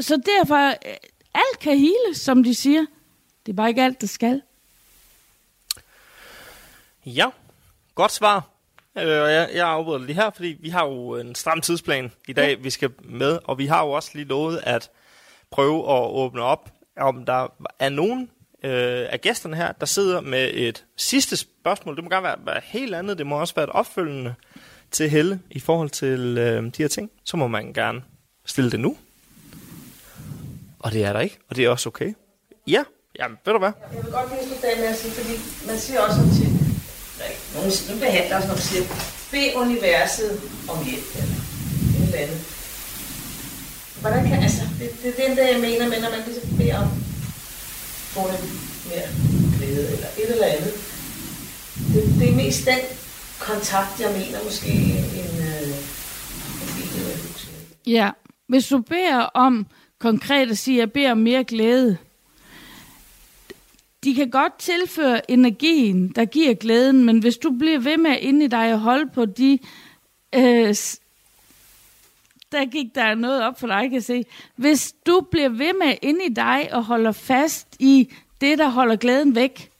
Så 0.00 0.22
derfor, 0.26 0.68
øh, 0.68 0.96
alt 1.34 1.58
kan 1.60 1.78
hele, 1.78 2.14
som 2.14 2.44
de 2.44 2.54
siger. 2.54 2.86
Det 3.46 3.52
er 3.52 3.56
bare 3.56 3.68
ikke 3.68 3.82
alt, 3.82 4.00
der 4.00 4.06
skal. 4.06 4.42
Ja, 7.06 7.26
godt 7.94 8.12
svar. 8.12 8.48
Øh, 8.98 9.06
jeg, 9.06 9.50
jeg 9.54 9.68
afbryder 9.68 9.98
lige 9.98 10.14
her, 10.14 10.30
fordi 10.30 10.56
vi 10.60 10.68
har 10.68 10.86
jo 10.86 11.16
en 11.16 11.34
stram 11.34 11.60
tidsplan 11.60 12.12
i 12.28 12.32
dag, 12.32 12.48
ja. 12.48 12.62
vi 12.62 12.70
skal 12.70 12.90
med, 13.04 13.38
og 13.44 13.58
vi 13.58 13.66
har 13.66 13.84
jo 13.84 13.90
også 13.90 14.10
lige 14.14 14.24
lovet 14.24 14.60
at 14.62 14.90
prøve 15.50 15.78
at 15.78 16.10
åbne 16.10 16.42
op, 16.42 16.70
om 16.96 17.24
der 17.24 17.48
er 17.78 17.88
nogen 17.88 18.30
øh, 18.64 19.06
af 19.10 19.20
gæsterne 19.20 19.56
her, 19.56 19.72
der 19.72 19.86
sidder 19.86 20.20
med 20.20 20.50
et 20.54 20.84
sidste 20.96 21.36
spørgsmål. 21.36 21.96
Det 21.96 22.04
må 22.04 22.10
gerne 22.10 22.24
være, 22.24 22.36
være 22.46 22.60
helt 22.64 22.94
andet, 22.94 23.18
det 23.18 23.26
må 23.26 23.40
også 23.40 23.54
være 23.54 23.64
et 23.64 23.70
opfølgende 23.70 24.34
til 24.90 25.10
Helle 25.10 25.40
i 25.50 25.60
forhold 25.60 25.90
til 25.90 26.38
øh, 26.38 26.64
de 26.64 26.82
her 26.82 26.88
ting, 26.88 27.10
så 27.24 27.36
må 27.36 27.46
man 27.46 27.72
gerne 27.72 28.02
stille 28.46 28.70
det 28.70 28.80
nu. 28.80 28.96
Og 30.78 30.92
det 30.92 31.04
er 31.04 31.12
der 31.12 31.20
ikke, 31.20 31.38
og 31.50 31.56
det 31.56 31.64
er 31.64 31.68
også 31.68 31.88
okay. 31.88 32.14
Ja, 32.66 32.82
jamen, 33.18 33.38
ved 33.44 33.52
du 33.52 33.58
hvad? 33.58 33.72
Jeg 33.94 34.04
vil 34.04 34.12
godt 34.12 34.30
lige 34.30 34.46
slutte 34.48 34.80
med 34.80 34.88
at 34.88 34.96
sige, 34.96 35.12
fordi 35.12 35.34
man 35.66 35.78
siger 35.78 36.00
også 36.00 36.20
til, 36.38 36.48
nogen, 37.54 37.72
nu 37.90 37.94
behandler 38.04 38.36
os, 38.38 38.46
når 38.48 38.54
man 38.54 38.62
siger, 38.70 38.84
bed 39.30 39.48
universet 39.64 40.40
om 40.72 40.84
hjælp, 40.84 41.08
eller 41.20 41.36
et 41.98 42.06
eller 42.06 42.18
andet. 42.18 42.40
Hvordan 44.00 44.22
kan, 44.28 44.42
altså, 44.42 44.62
det, 44.78 44.88
det 45.02 45.08
er 45.10 45.28
den 45.28 45.36
der, 45.36 45.46
jeg 45.52 45.60
mener 45.60 45.88
med, 45.88 46.00
når 46.04 46.10
man 46.10 46.22
ligesom 46.26 46.56
beder 46.58 46.76
om, 46.82 46.88
får 48.14 48.30
lidt 48.30 48.44
mere 48.88 49.06
glæde, 49.58 49.92
eller 49.94 50.06
et 50.18 50.30
eller 50.30 50.46
andet. 50.46 50.74
Det, 51.92 52.02
det 52.18 52.30
er 52.30 52.36
mest 52.36 52.66
den 52.66 52.82
kontakt, 53.40 54.00
jeg 54.00 54.10
mener 54.12 54.44
måske, 54.44 54.72
en, 55.20 55.32
øh, 55.48 55.68
en, 56.62 56.88
en 56.94 57.92
Ja, 57.92 58.10
hvis 58.48 58.68
du 58.68 58.78
beder 58.78 59.18
om 59.18 59.66
konkret 59.98 60.50
at 60.50 60.58
sige, 60.58 60.76
at 60.76 60.80
jeg 60.80 60.92
beder 60.92 61.12
om 61.12 61.18
mere 61.18 61.44
glæde, 61.44 61.96
de 64.04 64.14
kan 64.14 64.30
godt 64.30 64.58
tilføre 64.58 65.30
energien, 65.30 66.08
der 66.08 66.24
giver 66.24 66.54
glæden, 66.54 67.04
men 67.04 67.18
hvis 67.18 67.36
du 67.36 67.50
bliver 67.58 67.78
ved 67.78 67.96
med 67.96 68.16
inde 68.20 68.44
i 68.44 68.48
dig 68.48 68.72
og 68.72 68.80
holde 68.80 69.10
på 69.14 69.24
de... 69.24 69.58
Øh, 70.34 70.74
der 72.52 72.64
gik 72.64 72.94
der 72.94 73.14
noget 73.14 73.42
op 73.42 73.60
for 73.60 73.66
dig, 73.66 73.90
kan 73.90 74.02
se. 74.02 74.24
Hvis 74.56 74.94
du 75.06 75.20
bliver 75.30 75.48
ved 75.48 75.72
med 75.78 75.94
inde 76.02 76.24
i 76.24 76.34
dig 76.34 76.68
og 76.72 76.84
holder 76.84 77.12
fast 77.12 77.76
i 77.78 78.12
det, 78.40 78.58
der 78.58 78.68
holder 78.68 78.96
glæden 78.96 79.34
væk, 79.34 79.72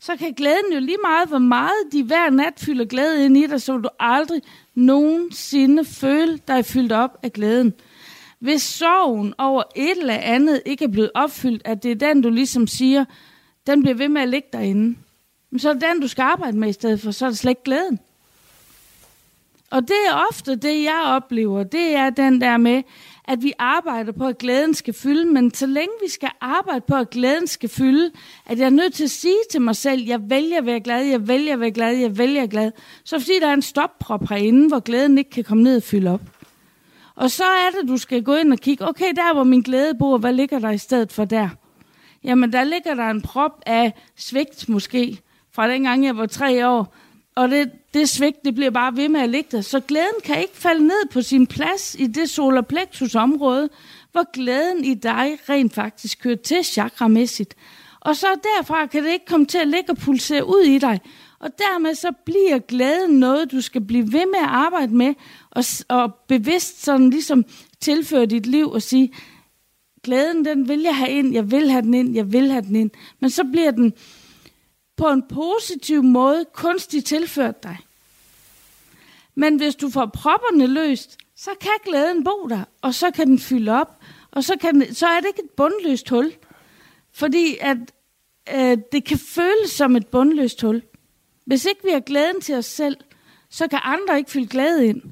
så 0.00 0.16
kan 0.16 0.32
glæden 0.32 0.72
jo 0.74 0.80
lige 0.80 0.98
meget, 1.02 1.28
hvor 1.28 1.38
meget 1.38 1.92
de 1.92 2.02
hver 2.02 2.30
nat 2.30 2.54
fylder 2.56 2.84
glæde 2.84 3.24
ind 3.24 3.36
i 3.36 3.46
dig, 3.46 3.62
så 3.62 3.78
du 3.78 3.88
aldrig 4.00 4.42
nogensinde 4.74 5.84
føle 5.84 6.38
dig 6.48 6.64
fyldt 6.64 6.92
op 6.92 7.18
af 7.22 7.32
glæden. 7.32 7.74
hvis 8.38 8.62
sorgen 8.62 9.34
over 9.38 9.62
et 9.76 9.98
eller 9.98 10.14
andet 10.14 10.62
ikke 10.66 10.84
er 10.84 10.88
blevet 10.88 11.10
opfyldt, 11.14 11.62
at 11.64 11.82
det 11.82 11.90
er 11.90 11.94
den, 11.94 12.22
du 12.22 12.30
ligesom 12.30 12.66
siger, 12.66 13.04
den 13.66 13.82
bliver 13.82 13.94
ved 13.94 14.08
med 14.08 14.22
at 14.22 14.28
ligge 14.28 14.48
derinde, 14.52 14.96
men 15.50 15.58
så 15.58 15.68
er 15.68 15.72
det 15.72 15.82
den, 15.82 16.00
du 16.00 16.08
skal 16.08 16.22
arbejde 16.22 16.58
med 16.58 16.68
i 16.68 16.72
stedet 16.72 17.00
for, 17.00 17.10
så 17.10 17.24
er 17.24 17.30
det 17.30 17.38
slet 17.38 17.50
ikke 17.50 17.62
glæden. 17.62 17.98
Og 19.72 19.82
det 19.82 19.96
er 20.08 20.26
ofte 20.30 20.56
det, 20.56 20.82
jeg 20.82 21.02
oplever, 21.06 21.62
det 21.62 21.96
er 21.96 22.10
den 22.10 22.40
der 22.40 22.56
med, 22.56 22.82
at 23.24 23.42
vi 23.42 23.52
arbejder 23.58 24.12
på, 24.12 24.26
at 24.26 24.38
glæden 24.38 24.74
skal 24.74 24.94
fylde, 24.94 25.24
men 25.24 25.54
så 25.54 25.66
længe 25.66 25.94
vi 26.04 26.10
skal 26.10 26.30
arbejde 26.40 26.80
på, 26.88 26.94
at 26.94 27.10
glæden 27.10 27.46
skal 27.46 27.68
fylde, 27.68 28.10
at 28.46 28.58
jeg 28.58 28.66
er 28.66 28.70
nødt 28.70 28.94
til 28.94 29.04
at 29.04 29.10
sige 29.10 29.38
til 29.50 29.62
mig 29.62 29.76
selv, 29.76 30.02
jeg 30.02 30.30
vælger 30.30 30.58
at 30.58 30.66
være 30.66 30.80
glad, 30.80 31.04
jeg 31.04 31.28
vælger 31.28 31.52
at 31.52 31.60
være 31.60 31.70
glad, 31.70 31.96
jeg 31.96 32.18
vælger 32.18 32.42
at 32.42 32.52
være 32.52 32.62
glad, 32.62 32.72
så 33.04 33.18
fordi 33.18 33.40
der 33.40 33.48
er 33.48 33.52
en 33.52 33.62
stopprop 33.62 34.28
herinde, 34.28 34.68
hvor 34.68 34.80
glæden 34.80 35.18
ikke 35.18 35.30
kan 35.30 35.44
komme 35.44 35.62
ned 35.62 35.76
og 35.76 35.82
fylde 35.82 36.10
op. 36.10 36.22
Og 37.14 37.30
så 37.30 37.44
er 37.44 37.80
det, 37.80 37.88
du 37.88 37.96
skal 37.96 38.22
gå 38.22 38.34
ind 38.34 38.52
og 38.52 38.58
kigge, 38.58 38.88
okay, 38.88 39.12
der 39.16 39.34
hvor 39.34 39.44
min 39.44 39.60
glæde 39.60 39.94
bor, 39.98 40.18
hvad 40.18 40.32
ligger 40.32 40.58
der 40.58 40.70
i 40.70 40.78
stedet 40.78 41.12
for 41.12 41.24
der? 41.24 41.48
Jamen, 42.24 42.52
der 42.52 42.64
ligger 42.64 42.94
der 42.94 43.10
en 43.10 43.22
prop 43.22 43.62
af 43.66 43.92
svigt 44.16 44.68
måske, 44.68 45.18
fra 45.52 45.68
dengang 45.68 46.04
jeg 46.04 46.16
var 46.16 46.26
tre 46.26 46.68
år, 46.68 46.94
og 47.34 47.50
det, 47.50 47.70
det 47.94 48.08
svigt, 48.08 48.44
det 48.44 48.54
bliver 48.54 48.70
bare 48.70 48.96
ved 48.96 49.08
med 49.08 49.20
at 49.20 49.28
ligge 49.28 49.48
der. 49.56 49.60
Så 49.60 49.80
glæden 49.80 50.20
kan 50.24 50.40
ikke 50.40 50.56
falde 50.56 50.84
ned 50.84 51.08
på 51.10 51.22
sin 51.22 51.46
plads 51.46 51.96
i 51.98 52.06
det 52.06 52.30
solar 52.30 52.60
plexus 52.60 53.14
område, 53.14 53.68
hvor 54.12 54.32
glæden 54.32 54.84
i 54.84 54.94
dig 54.94 55.38
rent 55.48 55.74
faktisk 55.74 56.22
kører 56.22 56.36
til 56.36 56.64
chakramæssigt. 56.64 57.54
Og 58.00 58.16
så 58.16 58.26
derfra 58.26 58.86
kan 58.86 59.04
det 59.04 59.12
ikke 59.12 59.26
komme 59.26 59.46
til 59.46 59.58
at 59.58 59.68
ligge 59.68 59.90
og 59.90 59.96
pulsere 59.96 60.46
ud 60.46 60.62
i 60.62 60.78
dig. 60.78 61.00
Og 61.38 61.50
dermed 61.58 61.94
så 61.94 62.12
bliver 62.24 62.58
glæden 62.58 63.18
noget, 63.18 63.52
du 63.52 63.60
skal 63.60 63.80
blive 63.80 64.12
ved 64.12 64.26
med 64.26 64.38
at 64.38 64.48
arbejde 64.48 64.94
med, 64.94 65.14
og, 65.50 65.64
og 65.88 66.14
bevidst 66.28 66.84
sådan 66.84 67.10
ligesom 67.10 67.44
tilføre 67.80 68.26
dit 68.26 68.46
liv 68.46 68.70
og 68.70 68.82
sige, 68.82 69.12
glæden 70.02 70.44
den 70.44 70.68
vil 70.68 70.80
jeg 70.80 70.96
have 70.96 71.10
ind, 71.10 71.34
jeg 71.34 71.50
vil 71.50 71.70
have 71.70 71.82
den 71.82 71.94
ind, 71.94 72.14
jeg 72.14 72.32
vil 72.32 72.50
have 72.50 72.62
den 72.62 72.76
ind. 72.76 72.90
Men 73.20 73.30
så 73.30 73.44
bliver 73.44 73.70
den 73.70 73.92
på 75.02 75.08
en 75.08 75.22
positiv 75.22 76.02
måde 76.02 76.44
kunstigt 76.52 77.06
tilført 77.06 77.62
dig. 77.62 77.78
Men 79.34 79.56
hvis 79.56 79.74
du 79.74 79.90
får 79.90 80.06
propperne 80.06 80.66
løst, 80.66 81.18
så 81.36 81.50
kan 81.60 81.70
glæden 81.84 82.24
bo 82.24 82.46
der, 82.48 82.64
og 82.82 82.94
så 82.94 83.10
kan 83.10 83.26
den 83.26 83.38
fylde 83.38 83.72
op, 83.72 83.98
og 84.30 84.44
så, 84.44 84.56
kan 84.56 84.74
den, 84.74 84.94
så 84.94 85.06
er 85.06 85.20
det 85.20 85.28
ikke 85.28 85.42
et 85.44 85.50
bundløst 85.50 86.08
hul. 86.08 86.32
Fordi 87.12 87.56
at 87.60 87.76
øh, 88.54 88.78
det 88.92 89.04
kan 89.04 89.18
føles 89.18 89.70
som 89.70 89.96
et 89.96 90.06
bundløst 90.06 90.62
hul. 90.62 90.82
Hvis 91.44 91.64
ikke 91.64 91.84
vi 91.84 91.90
har 91.90 92.00
glæden 92.00 92.40
til 92.40 92.54
os 92.54 92.66
selv, 92.66 92.96
så 93.50 93.68
kan 93.68 93.78
andre 93.82 94.18
ikke 94.18 94.30
fylde 94.30 94.48
glæde 94.48 94.86
ind. 94.86 95.02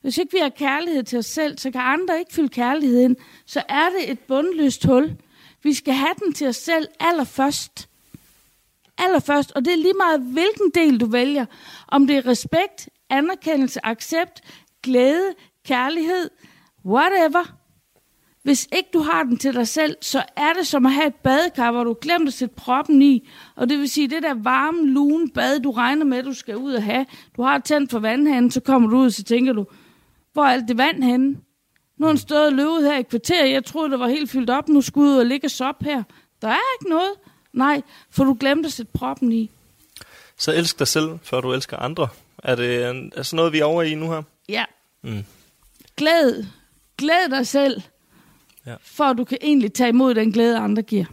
Hvis 0.00 0.18
ikke 0.18 0.32
vi 0.32 0.38
har 0.38 0.48
kærlighed 0.48 1.02
til 1.02 1.18
os 1.18 1.26
selv, 1.26 1.58
så 1.58 1.70
kan 1.70 1.80
andre 1.80 2.18
ikke 2.18 2.34
fylde 2.34 2.48
kærlighed 2.48 3.00
ind. 3.00 3.16
Så 3.46 3.62
er 3.68 3.88
det 3.98 4.10
et 4.10 4.18
bundløst 4.18 4.84
hul. 4.84 5.16
Vi 5.62 5.74
skal 5.74 5.94
have 5.94 6.14
den 6.24 6.32
til 6.32 6.46
os 6.46 6.56
selv 6.56 6.88
allerførst 7.00 7.88
allerførst, 8.98 9.52
og 9.52 9.64
det 9.64 9.72
er 9.72 9.76
lige 9.76 9.94
meget, 9.96 10.20
hvilken 10.20 10.70
del 10.74 11.00
du 11.00 11.06
vælger. 11.06 11.46
Om 11.88 12.06
det 12.06 12.16
er 12.16 12.26
respekt, 12.26 12.88
anerkendelse, 13.10 13.86
accept, 13.86 14.40
glæde, 14.82 15.34
kærlighed, 15.66 16.30
whatever. 16.84 17.56
Hvis 18.42 18.68
ikke 18.72 18.88
du 18.92 19.00
har 19.00 19.22
den 19.22 19.36
til 19.36 19.54
dig 19.54 19.68
selv, 19.68 19.96
så 20.00 20.22
er 20.36 20.52
det 20.52 20.66
som 20.66 20.86
at 20.86 20.92
have 20.92 21.06
et 21.06 21.14
badekar, 21.14 21.72
hvor 21.72 21.84
du 21.84 21.96
glemte 22.00 22.28
at 22.28 22.32
sætte 22.32 22.54
proppen 22.54 23.02
i. 23.02 23.28
Og 23.56 23.68
det 23.68 23.78
vil 23.78 23.88
sige, 23.88 24.08
det 24.08 24.22
der 24.22 24.34
varme, 24.34 24.90
lune 24.90 25.28
bad, 25.34 25.60
du 25.60 25.70
regner 25.70 26.04
med, 26.04 26.22
du 26.22 26.32
skal 26.32 26.56
ud 26.56 26.72
og 26.72 26.82
have. 26.82 27.06
Du 27.36 27.42
har 27.42 27.58
tændt 27.58 27.90
for 27.90 27.98
vandhanen, 27.98 28.50
så 28.50 28.60
kommer 28.60 28.88
du 28.88 28.96
ud, 28.96 29.10
så 29.10 29.24
tænker 29.24 29.52
du, 29.52 29.66
hvor 30.32 30.42
er 30.42 30.48
alt 30.48 30.68
det 30.68 30.78
vand 30.78 31.02
henne? 31.02 31.36
Nu 31.98 32.06
har 32.06 32.06
han 32.06 32.18
stået 32.18 32.46
og 32.46 32.52
løbet 32.52 32.82
her 32.82 32.98
i 32.98 33.02
kvarter. 33.02 33.44
Jeg 33.44 33.64
troede, 33.64 33.90
det 33.90 34.00
var 34.00 34.08
helt 34.08 34.30
fyldt 34.30 34.50
op. 34.50 34.68
Nu 34.68 34.80
skulle 34.80 35.10
ud 35.10 35.16
og 35.16 35.26
ligge 35.26 35.46
og 35.46 35.50
sop 35.50 35.82
her. 35.82 36.02
Der 36.42 36.48
er 36.48 36.78
ikke 36.80 36.90
noget. 36.90 37.10
Nej, 37.56 37.82
for 38.10 38.24
du 38.24 38.36
glemte 38.40 38.66
at 38.66 38.72
sætte 38.72 38.92
proppen 38.92 39.32
i. 39.32 39.50
Så 40.36 40.52
elsk 40.52 40.78
dig 40.78 40.88
selv, 40.88 41.18
før 41.22 41.40
du 41.40 41.52
elsker 41.52 41.76
andre. 41.76 42.08
Er 42.42 42.54
det 42.54 42.90
en, 42.90 43.12
er 43.16 43.22
sådan 43.22 43.36
noget, 43.36 43.52
vi 43.52 43.58
er 43.58 43.64
over 43.64 43.82
i 43.82 43.94
nu 43.94 44.10
her? 44.10 44.22
Ja. 44.48 44.64
Mm. 45.02 45.24
Glæd. 45.96 46.44
Glæd 46.98 47.30
dig 47.30 47.46
selv, 47.46 47.82
ja. 48.66 48.74
for 48.82 49.12
du 49.12 49.24
kan 49.24 49.38
egentlig 49.40 49.72
tage 49.72 49.88
imod 49.88 50.14
den 50.14 50.32
glæde, 50.32 50.58
andre 50.58 50.82
giver. 50.82 51.04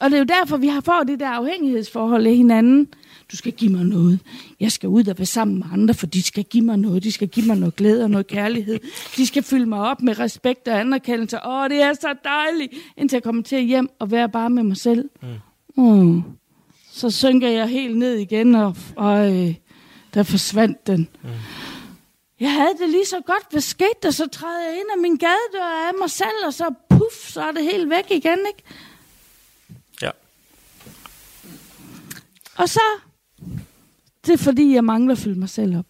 Og 0.00 0.10
det 0.10 0.16
er 0.16 0.18
jo 0.18 0.24
derfor, 0.24 0.56
vi 0.56 0.68
har 0.68 0.80
fået 0.80 1.08
det 1.08 1.20
der 1.20 1.28
afhængighedsforhold 1.28 2.26
af 2.26 2.34
hinanden. 2.34 2.88
Du 3.32 3.36
skal 3.36 3.52
give 3.52 3.72
mig 3.72 3.84
noget. 3.84 4.20
Jeg 4.60 4.72
skal 4.72 4.88
ud 4.88 5.08
og 5.08 5.18
være 5.18 5.26
sammen 5.26 5.58
med 5.58 5.66
andre, 5.72 5.94
for 5.94 6.06
de 6.06 6.22
skal 6.22 6.44
give 6.44 6.64
mig 6.64 6.76
noget. 6.76 7.02
De 7.02 7.12
skal 7.12 7.28
give 7.28 7.46
mig 7.46 7.56
noget 7.56 7.76
glæde 7.76 8.04
og 8.04 8.10
noget 8.10 8.26
kærlighed. 8.26 8.78
De 9.16 9.26
skal 9.26 9.42
fylde 9.42 9.66
mig 9.66 9.80
op 9.80 10.02
med 10.02 10.18
respekt 10.18 10.68
og 10.68 10.80
anerkendelse. 10.80 11.46
Åh, 11.46 11.68
det 11.68 11.82
er 11.82 11.92
så 11.92 12.14
dejligt, 12.24 12.72
indtil 12.96 13.16
jeg 13.16 13.22
kommer 13.22 13.42
til 13.42 13.62
hjem 13.62 13.88
og 13.98 14.10
være 14.10 14.28
bare 14.28 14.50
med 14.50 14.62
mig 14.62 14.76
selv. 14.76 15.10
Mm. 15.76 15.84
Mm. 15.84 16.22
Så 16.92 17.10
synker 17.10 17.48
jeg 17.48 17.68
helt 17.68 17.98
ned 17.98 18.14
igen, 18.14 18.54
og, 18.54 18.76
og 18.96 19.36
øh, 19.36 19.54
der 20.14 20.22
forsvandt 20.22 20.86
den. 20.86 21.08
Mm. 21.22 21.28
Jeg 22.40 22.52
havde 22.52 22.74
det 22.80 22.88
lige 22.88 23.06
så 23.06 23.20
godt. 23.26 23.46
Hvad 23.50 23.60
skete 23.60 23.98
der? 24.02 24.10
Så 24.10 24.28
træder 24.28 24.68
jeg 24.68 24.74
ind 24.74 24.88
af 24.96 25.02
min 25.02 25.16
gadedør 25.16 25.88
af 25.88 25.92
mig 26.00 26.10
selv, 26.10 26.46
og 26.46 26.54
så 26.54 26.74
puff, 26.90 27.32
så 27.32 27.40
er 27.40 27.52
det 27.52 27.62
helt 27.62 27.90
væk 27.90 28.10
igen, 28.10 28.38
ikke? 28.48 28.62
Og 32.58 32.68
så 32.68 32.80
det 34.26 34.32
er 34.32 34.38
fordi, 34.38 34.74
jeg 34.74 34.84
mangler 34.84 35.12
at 35.12 35.18
fylde 35.18 35.38
mig 35.38 35.48
selv 35.48 35.78
op. 35.78 35.86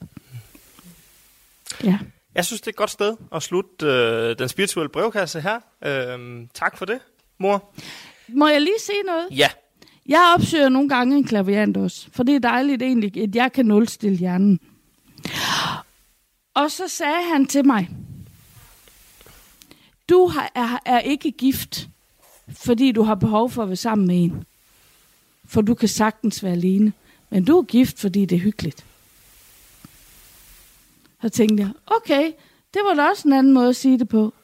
Ja. 1.85 1.99
Jeg 2.35 2.45
synes, 2.45 2.61
det 2.61 2.67
er 2.67 2.73
et 2.73 2.77
godt 2.77 2.91
sted 2.91 3.17
at 3.35 3.43
slutte 3.43 3.87
øh, 3.87 4.39
den 4.39 4.49
spirituelle 4.49 4.89
brevkasse 4.89 5.41
her. 5.41 5.61
Øh, 5.85 6.47
tak 6.55 6.79
for 6.79 6.85
det, 6.85 6.99
mor. 7.39 7.75
Må 8.29 8.49
jeg 8.49 8.61
lige 8.61 8.81
sige 8.81 9.03
noget? 9.07 9.29
Ja. 9.31 9.49
Jeg 10.07 10.35
opsøger 10.37 10.69
nogle 10.69 10.89
gange 10.89 11.17
en 11.17 11.25
klaviant 11.25 11.77
også, 11.77 12.09
for 12.13 12.23
det 12.23 12.35
er 12.35 12.41
dejligt 12.41 12.83
egentlig, 12.83 13.23
at 13.23 13.35
jeg 13.35 13.53
kan 13.53 13.67
nulstille 13.67 14.19
hjernen. 14.19 14.61
Og 16.55 16.71
så 16.71 16.89
sagde 16.89 17.31
han 17.33 17.47
til 17.47 17.67
mig, 17.67 17.89
du 20.09 20.25
er, 20.55 20.81
er 20.85 21.01
ikke 21.01 21.31
gift, 21.31 21.89
fordi 22.53 22.93
du 22.93 23.03
har 23.03 23.15
behov 23.15 23.51
for 23.51 23.63
at 23.63 23.69
være 23.69 23.77
sammen 23.77 24.07
med 24.07 24.25
en. 24.25 24.45
For 25.49 25.61
du 25.61 25.75
kan 25.75 25.89
sagtens 25.89 26.43
være 26.43 26.53
alene. 26.53 26.93
Men 27.31 27.45
du 27.45 27.59
er 27.59 27.63
gift, 27.63 27.99
fordi 27.99 28.25
det 28.25 28.37
er 28.37 28.41
hyggeligt. 28.41 28.85
Så 31.23 31.29
tænkte 31.29 31.63
jeg, 31.63 31.71
okay, 31.87 32.33
det 32.75 32.83
var 32.85 32.95
da 32.95 33.09
også 33.09 33.29
en 33.29 33.33
anden 33.33 33.53
måde 33.53 33.69
at 33.69 33.77
sige 33.77 33.99
det 33.99 34.09
på. 34.09 34.35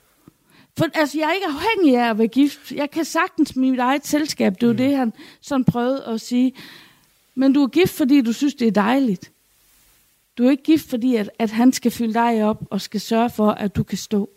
For 0.79 0.87
altså, 0.95 1.19
jeg 1.19 1.29
er 1.29 1.33
ikke 1.33 1.47
afhængig 1.47 1.97
af 1.97 2.11
at 2.11 2.19
være 2.19 2.29
gift. 2.29 2.73
Jeg 2.73 2.90
kan 2.90 3.05
sagtens 3.05 3.57
mit 3.57 3.79
eget 3.79 4.07
selskab. 4.07 4.61
Det 4.61 4.69
var 4.69 4.73
mm. 4.73 4.79
det, 4.79 4.97
han 4.97 5.12
sådan 5.40 5.64
prøvede 5.64 6.05
at 6.05 6.21
sige. 6.21 6.53
Men 7.35 7.53
du 7.53 7.62
er 7.62 7.69
gift, 7.69 7.93
fordi 7.93 8.21
du 8.21 8.33
synes, 8.33 8.55
det 8.55 8.69
er 8.69 8.73
dejligt. 8.73 9.33
Du 10.38 10.47
er 10.47 10.51
ikke 10.51 10.62
gift, 10.62 10.90
fordi 10.90 11.17
at, 11.17 11.31
at 11.38 11.51
han 11.51 11.73
skal 11.73 11.90
fylde 11.90 12.14
dig 12.14 12.45
op 12.45 12.64
og 12.71 12.81
skal 12.81 13.01
sørge 13.01 13.31
for, 13.31 13.51
at 13.51 13.77
du 13.77 13.83
kan 13.83 13.99
stå. 13.99 14.31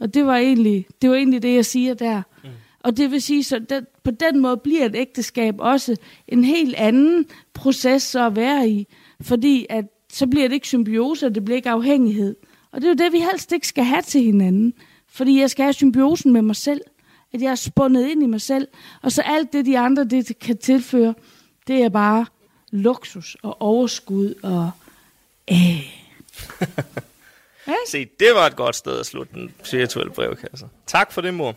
Og 0.00 0.14
det 0.14 0.26
var 0.26 0.36
egentlig 0.36 0.86
det, 1.02 1.10
var 1.10 1.16
egentlig 1.16 1.42
det 1.42 1.54
jeg 1.54 1.66
siger 1.66 1.94
der. 1.94 2.22
Mm. 2.44 2.48
Og 2.84 2.96
det 2.96 3.10
vil 3.10 3.22
sige, 3.22 3.44
så 3.44 3.58
det, 3.58 3.86
på 4.04 4.10
den 4.10 4.40
måde 4.40 4.56
bliver 4.56 4.86
et 4.86 4.96
ægteskab 4.96 5.54
også 5.58 5.96
en 6.28 6.44
helt 6.44 6.74
anden 6.74 7.26
proces 7.54 8.14
at 8.14 8.36
være 8.36 8.68
i. 8.68 8.86
Fordi 9.20 9.66
at 9.70 9.84
så 10.12 10.26
bliver 10.26 10.48
det 10.48 10.54
ikke 10.54 10.66
symbiose, 10.66 11.26
og 11.26 11.34
det 11.34 11.44
bliver 11.44 11.56
ikke 11.56 11.70
afhængighed. 11.70 12.36
Og 12.72 12.80
det 12.80 12.84
er 12.86 12.90
jo 12.90 13.04
det, 13.04 13.12
vi 13.12 13.18
helst 13.18 13.52
ikke 13.52 13.68
skal 13.68 13.84
have 13.84 14.02
til 14.02 14.22
hinanden. 14.22 14.74
Fordi 15.08 15.40
jeg 15.40 15.50
skal 15.50 15.62
have 15.62 15.72
symbiosen 15.72 16.32
med 16.32 16.42
mig 16.42 16.56
selv. 16.56 16.80
At 17.32 17.42
jeg 17.42 17.50
er 17.50 17.54
spundet 17.54 18.08
ind 18.08 18.22
i 18.22 18.26
mig 18.26 18.40
selv. 18.40 18.68
Og 19.02 19.12
så 19.12 19.22
alt 19.22 19.52
det, 19.52 19.66
de 19.66 19.78
andre 19.78 20.04
det 20.04 20.38
kan 20.38 20.58
tilføre, 20.58 21.14
det 21.66 21.82
er 21.82 21.88
bare 21.88 22.26
luksus 22.70 23.36
og 23.42 23.62
overskud 23.62 24.34
og... 24.42 24.70
Øh. 25.50 25.56
Se, 27.88 28.08
det 28.20 28.28
var 28.34 28.46
et 28.46 28.56
godt 28.56 28.76
sted 28.76 29.00
at 29.00 29.06
slutte 29.06 29.34
den 29.34 29.54
spirituelle 29.62 30.12
brevkasse. 30.12 30.66
Tak 30.86 31.12
for 31.12 31.20
det, 31.20 31.34
mor. 31.34 31.54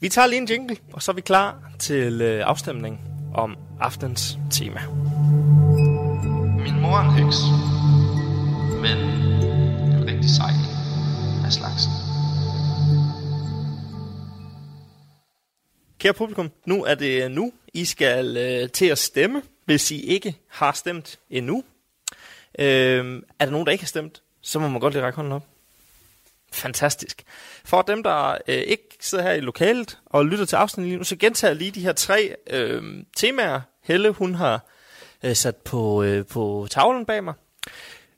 Vi 0.00 0.08
tager 0.08 0.26
lige 0.26 0.40
en 0.40 0.48
jingle, 0.48 0.76
og 0.92 1.02
så 1.02 1.12
er 1.12 1.14
vi 1.14 1.20
klar 1.20 1.70
til 1.78 2.20
øh, 2.20 2.46
afstemning 2.46 3.00
om 3.34 3.56
aftens 3.80 4.38
tema. 4.50 4.80
Min 6.62 6.80
mor 6.80 6.96
er 6.98 7.02
en 7.02 7.10
heks, 7.10 7.36
men 8.82 8.98
en 9.94 10.06
rigtig 10.06 10.30
sej 10.30 10.50
af 11.46 11.52
slagsen. 11.52 11.92
Kære 15.98 16.14
publikum, 16.14 16.50
nu 16.66 16.84
er 16.84 16.94
det 16.94 17.30
nu, 17.30 17.52
I 17.74 17.84
skal 17.84 18.36
øh, 18.36 18.70
til 18.70 18.86
at 18.86 18.98
stemme, 18.98 19.42
hvis 19.64 19.90
I 19.90 20.00
ikke 20.00 20.36
har 20.48 20.72
stemt 20.72 21.18
endnu. 21.30 21.64
Øh, 22.58 23.22
er 23.38 23.44
der 23.44 23.50
nogen, 23.50 23.66
der 23.66 23.72
ikke 23.72 23.84
har 23.84 23.88
stemt, 23.88 24.22
så 24.40 24.58
må 24.58 24.68
man 24.68 24.80
godt 24.80 24.94
lige 24.94 25.04
række 25.04 25.16
hånden 25.16 25.32
op. 25.32 25.53
Fantastisk. 26.54 27.22
For 27.64 27.82
dem, 27.82 28.02
der 28.02 28.38
øh, 28.48 28.54
ikke 28.54 28.96
sidder 29.00 29.24
her 29.24 29.32
i 29.32 29.40
lokalet 29.40 29.98
og 30.06 30.26
lytter 30.26 30.44
til 30.44 30.56
afsnittet 30.56 30.88
lige 30.88 30.98
nu, 30.98 31.04
så 31.04 31.16
gentager 31.16 31.50
jeg 31.50 31.56
lige 31.56 31.70
de 31.70 31.80
her 31.80 31.92
tre 31.92 32.36
øh, 32.50 33.04
temaer, 33.16 33.60
Helle 33.82 34.10
hun 34.10 34.34
har 34.34 34.60
øh, 35.22 35.36
sat 35.36 35.56
på, 35.56 36.02
øh, 36.02 36.26
på 36.26 36.66
tavlen 36.70 37.06
bag 37.06 37.24
mig. 37.24 37.34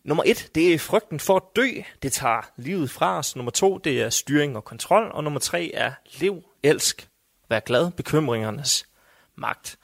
Nummer 0.05 0.22
et, 0.26 0.51
det 0.55 0.74
er 0.74 0.78
frygten 0.78 1.20
for 1.20 1.37
at 1.37 1.43
dø. 1.57 1.68
Det 2.03 2.12
tager 2.12 2.51
livet 2.57 2.91
fra 2.91 3.18
os. 3.18 3.37
Nummer 3.37 3.53
to, 3.53 3.78
det 3.78 4.03
er 4.03 4.11
styring 4.11 4.57
og 4.57 4.64
kontrol. 4.64 5.11
Og 5.12 5.24
nummer 5.24 5.41
tre 5.41 5.70
er 5.74 5.93
lev, 6.20 6.43
elsk, 6.62 7.09
vær 7.49 7.61
glad, 7.61 7.91
bekymringernes 7.91 8.87
magt. 9.37 9.78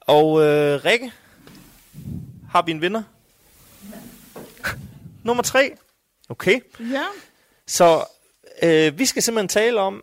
Og 0.00 0.42
øh, 0.42 0.84
Rikke, 0.84 1.12
har 2.50 2.62
vi 2.62 2.70
en 2.70 2.80
vinder? 2.80 3.02
nummer 5.24 5.42
tre. 5.42 5.76
Okay. 6.28 6.60
Ja. 6.80 7.04
Så 7.66 8.04
øh, 8.62 8.98
vi 8.98 9.04
skal 9.06 9.22
simpelthen 9.22 9.48
tale 9.48 9.80
om 9.80 10.02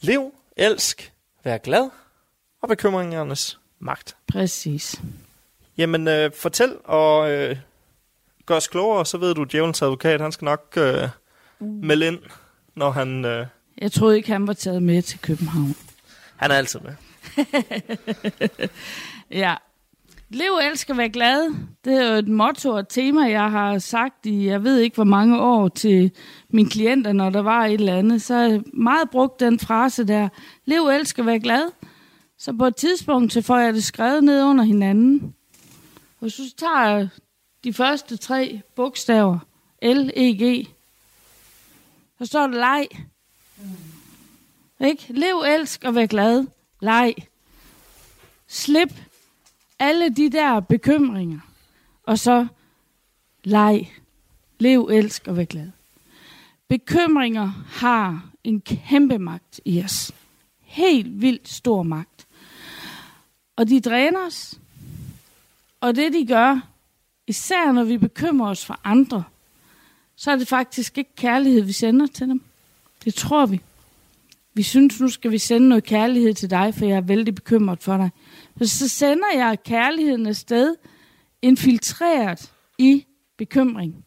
lev, 0.00 0.32
elsk, 0.56 1.12
vær 1.44 1.58
glad 1.58 1.90
og 2.62 2.68
bekymringernes 2.68 3.58
magt. 3.78 4.16
Præcis. 4.28 5.00
Jamen, 5.78 6.08
øh, 6.08 6.30
fortæl 6.36 6.76
og 6.84 7.30
øh, 7.30 7.56
gør 8.46 8.56
os 8.56 8.68
klogere, 8.68 9.06
så 9.06 9.18
ved 9.18 9.34
du, 9.34 9.44
djævelens 9.44 9.82
advokat, 9.82 10.20
han 10.20 10.32
skal 10.32 10.44
nok 10.44 10.74
øh, 10.76 11.08
melde 11.60 12.06
ind, 12.06 12.18
når 12.74 12.90
han... 12.90 13.24
Øh, 13.24 13.46
Jeg 13.78 13.92
troede 13.92 14.16
ikke, 14.16 14.32
han 14.32 14.46
var 14.46 14.52
taget 14.52 14.82
med 14.82 15.02
til 15.02 15.18
København. 15.18 15.74
han 16.36 16.50
er 16.50 16.54
altid 16.54 16.80
med. 16.80 16.94
Ja. 19.30 19.54
Lev, 20.34 20.52
elsk 20.62 20.90
og 20.90 20.96
vær 20.96 21.08
glad. 21.08 21.54
Det 21.84 21.92
er 21.92 22.12
jo 22.12 22.14
et 22.14 22.28
motto 22.28 22.70
og 22.70 22.78
et 22.78 22.88
tema, 22.88 23.22
jeg 23.30 23.50
har 23.50 23.78
sagt 23.78 24.26
i, 24.26 24.46
jeg 24.46 24.64
ved 24.64 24.78
ikke 24.78 24.94
hvor 24.94 25.04
mange 25.04 25.40
år 25.40 25.68
til 25.68 26.10
mine 26.48 26.70
klienter, 26.70 27.12
når 27.12 27.30
der 27.30 27.42
var 27.42 27.64
et 27.66 27.72
eller 27.72 27.96
andet. 27.96 28.22
Så 28.22 28.36
jeg 28.36 28.62
meget 28.74 29.10
brugt 29.10 29.40
den 29.40 29.58
frase 29.58 30.04
der. 30.04 30.28
Lev, 30.64 30.82
elsk 30.82 31.18
og 31.18 31.26
vær 31.26 31.38
glad. 31.38 31.70
Så 32.38 32.52
på 32.52 32.66
et 32.66 32.76
tidspunkt, 32.76 33.32
så 33.32 33.42
får 33.42 33.58
jeg 33.58 33.74
det 33.74 33.84
skrevet 33.84 34.24
ned 34.24 34.44
under 34.44 34.64
hinanden. 34.64 35.34
Og 36.20 36.30
så 36.30 36.42
tager 36.56 36.88
jeg 36.88 37.08
de 37.64 37.72
første 37.72 38.16
tre 38.16 38.60
bogstaver, 38.76 39.38
L, 39.82 40.10
E, 40.16 40.32
G. 40.32 40.68
Så 42.18 42.26
står 42.26 42.46
det 42.46 42.56
leg. 42.56 42.86
Ikke? 44.90 45.06
Lev, 45.08 45.44
elsk 45.58 45.84
og 45.84 45.94
vær 45.94 46.06
glad. 46.06 46.46
Leg. 46.80 47.14
Slip 48.48 48.92
alle 49.82 50.08
de 50.08 50.30
der 50.30 50.60
bekymringer. 50.60 51.40
Og 52.02 52.18
så 52.18 52.46
leg. 53.44 53.92
Lev, 54.58 54.88
elsk 54.92 55.28
og 55.28 55.36
vær 55.36 55.44
glad. 55.44 55.70
Bekymringer 56.68 57.52
har 57.68 58.30
en 58.44 58.60
kæmpe 58.60 59.18
magt 59.18 59.60
i 59.64 59.82
os. 59.84 60.12
Helt 60.60 61.20
vildt 61.20 61.48
stor 61.48 61.82
magt. 61.82 62.26
Og 63.56 63.68
de 63.68 63.80
dræner 63.80 64.26
os. 64.26 64.58
Og 65.80 65.96
det 65.96 66.12
de 66.12 66.26
gør, 66.26 66.60
især 67.26 67.72
når 67.72 67.84
vi 67.84 67.98
bekymrer 67.98 68.50
os 68.50 68.66
for 68.66 68.80
andre, 68.84 69.24
så 70.16 70.30
er 70.30 70.36
det 70.36 70.48
faktisk 70.48 70.98
ikke 70.98 71.14
kærlighed, 71.16 71.62
vi 71.62 71.72
sender 71.72 72.06
til 72.06 72.28
dem. 72.28 72.42
Det 73.04 73.14
tror 73.14 73.46
vi. 73.46 73.60
Vi 74.54 74.62
synes, 74.62 75.00
nu 75.00 75.08
skal 75.08 75.30
vi 75.30 75.38
sende 75.38 75.68
noget 75.68 75.84
kærlighed 75.84 76.34
til 76.34 76.50
dig, 76.50 76.74
for 76.74 76.84
jeg 76.84 76.96
er 76.96 77.00
vældig 77.00 77.34
bekymret 77.34 77.82
for 77.82 77.96
dig. 77.96 78.10
Så, 78.62 78.78
så 78.78 78.88
sender 78.88 79.26
jeg 79.34 79.58
kærligheden 79.64 80.26
afsted, 80.26 80.74
infiltreret 81.42 82.52
i 82.78 83.06
bekymring. 83.38 84.04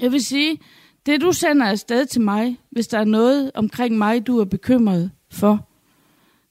Jeg 0.00 0.12
vil 0.12 0.24
sige, 0.24 0.58
det 1.06 1.20
du 1.20 1.32
sender 1.32 1.66
afsted 1.66 2.06
til 2.06 2.20
mig, 2.20 2.58
hvis 2.70 2.88
der 2.88 2.98
er 2.98 3.04
noget 3.04 3.50
omkring 3.54 3.98
mig, 3.98 4.26
du 4.26 4.38
er 4.38 4.44
bekymret 4.44 5.10
for, 5.30 5.68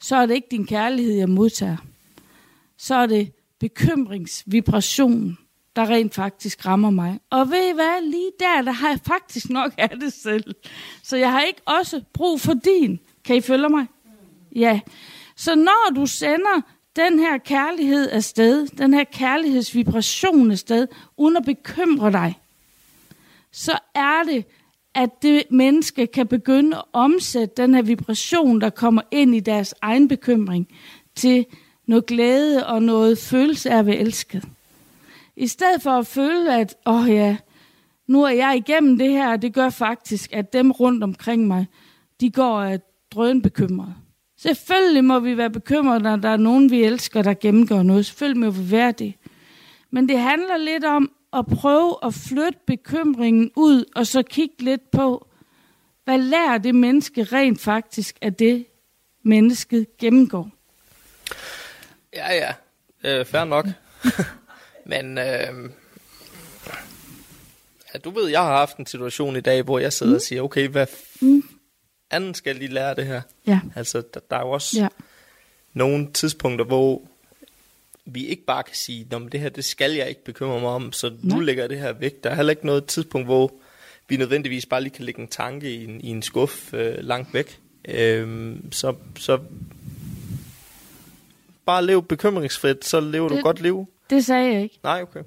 så 0.02 0.16
er 0.16 0.26
det 0.26 0.34
ikke 0.34 0.48
din 0.52 0.66
kærlighed, 0.66 1.14
jeg 1.14 1.30
modtager. 1.30 1.78
Så 2.78 2.96
er 2.96 3.06
det 3.06 3.32
bekymringsvibrationen, 3.60 5.38
der 5.78 5.90
rent 5.90 6.16
faktisk 6.16 6.66
rammer 6.66 6.90
mig. 6.90 7.20
Og 7.30 7.52
ved 7.52 7.70
I 7.70 7.74
hvad, 7.74 8.02
lige 8.02 8.32
der, 8.40 8.62
der 8.62 8.72
har 8.72 8.90
jeg 8.90 9.00
faktisk 9.08 9.50
nok 9.50 9.74
af 9.78 9.90
det 9.90 10.14
selv. 10.14 10.56
Så 11.04 11.18
jeg 11.18 11.32
har 11.32 11.42
ikke 11.42 11.62
også 11.66 12.02
brug 12.14 12.42
for 12.42 12.54
din. 12.54 13.00
Kan 13.26 13.36
I 13.36 13.42
følge 13.42 13.70
mig? 13.70 13.86
Ja. 14.56 14.80
Så 15.36 15.56
når 15.56 15.94
du 15.96 16.06
sender 16.06 16.62
den 16.96 17.20
her 17.20 17.38
kærlighed 17.38 18.10
afsted, 18.10 18.68
den 18.68 18.94
her 18.94 19.04
kærlighedsvibration 19.04 20.52
afsted, 20.52 20.88
uden 21.18 21.38
at 21.38 21.46
bekymre 21.46 22.12
dig, 22.12 22.40
så 23.52 23.80
er 23.96 24.24
det, 24.24 24.46
at 24.96 25.10
det 25.22 25.44
menneske 25.52 26.08
kan 26.08 26.28
begynde 26.28 26.78
at 26.78 26.84
omsætte 26.94 27.54
den 27.58 27.76
her 27.76 27.82
vibration, 27.82 28.62
der 28.62 28.70
kommer 28.70 29.02
ind 29.12 29.36
i 29.36 29.40
deres 29.40 29.76
egen 29.82 30.08
bekymring, 30.08 30.68
til 31.16 31.46
noget 31.86 32.06
glæde 32.06 32.68
og 32.68 32.84
noget 32.84 33.18
følelse 33.18 33.70
af 33.70 33.78
at 33.78 33.86
være 33.86 33.96
elsket. 33.96 34.44
I 35.38 35.48
stedet 35.48 35.82
for 35.82 35.92
at 35.92 36.08
føle, 36.08 36.60
at 36.60 36.76
åh 36.86 37.02
oh 37.02 37.10
ja, 37.10 37.38
nu 38.08 38.24
er 38.24 38.30
jeg 38.30 38.56
igennem 38.58 38.98
det 38.98 39.10
her, 39.10 39.32
og 39.32 39.42
det 39.42 39.54
gør 39.54 39.70
faktisk, 39.70 40.34
at 40.34 40.54
dem 40.54 40.72
rundt 40.72 41.04
omkring 41.04 41.48
mig, 41.48 41.66
de 42.22 42.32
går 42.32 42.62
af 42.62 42.80
drøn 43.12 43.42
bekymret. 43.42 43.96
Selvfølgelig 44.38 45.04
må 45.04 45.20
vi 45.20 45.38
være 45.38 45.50
bekymrede, 45.50 46.00
når 46.00 46.16
der 46.16 46.30
er 46.30 46.38
nogen, 46.38 46.72
vi 46.72 46.84
elsker, 46.84 47.22
der 47.22 47.34
gennemgår 47.34 47.84
noget. 47.84 48.06
Selvfølgelig 48.06 48.40
må 48.40 48.52
vi 48.52 48.72
være 48.72 48.92
det. 48.92 49.14
Men 49.92 50.10
det 50.10 50.20
handler 50.20 50.58
lidt 50.58 50.86
om 50.86 51.12
at 51.34 51.46
prøve 51.46 51.96
at 52.04 52.14
flytte 52.14 52.60
bekymringen 52.68 53.52
ud, 53.56 53.86
og 53.96 54.08
så 54.08 54.24
kigge 54.24 54.56
lidt 54.60 54.92
på, 54.92 55.28
hvad 56.04 56.18
lærer 56.18 56.58
det 56.58 56.76
menneske 56.76 57.24
rent 57.24 57.62
faktisk 57.62 58.18
af 58.22 58.34
det, 58.34 58.66
mennesket 59.24 59.98
gennemgår. 59.98 60.50
Ja, 62.14 62.34
ja. 62.34 62.54
Øh, 63.04 63.26
fair 63.26 63.44
nok. 63.44 63.66
Men 64.90 65.18
øh, 65.18 65.70
ja, 67.94 68.00
du 68.04 68.10
ved, 68.10 68.28
jeg 68.30 68.40
har 68.42 68.58
haft 68.58 68.78
en 68.78 68.86
situation 68.86 69.36
i 69.36 69.42
dag, 69.42 69.62
hvor 69.62 69.80
jeg 69.80 69.94
sidder 69.94 70.12
mm. 70.12 70.16
og 70.16 70.22
siger, 70.22 70.42
okay, 70.42 70.68
hvad 70.68 70.88
Mm. 71.22 71.44
anden 72.12 72.34
skal 72.34 72.56
lige 72.56 72.74
lære 72.74 72.96
det 72.96 73.06
her? 73.06 73.22
Ja, 73.48 73.60
Altså, 73.76 74.04
der, 74.14 74.20
der 74.30 74.36
er 74.36 74.42
jo 74.42 74.50
også 74.52 74.78
ja, 74.80 74.88
nogle 75.74 76.14
tidspunkter, 76.14 76.66
hvor 76.66 77.02
vi 78.06 78.26
ikke 78.28 78.44
bare 78.46 78.64
kan 78.64 78.76
sige, 78.76 79.08
Nå, 79.12 79.18
men 79.20 79.30
det 79.32 79.40
her, 79.40 79.50
det 79.50 79.66
skal 79.66 79.92
jeg 79.94 80.10
ikke 80.10 80.24
bekymre 80.24 80.60
mig 80.62 80.70
om, 80.70 80.92
så 80.94 81.10
nu 81.22 81.36
Nej. 81.36 81.44
lægger 81.46 81.64
jeg 81.64 81.70
det 81.70 81.80
her 81.80 81.94
væk. 81.94 82.24
Der 82.24 82.30
er 82.30 82.36
heller 82.36 82.52
ikke 82.52 82.66
noget 82.66 82.86
tidspunkt, 82.86 83.28
hvor 83.28 83.54
vi 84.10 84.18
nødvendigvis 84.18 84.66
bare 84.66 84.82
lige 84.82 84.94
kan 84.94 85.06
lægge 85.06 85.22
en 85.22 85.28
tanke 85.28 85.74
i 85.76 85.84
en, 85.84 86.02
i 86.02 86.08
en 86.08 86.22
skuff 86.22 86.74
øh, 86.74 86.96
langt 87.00 87.34
væk. 87.34 87.60
Øhm, 87.86 88.72
så, 88.72 88.96
så 89.20 89.40
bare 91.66 91.86
lev 91.86 92.04
bekymringsfrit, 92.04 92.86
så 92.86 93.00
lever 93.00 93.30
du 93.30 93.36
Det- 93.36 93.44
godt 93.44 93.62
liv. 93.62 93.88
Det 94.10 94.26
sagde 94.26 94.54
jeg 94.54 94.64
ikke. 94.64 94.80
Nej, 94.84 95.02
okay. 95.02 95.24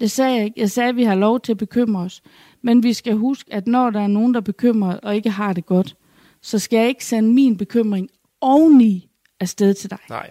Det 0.00 0.10
sagde 0.10 0.36
jeg 0.36 0.44
ikke. 0.44 0.60
Jeg 0.60 0.70
sagde, 0.70 0.88
at 0.88 0.96
vi 0.96 1.04
har 1.04 1.14
lov 1.14 1.40
til 1.40 1.52
at 1.52 1.58
bekymre 1.58 2.02
os. 2.02 2.22
Men 2.62 2.82
vi 2.82 2.92
skal 2.92 3.14
huske, 3.14 3.54
at 3.54 3.66
når 3.66 3.90
der 3.90 4.00
er 4.00 4.06
nogen, 4.06 4.34
der 4.34 4.40
er 4.40 4.44
bekymret 4.44 5.00
og 5.00 5.16
ikke 5.16 5.30
har 5.30 5.52
det 5.52 5.66
godt, 5.66 5.96
så 6.42 6.58
skal 6.58 6.76
jeg 6.76 6.88
ikke 6.88 7.04
sende 7.04 7.32
min 7.32 7.56
bekymring 7.56 8.08
oveni 8.40 9.10
afsted 9.40 9.74
til 9.74 9.90
dig. 9.90 9.98
Nej. 10.08 10.30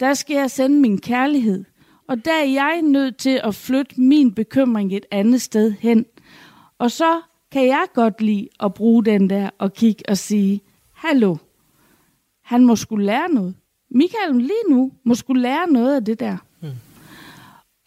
Der 0.00 0.14
skal 0.14 0.36
jeg 0.36 0.50
sende 0.50 0.80
min 0.80 1.00
kærlighed. 1.00 1.64
Og 2.08 2.24
der 2.24 2.32
er 2.32 2.44
jeg 2.44 2.82
nødt 2.82 3.16
til 3.16 3.40
at 3.44 3.54
flytte 3.54 4.00
min 4.00 4.34
bekymring 4.34 4.96
et 4.96 5.06
andet 5.10 5.42
sted 5.42 5.74
hen. 5.80 6.06
Og 6.78 6.90
så 6.90 7.20
kan 7.52 7.66
jeg 7.66 7.86
godt 7.94 8.20
lide 8.20 8.48
at 8.60 8.74
bruge 8.74 9.04
den 9.04 9.30
der 9.30 9.50
og 9.58 9.72
kigge 9.72 10.04
og 10.08 10.18
sige, 10.18 10.60
hallo, 10.94 11.36
han 12.44 12.64
må 12.64 12.76
skulle 12.76 13.06
lære 13.06 13.28
noget. 13.30 13.54
Michael 13.90 14.34
lige 14.34 14.70
nu 14.70 14.92
må 15.04 15.14
skulle 15.14 15.42
lære 15.42 15.70
noget 15.70 15.96
af 15.96 16.04
det 16.04 16.20
der. 16.20 16.36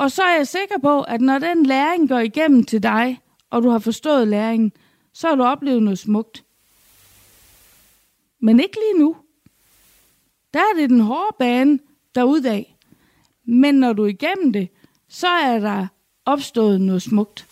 Og 0.03 0.11
så 0.11 0.23
er 0.23 0.35
jeg 0.35 0.47
sikker 0.47 0.77
på, 0.77 1.01
at 1.01 1.21
når 1.21 1.39
den 1.39 1.65
læring 1.65 2.09
går 2.09 2.19
igennem 2.19 2.63
til 2.63 2.83
dig, 2.83 3.21
og 3.49 3.63
du 3.63 3.69
har 3.69 3.79
forstået 3.79 4.27
læringen, 4.27 4.71
så 5.13 5.27
har 5.27 5.35
du 5.35 5.43
oplevet 5.43 5.83
noget 5.83 5.99
smukt. 5.99 6.43
Men 8.39 8.59
ikke 8.59 8.75
lige 8.75 8.99
nu. 8.99 9.15
Der 10.53 10.59
er 10.59 10.79
det 10.79 10.89
den 10.89 10.99
hårde 10.99 11.35
bane 11.39 11.79
derudad. 12.15 12.63
Men 13.43 13.75
når 13.75 13.93
du 13.93 14.03
er 14.03 14.07
igennem 14.07 14.53
det, 14.53 14.69
så 15.07 15.27
er 15.27 15.59
der 15.59 15.87
opstået 16.25 16.81
noget 16.81 17.01
smukt. 17.01 17.47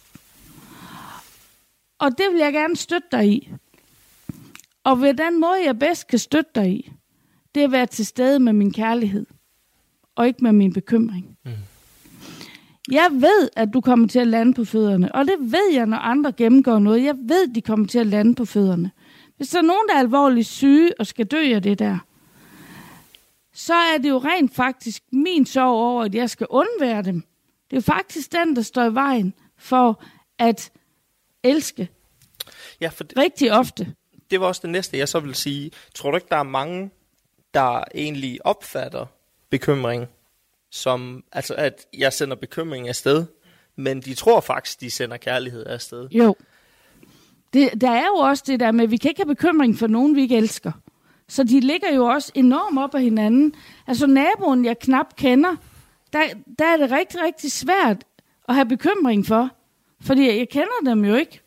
Og 2.00 2.18
det 2.18 2.26
vil 2.32 2.40
jeg 2.40 2.54
gerne 2.54 2.76
støtte 2.76 3.08
dig 3.12 3.28
i. 3.28 3.50
Og 4.84 5.02
ved 5.02 5.14
den 5.14 5.40
måde, 5.40 5.66
jeg 5.66 5.80
bedst 5.80 6.08
kan 6.08 6.20
støtte 6.20 6.52
dig 6.56 6.70
i, 6.70 6.92
det 7.56 7.62
er 7.62 7.66
at 7.66 7.72
være 7.72 7.86
til 7.86 8.06
stede 8.06 8.40
med 8.40 8.54
min 8.54 8.74
kærlighed, 8.74 9.26
og 10.16 10.28
ikke 10.28 10.44
med 10.44 10.52
min 10.52 10.74
bekymring. 10.74 11.38
Mm. 11.46 11.52
Jeg 12.92 13.10
ved, 13.12 13.50
at 13.56 13.70
du 13.74 13.82
kommer 13.82 14.08
til 14.08 14.20
at 14.20 14.28
lande 14.28 14.54
på 14.54 14.66
fødderne, 14.66 15.16
og 15.16 15.26
det 15.26 15.36
ved 15.40 15.74
jeg, 15.74 15.86
når 15.86 15.98
andre 15.98 16.32
gennemgår 16.32 16.80
noget. 16.80 17.04
Jeg 17.04 17.16
ved, 17.18 17.54
de 17.54 17.62
kommer 17.62 17.88
til 17.88 18.00
at 18.00 18.08
lande 18.08 18.36
på 18.36 18.46
fødderne. 18.46 18.92
Hvis 19.38 19.50
der 19.50 19.58
er 19.58 19.62
nogen, 19.62 19.88
der 19.88 19.96
er 19.96 20.00
alvorligt 20.00 20.48
syge 20.48 20.92
og 21.00 21.08
skal 21.08 21.26
dø 21.26 21.56
af 21.56 21.62
det 21.62 21.80
der, 21.80 21.98
så 23.54 23.74
er 23.74 23.98
det 23.98 24.10
jo 24.10 24.18
rent 24.18 24.56
faktisk 24.56 25.04
min 25.12 25.46
sorg 25.46 25.74
over, 25.74 26.04
at 26.04 26.16
jeg 26.16 26.30
skal 26.30 26.48
undvære 26.50 27.02
dem. 27.02 27.24
Det 27.72 27.78
er 27.78 27.82
faktisk 27.82 28.32
den, 28.32 28.56
der 28.56 28.62
står 28.62 28.84
i 28.84 28.94
vejen 28.94 29.34
for 29.58 30.04
at 30.40 30.72
elske 31.44 31.90
Ja, 32.82 32.88
for 32.88 33.04
det, 33.04 33.18
rigtig 33.18 33.52
ofte. 33.54 33.94
det 34.32 34.42
var 34.42 34.48
også 34.48 34.62
det 34.64 34.70
næste, 34.70 34.98
jeg 34.98 35.10
så 35.10 35.20
vil 35.20 35.36
sige. 35.36 35.72
Tror 35.96 36.12
du 36.12 36.18
ikke, 36.18 36.28
der 36.32 36.38
er 36.38 36.44
mange, 36.44 36.90
der 37.54 37.84
egentlig 37.96 38.46
opfatter 38.46 39.06
bekymring 39.50 40.08
som, 40.72 41.24
altså 41.32 41.54
at 41.54 41.86
jeg 41.98 42.14
sender 42.14 42.36
bekymring 42.36 42.88
afsted 42.88 43.26
men 43.76 44.02
de 44.02 44.14
tror 44.14 44.40
faktisk, 44.40 44.82
de 44.82 44.90
sender 44.90 45.18
kærlighed 45.18 45.66
afsted. 45.66 46.10
Jo. 46.12 46.36
Det, 47.54 47.82
der 47.82 47.92
er 47.92 48.06
jo 48.06 48.16
også 48.16 48.44
det 48.48 48.60
der 48.60 48.72
med, 48.72 48.84
at 48.84 48.92
vi 48.92 48.98
kan 48.98 49.10
ikke 49.10 49.22
have 49.22 49.36
bekymring 49.36 49.78
for 49.78 49.88
nogen, 49.88 50.16
vi 50.16 50.22
ikke 50.22 50.38
elsker. 50.38 50.72
Så 51.28 51.44
de 51.44 51.60
ligger 51.60 51.94
jo 51.94 52.06
også 52.06 52.32
enormt 52.36 52.80
op 52.80 52.96
af 52.96 53.02
hinanden. 53.02 53.54
Altså 53.88 54.08
naboen, 54.08 54.66
jeg 54.66 54.80
knap 54.80 55.16
kender, 55.16 55.56
der, 56.14 56.20
der 56.60 56.66
er 56.66 56.78
det 56.78 56.92
rigtig, 56.92 57.22
rigtig 57.22 57.52
svært 57.52 58.04
at 58.50 58.56
have 58.56 58.66
bekymring 58.66 59.26
for. 59.26 59.50
Fordi 60.02 60.38
jeg 60.38 60.50
kender 60.50 60.80
dem 60.86 61.06
jo 61.06 61.16
ikke. 61.16 61.42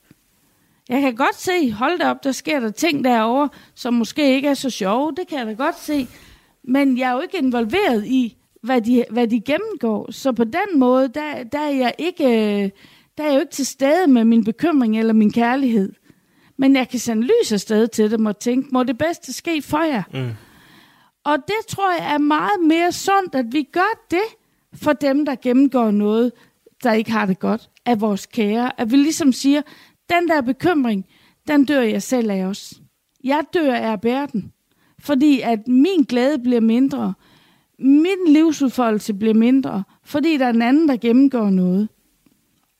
Jeg 0.89 1.01
kan 1.01 1.17
godt 1.17 1.37
se, 1.37 1.73
hold 1.73 1.99
da 1.99 2.11
op, 2.11 2.25
der 2.25 2.33
sker 2.33 2.61
der 2.61 2.71
ting 2.71 3.05
derovre, 3.05 3.49
som 3.75 3.95
måske 3.95 4.35
ikke 4.35 4.49
er 4.49 4.55
så 4.55 4.71
sjove. 4.71 5.13
Det 5.17 5.29
kan 5.29 5.39
jeg 5.39 5.47
da 5.47 5.53
godt 5.53 5.79
se. 5.79 6.09
Men 6.63 6.99
jeg 6.99 7.09
er 7.09 7.13
jo 7.13 7.21
ikke 7.21 7.39
involveret 7.39 8.07
i, 8.07 8.37
hvad 8.65 8.81
de, 8.81 9.05
hvad 9.11 9.29
de 9.29 9.41
gennemgår. 9.41 10.13
Så 10.13 10.33
på 10.33 10.45
den 10.45 10.79
måde, 10.79 11.09
der, 11.09 11.45
der, 11.53 11.59
er 11.59 11.71
jeg 11.71 11.95
ikke, 11.99 12.25
der 13.19 13.25
er 13.25 13.29
jeg 13.29 13.35
jo 13.35 13.41
ikke 13.41 13.53
til 13.53 13.67
stede 13.67 14.07
med 14.07 14.25
min 14.25 14.45
bekymring 14.45 14.99
eller 14.99 15.13
min 15.13 15.33
kærlighed. 15.33 15.93
Men 16.57 16.77
jeg 16.77 16.89
kan 16.89 16.99
sende 16.99 17.23
lys 17.23 17.53
afsted 17.53 17.89
til 17.89 18.11
dem 18.11 18.27
og 18.27 18.39
tænke, 18.39 18.69
må 18.73 18.83
det 18.83 18.99
bedste 18.99 19.33
ske 19.33 19.63
for 19.63 19.83
jer. 19.83 20.03
Mm. 20.13 20.31
Og 21.25 21.37
det 21.37 21.67
tror 21.69 21.93
jeg 21.93 22.15
er 22.15 22.19
meget 22.19 22.61
mere 22.69 22.93
sundt, 22.93 23.35
at 23.35 23.47
vi 23.53 23.63
gør 23.63 24.05
det 24.11 24.25
for 24.75 24.93
dem, 24.93 25.27
der 25.27 25.35
gennemgår 25.35 25.91
noget, 25.91 26.33
der 26.83 26.93
ikke 26.93 27.13
har 27.13 27.27
det 27.27 27.39
godt, 27.39 27.71
af 27.87 28.01
vores 28.01 28.27
kære. 28.27 28.81
At 28.81 28.91
vi 28.91 28.97
ligesom 28.97 29.33
siger, 29.33 29.63
den 30.11 30.29
der 30.29 30.41
bekymring, 30.41 31.07
den 31.49 31.65
dør 31.65 31.81
jeg 31.81 32.03
selv 32.03 32.31
af 32.31 32.45
os. 32.45 32.75
Jeg 33.25 33.45
dør 33.55 33.75
af 33.75 33.93
at 33.93 34.01
bære 34.01 34.29
den. 34.33 34.53
Fordi 34.99 35.41
at 35.41 35.69
min 35.69 36.03
glæde 36.09 36.39
bliver 36.39 36.61
mindre. 36.61 37.15
Min 37.79 38.19
livsudfoldelse 38.27 39.15
bliver 39.15 39.35
mindre. 39.35 39.85
Fordi 40.03 40.37
der 40.37 40.47
er 40.47 40.51
en 40.51 40.63
anden, 40.63 40.89
der 40.89 40.97
gennemgår 40.97 41.51
noget. 41.51 41.89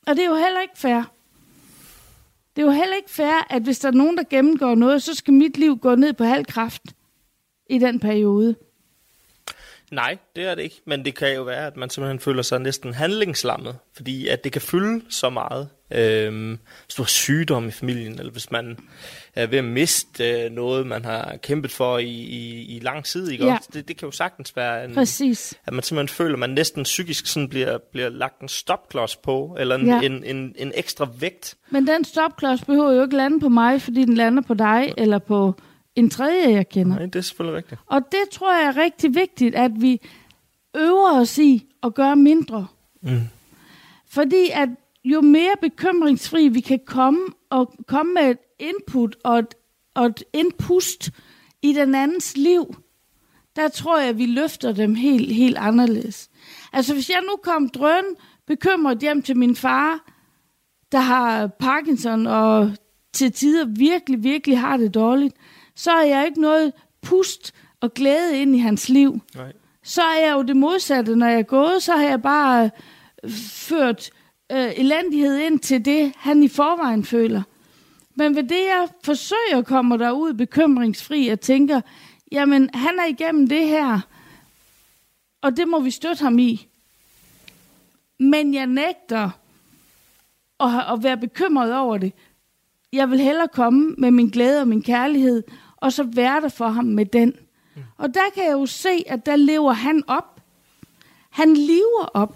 Og 0.07 0.15
det 0.15 0.23
er 0.23 0.29
jo 0.29 0.35
heller 0.35 0.61
ikke 0.61 0.77
fair. 0.77 1.11
Det 2.55 2.61
er 2.61 2.65
jo 2.65 2.71
heller 2.71 2.95
ikke 2.95 3.11
fair, 3.11 3.47
at 3.49 3.61
hvis 3.61 3.79
der 3.79 3.87
er 3.87 3.93
nogen, 3.93 4.17
der 4.17 4.23
gennemgår 4.29 4.75
noget, 4.75 5.03
så 5.03 5.13
skal 5.13 5.33
mit 5.33 5.57
liv 5.57 5.77
gå 5.77 5.95
ned 5.95 6.13
på 6.13 6.23
halv 6.23 6.45
kraft 6.45 6.81
i 7.69 7.77
den 7.77 7.99
periode. 7.99 8.55
Nej, 9.91 10.17
det 10.35 10.43
er 10.45 10.55
det 10.55 10.63
ikke. 10.63 10.81
Men 10.85 11.05
det 11.05 11.15
kan 11.15 11.35
jo 11.35 11.43
være, 11.43 11.67
at 11.67 11.77
man 11.77 11.89
simpelthen 11.89 12.19
føler 12.19 12.41
sig 12.41 12.59
næsten 12.59 12.93
handlingslammet, 12.93 13.77
fordi 13.95 14.27
at 14.27 14.43
det 14.43 14.51
kan 14.51 14.61
fylde 14.61 15.01
så 15.09 15.29
meget. 15.29 15.69
Øhm, 15.91 16.57
hvis 16.85 16.95
du 16.95 17.01
har 17.01 17.07
sygdom 17.07 17.67
i 17.67 17.71
familien, 17.71 18.19
eller 18.19 18.31
hvis 18.31 18.51
man 18.51 18.77
er 19.35 19.47
ved 19.47 19.57
at 19.57 19.65
miste 19.65 20.29
øh, 20.31 20.51
noget, 20.51 20.87
man 20.87 21.05
har 21.05 21.35
kæmpet 21.43 21.71
for 21.71 21.97
i, 21.97 22.05
i, 22.09 22.75
i 22.75 22.79
lang 22.79 23.05
tid. 23.05 23.29
Ikke? 23.31 23.45
Ja. 23.45 23.57
Det, 23.73 23.87
det 23.87 23.97
kan 23.97 24.05
jo 24.07 24.11
sagtens 24.11 24.55
være, 24.55 24.85
en, 24.85 24.93
Præcis. 24.93 25.53
at 25.65 25.73
man 25.73 25.83
simpelthen 25.83 26.15
føler, 26.15 26.33
at 26.33 26.39
man 26.39 26.49
næsten 26.49 26.83
psykisk 26.83 27.27
sådan 27.27 27.49
bliver, 27.49 27.77
bliver 27.91 28.09
lagt 28.09 28.41
en 28.41 28.47
stopklods 28.47 29.15
på, 29.15 29.55
eller 29.59 29.75
en, 29.75 29.85
Ja. 29.87 30.01
en, 30.01 30.23
en, 30.23 30.55
en 30.57 30.71
ekstra 30.75 31.07
vægt. 31.19 31.55
Men 31.69 31.87
den 31.87 32.05
stopklods 32.05 32.61
behøver 32.65 32.91
jo 32.91 33.01
ikke 33.03 33.15
lande 33.17 33.39
på 33.39 33.49
mig, 33.49 33.81
fordi 33.81 34.05
den 34.05 34.15
lander 34.15 34.43
på 34.43 34.53
dig 34.53 34.93
eller 34.97 35.19
på 35.19 35.55
en 35.95 36.09
tredje, 36.09 36.51
jeg 36.51 36.69
kender. 36.69 36.95
Nej, 36.95 37.05
det 37.05 37.15
er 37.15 37.21
selvfølgelig 37.21 37.57
rigtigt. 37.57 37.81
Og 37.85 38.01
det 38.11 38.29
tror 38.31 38.53
jeg 38.53 38.67
er 38.67 38.77
rigtig 38.77 39.15
vigtigt, 39.15 39.55
at 39.55 39.71
vi 39.81 40.01
øver 40.75 41.19
os 41.19 41.37
i 41.37 41.65
at 41.83 41.93
gøre 41.93 42.15
mindre. 42.15 42.67
Mm. 43.01 43.21
Fordi 44.07 44.49
at 44.53 44.69
jo 45.03 45.21
mere 45.21 45.53
bekymringsfri 45.61 46.47
vi 46.47 46.59
kan 46.59 46.79
komme, 46.85 47.19
og 47.49 47.73
komme 47.87 48.13
med 48.13 48.29
et 48.31 48.37
input 48.59 49.15
og 49.23 49.39
et, 49.39 49.55
og 49.93 50.05
et 50.05 50.23
indpust 50.33 51.11
i 51.61 51.73
den 51.73 51.95
andens 51.95 52.37
liv, 52.37 52.75
der 53.55 53.67
tror 53.67 53.99
jeg, 53.99 54.09
at 54.09 54.17
vi 54.17 54.25
løfter 54.25 54.71
dem 54.71 54.95
helt, 54.95 55.33
helt 55.33 55.57
anderledes. 55.57 56.29
Altså 56.73 56.93
hvis 56.93 57.09
jeg 57.09 57.21
nu 57.21 57.35
kom 57.43 57.69
drøn 57.69 58.03
bekymret 58.47 58.99
hjem 58.99 59.21
til 59.21 59.37
min 59.37 59.55
far, 59.55 60.11
der 60.91 60.99
har 60.99 61.47
Parkinson 61.47 62.27
og 62.27 62.71
til 63.13 63.31
tider 63.31 63.65
virkelig, 63.65 64.23
virkelig 64.23 64.59
har 64.59 64.77
det 64.77 64.93
dårligt, 64.93 65.35
så 65.75 65.91
er 65.91 66.03
jeg 66.03 66.25
ikke 66.25 66.41
noget 66.41 66.73
pust 67.01 67.53
og 67.81 67.93
glæde 67.93 68.41
ind 68.41 68.55
i 68.55 68.59
hans 68.59 68.89
liv. 68.89 69.21
Nej. 69.35 69.53
Så 69.83 70.01
er 70.01 70.25
jeg 70.25 70.33
jo 70.33 70.41
det 70.41 70.57
modsatte. 70.57 71.15
Når 71.15 71.27
jeg 71.27 71.39
er 71.39 71.43
gået, 71.43 71.83
så 71.83 71.93
har 71.93 72.03
jeg 72.03 72.21
bare 72.21 72.71
øh, 73.23 73.31
ført 73.31 74.09
øh, 74.51 74.71
elendighed 74.75 75.37
ind 75.37 75.59
til 75.59 75.85
det, 75.85 76.13
han 76.17 76.43
i 76.43 76.47
forvejen 76.47 77.05
føler. 77.05 77.41
Men 78.15 78.35
ved 78.35 78.43
det, 78.43 78.65
jeg 78.67 78.87
forsøger 79.03 79.57
at 79.57 79.65
komme 79.65 79.97
derud 79.97 80.33
bekymringsfri 80.33 81.27
og 81.27 81.39
tænker, 81.39 81.81
jamen, 82.31 82.69
han 82.73 82.99
er 82.99 83.05
igennem 83.05 83.47
det 83.47 83.67
her, 83.67 83.99
og 85.41 85.57
det 85.57 85.67
må 85.67 85.79
vi 85.79 85.91
støtte 85.91 86.23
ham 86.23 86.39
i. 86.39 86.67
Men 88.19 88.53
jeg 88.53 88.67
nægter 88.67 89.29
at, 90.59 90.93
at 90.93 91.03
være 91.03 91.17
bekymret 91.17 91.77
over 91.77 91.97
det. 91.97 92.13
Jeg 92.93 93.09
vil 93.09 93.19
hellere 93.19 93.47
komme 93.47 93.95
med 93.97 94.11
min 94.11 94.29
glæde 94.29 94.61
og 94.61 94.67
min 94.67 94.83
kærlighed, 94.83 95.43
og 95.85 95.93
så 95.93 96.03
være 96.03 96.41
der 96.41 96.49
for 96.49 96.67
ham 96.67 96.85
med 96.85 97.05
den. 97.05 97.33
Og 97.97 98.13
der 98.13 98.21
kan 98.33 98.43
jeg 98.43 98.51
jo 98.51 98.65
se, 98.65 99.03
at 99.07 99.25
der 99.25 99.35
lever 99.35 99.73
han 99.73 100.03
op. 100.07 100.41
Han 101.29 101.53
lever 101.57 102.09
op. 102.13 102.35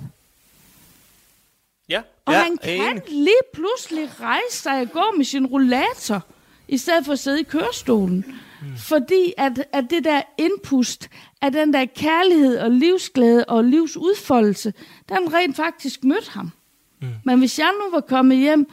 Ja, 1.89 2.01
Og 2.25 2.33
ja, 2.33 2.39
han 2.39 2.57
kan 2.57 2.73
enig. 2.73 3.03
lige 3.09 3.45
pludselig 3.53 4.09
rejse 4.21 4.57
sig 4.57 4.81
og 4.81 4.91
gå 4.91 5.03
med 5.17 5.25
sin 5.25 5.45
rollator, 5.45 6.25
i 6.67 6.77
stedet 6.77 7.05
for 7.05 7.13
at 7.13 7.19
sidde 7.19 7.39
i 7.39 7.43
kørestolen. 7.43 8.25
Mm. 8.61 8.77
Fordi 8.77 9.33
at, 9.37 9.65
at 9.73 9.85
det 9.89 10.03
der 10.03 10.21
indpust 10.37 11.09
af 11.41 11.51
den 11.51 11.73
der 11.73 11.85
kærlighed 11.85 12.57
og 12.57 12.71
livsglæde 12.71 13.45
og 13.45 13.63
livsudfoldelse, 13.63 14.73
den 15.09 15.33
rent 15.33 15.55
faktisk 15.55 16.03
mødte 16.03 16.31
ham. 16.31 16.51
Mm. 17.01 17.07
Men 17.25 17.39
hvis 17.39 17.59
jeg 17.59 17.71
nu 17.83 17.91
var 17.91 18.01
kommet 18.01 18.37
hjem, 18.37 18.67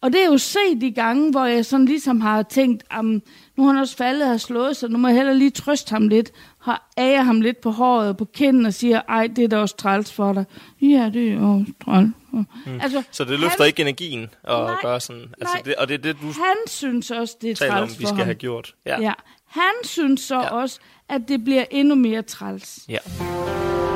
og 0.00 0.12
det 0.12 0.22
er 0.22 0.26
jo 0.26 0.38
set 0.38 0.80
de 0.80 0.90
gange, 0.90 1.30
hvor 1.30 1.44
jeg 1.44 1.64
sådan 1.64 1.86
ligesom 1.86 2.20
har 2.20 2.42
tænkt, 2.42 2.84
um, 2.98 3.22
nu 3.58 3.64
har 3.64 3.72
han 3.72 3.80
også 3.80 3.96
faldet 3.96 4.22
og 4.22 4.28
har 4.30 4.36
slået 4.36 4.76
sig, 4.76 4.90
nu 4.90 4.98
må 4.98 5.08
jeg 5.08 5.16
hellere 5.16 5.36
lige 5.36 5.50
trøste 5.50 5.90
ham 5.90 6.08
lidt, 6.08 6.30
har 6.60 6.88
æger 6.98 7.22
ham 7.22 7.40
lidt 7.40 7.60
på 7.60 7.70
håret 7.70 8.08
og 8.08 8.16
på 8.16 8.24
kinden 8.24 8.66
og 8.66 8.74
siger, 8.74 9.00
ej, 9.08 9.26
det 9.36 9.44
er 9.44 9.48
da 9.48 9.58
også 9.58 9.76
træls 9.76 10.12
for 10.12 10.32
dig. 10.32 10.44
Ja, 10.82 11.10
det 11.14 11.32
er 11.32 11.40
også 11.40 11.72
træls. 11.84 12.08
Mm. 12.32 12.46
Altså, 12.82 13.02
Så 13.10 13.24
det 13.24 13.40
løfter 13.40 13.58
han, 13.58 13.66
ikke 13.66 13.82
energien 13.82 14.22
at 14.22 14.30
Nej, 14.44 14.74
gøre 14.82 15.00
sådan. 15.00 15.22
Altså 15.40 15.54
nej. 15.54 15.62
det, 15.64 15.74
og 15.74 15.88
det 15.88 15.94
er 15.94 15.98
det, 15.98 16.16
du 16.22 16.26
Han 16.26 16.56
synes 16.66 17.10
også, 17.10 17.36
det 17.40 17.50
er 17.50 17.54
taler 17.54 17.72
om, 17.74 17.78
træls 17.78 17.98
vi 18.00 18.04
skal 18.04 18.16
ham. 18.16 18.24
have 18.24 18.34
gjort. 18.34 18.74
Ja. 18.86 19.00
Ja. 19.00 19.12
Han 19.46 19.72
synes 19.84 20.20
så 20.20 20.34
ja. 20.40 20.48
også, 20.54 20.80
at 21.08 21.20
det 21.28 21.44
bliver 21.44 21.64
endnu 21.70 21.94
mere 21.94 22.22
træls. 22.22 22.78
ja. 22.88 22.98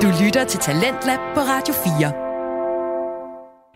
Du 0.02 0.06
lytter 0.24 0.44
til 0.44 0.60
Talentlab 0.60 1.18
på 1.34 1.40
Radio 1.40 1.74
4. 1.74 2.31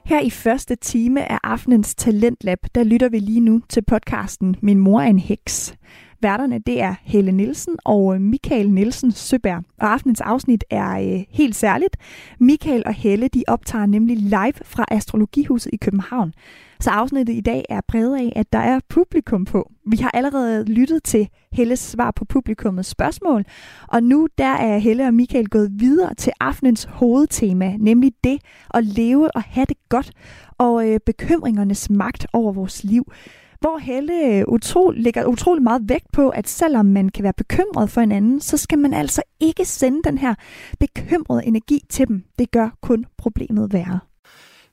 Her 0.06 0.20
i 0.20 0.30
første 0.30 0.76
time 0.76 1.32
af 1.32 1.38
aftenens 1.44 1.94
Talentlab, 1.94 2.58
der 2.74 2.84
lytter 2.84 3.08
vi 3.08 3.18
lige 3.18 3.40
nu 3.40 3.60
til 3.68 3.82
podcasten 3.82 4.56
Min 4.62 4.78
mor 4.78 5.00
er 5.00 5.06
en 5.06 5.18
heks. 5.18 5.74
Værterne 6.22 6.58
det 6.58 6.80
er 6.80 6.94
Helle 7.02 7.32
Nielsen 7.32 7.76
og 7.84 8.20
Michael 8.20 8.70
Nielsen 8.70 9.12
Søberg. 9.12 9.64
Og 9.78 9.92
aftenens 9.92 10.20
afsnit 10.20 10.64
er 10.70 10.98
øh, 10.98 11.24
helt 11.30 11.56
særligt. 11.56 11.96
Michael 12.40 12.82
og 12.86 12.94
Helle 12.94 13.28
de 13.28 13.44
optager 13.46 13.86
nemlig 13.86 14.16
live 14.16 14.64
fra 14.64 14.84
Astrologihuset 14.90 15.70
i 15.72 15.76
København. 15.76 16.32
Så 16.80 16.90
afsnittet 16.90 17.34
i 17.34 17.40
dag 17.40 17.64
er 17.68 17.80
præget 17.88 18.16
af, 18.16 18.32
at 18.36 18.52
der 18.52 18.58
er 18.58 18.80
publikum 18.88 19.44
på. 19.44 19.72
Vi 19.90 19.96
har 19.96 20.10
allerede 20.14 20.64
lyttet 20.64 21.02
til 21.02 21.28
Helles 21.52 21.78
svar 21.78 22.10
på 22.10 22.24
publikummets 22.24 22.88
spørgsmål, 22.88 23.44
og 23.88 24.02
nu 24.02 24.28
der 24.38 24.54
er 24.54 24.78
Helle 24.78 25.06
og 25.06 25.14
Michael 25.14 25.48
gået 25.48 25.70
videre 25.74 26.14
til 26.14 26.32
aftenens 26.40 26.84
hovedtema, 26.84 27.76
nemlig 27.78 28.12
det 28.24 28.40
at 28.74 28.84
leve 28.84 29.36
og 29.36 29.42
have 29.42 29.66
det 29.68 29.76
godt, 29.88 30.10
og 30.58 30.88
øh, 30.88 31.00
bekymringernes 31.06 31.90
magt 31.90 32.26
over 32.32 32.52
vores 32.52 32.84
liv. 32.84 33.12
Hvor 33.60 33.78
Helle 33.78 34.38
øh, 34.38 34.44
utro, 34.48 34.90
lægger 34.90 35.26
utrolig 35.26 35.62
meget 35.62 35.82
vægt 35.88 36.12
på, 36.12 36.28
at 36.28 36.48
selvom 36.48 36.86
man 36.86 37.08
kan 37.08 37.22
være 37.22 37.32
bekymret 37.32 37.90
for 37.90 38.00
en 38.00 38.12
anden, 38.12 38.40
så 38.40 38.56
skal 38.56 38.78
man 38.78 38.94
altså 38.94 39.22
ikke 39.40 39.64
sende 39.64 40.02
den 40.04 40.18
her 40.18 40.34
bekymrede 40.80 41.46
energi 41.46 41.80
til 41.88 42.08
dem. 42.08 42.24
Det 42.38 42.50
gør 42.50 42.76
kun 42.82 43.04
problemet 43.18 43.72
værre. 43.72 44.00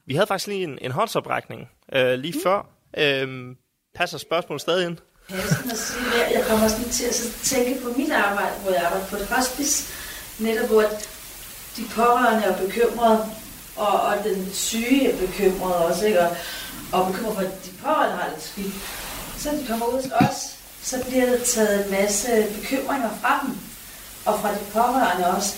Vi 0.05 0.13
havde 0.13 0.27
faktisk 0.27 0.47
lige 0.47 0.63
en, 0.63 0.77
en 0.81 0.91
håndsoprækning 0.91 1.69
øh, 1.93 2.13
lige 2.13 2.33
mm. 2.37 2.43
før. 2.43 2.65
Øhm, 2.97 3.55
passer 3.95 4.17
spørgsmålet 4.17 4.61
stadig 4.61 4.85
ind? 4.87 4.97
passende 5.29 5.71
at 5.71 5.79
sige. 5.79 6.39
Jeg 6.39 6.45
kommer 6.49 6.67
sådan 6.67 6.89
til 6.89 7.05
at 7.05 7.15
tænke 7.43 7.81
på 7.81 7.89
mit 7.97 8.11
arbejde, 8.11 8.55
hvor 8.61 8.71
jeg 8.71 8.83
arbejder 8.83 9.05
på 9.05 9.15
et 9.15 9.25
hospice, 9.25 9.93
netop 10.39 10.67
hvor 10.69 10.81
de 11.77 11.83
pårørende 11.95 12.43
er 12.43 12.57
bekymrede, 12.65 13.25
og, 13.75 14.01
og 14.01 14.23
den 14.23 14.53
syge 14.53 15.11
er 15.11 15.17
bekymret 15.17 15.75
også, 15.75 16.05
ikke? 16.05 16.19
Og, 16.19 16.35
og 16.91 17.11
bekymret 17.11 17.35
for, 17.35 17.41
at 17.41 17.65
de 17.65 17.69
pårørende 17.83 18.17
har 18.17 18.29
det 18.35 18.43
skidt. 18.43 18.73
Så 19.37 19.49
de 19.49 19.65
kommer 19.67 19.85
ud 19.85 20.01
til 20.01 20.13
os, 20.13 20.57
så 20.81 21.05
bliver 21.09 21.25
der 21.25 21.39
taget 21.45 21.85
en 21.85 21.91
masse 21.91 22.47
bekymringer 22.61 23.09
fra 23.21 23.39
dem, 23.43 23.57
og 24.25 24.39
fra 24.39 24.51
de 24.51 24.65
pårørende 24.73 25.35
også, 25.35 25.55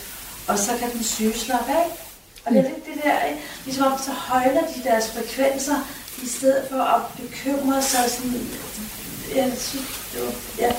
og 0.47 0.59
så 0.59 0.71
kan 0.79 0.91
den 0.91 1.03
syge 1.03 1.33
slappe 1.33 1.71
af. 1.71 2.04
Og 2.45 2.51
det 2.51 2.59
er 2.59 2.63
lidt 2.63 2.85
det 2.85 3.03
der, 3.03 3.23
ikke? 3.25 3.41
ligesom 3.65 3.91
om 3.91 3.97
så 3.99 4.11
højner 4.11 4.61
de 4.61 4.83
deres 4.83 5.11
frekvenser, 5.11 5.75
i 6.23 6.27
stedet 6.27 6.63
for 6.69 6.77
at 6.81 7.01
bekymre 7.21 7.81
sig 7.81 8.09
sådan, 8.09 8.31
jeg 9.35 9.53
synes, 9.57 10.09
det 10.13 10.21
var, 10.21 10.33
ja, 10.67 10.75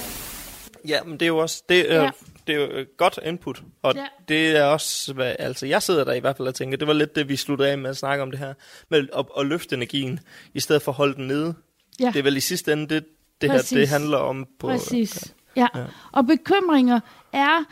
Ja, 0.88 1.02
men 1.02 1.12
det 1.12 1.22
er 1.22 1.26
jo 1.26 1.38
også... 1.38 1.62
Det, 1.68 1.86
øh, 1.86 1.94
Ja. 1.94 2.10
det 2.46 2.54
er 2.54 2.58
jo 2.60 2.78
et 2.78 2.96
godt 2.96 3.18
input, 3.24 3.62
og 3.82 3.94
Ja. 3.94 4.04
det 4.28 4.56
er 4.56 4.64
også, 4.64 5.12
hvad, 5.12 5.36
altså 5.38 5.66
jeg 5.66 5.82
sidder 5.82 6.04
der 6.04 6.12
i 6.12 6.18
hvert 6.20 6.36
fald 6.36 6.48
og 6.48 6.54
tænker, 6.54 6.76
det 6.76 6.86
var 6.88 6.94
lidt 6.94 7.16
det, 7.16 7.28
vi 7.28 7.36
sluttede 7.36 7.70
af 7.70 7.78
med 7.78 7.90
at 7.90 7.96
snakke 7.96 8.22
om 8.22 8.30
det 8.30 8.40
her, 8.40 8.54
med 8.90 9.06
at, 9.18 9.24
at 9.38 9.46
løfte 9.46 9.76
energien, 9.76 10.20
i 10.54 10.60
stedet 10.60 10.82
for 10.82 10.92
at 10.92 10.96
holde 10.96 11.14
den 11.14 11.26
nede. 11.26 11.54
Ja. 12.00 12.06
Det 12.12 12.16
er 12.16 12.22
vel 12.22 12.36
i 12.36 12.40
sidste 12.40 12.72
ende 12.72 12.94
det, 12.94 13.04
det 13.40 13.50
her, 13.50 13.58
Præcis. 13.58 13.76
det 13.76 13.88
handler 13.88 14.18
om 14.18 14.46
på... 14.60 14.66
Præcis. 14.66 15.34
Ja. 15.56 15.66
Ja. 15.74 15.80
ja. 15.80 15.86
Og 16.12 16.26
bekymringer 16.26 17.00
er, 17.32 17.64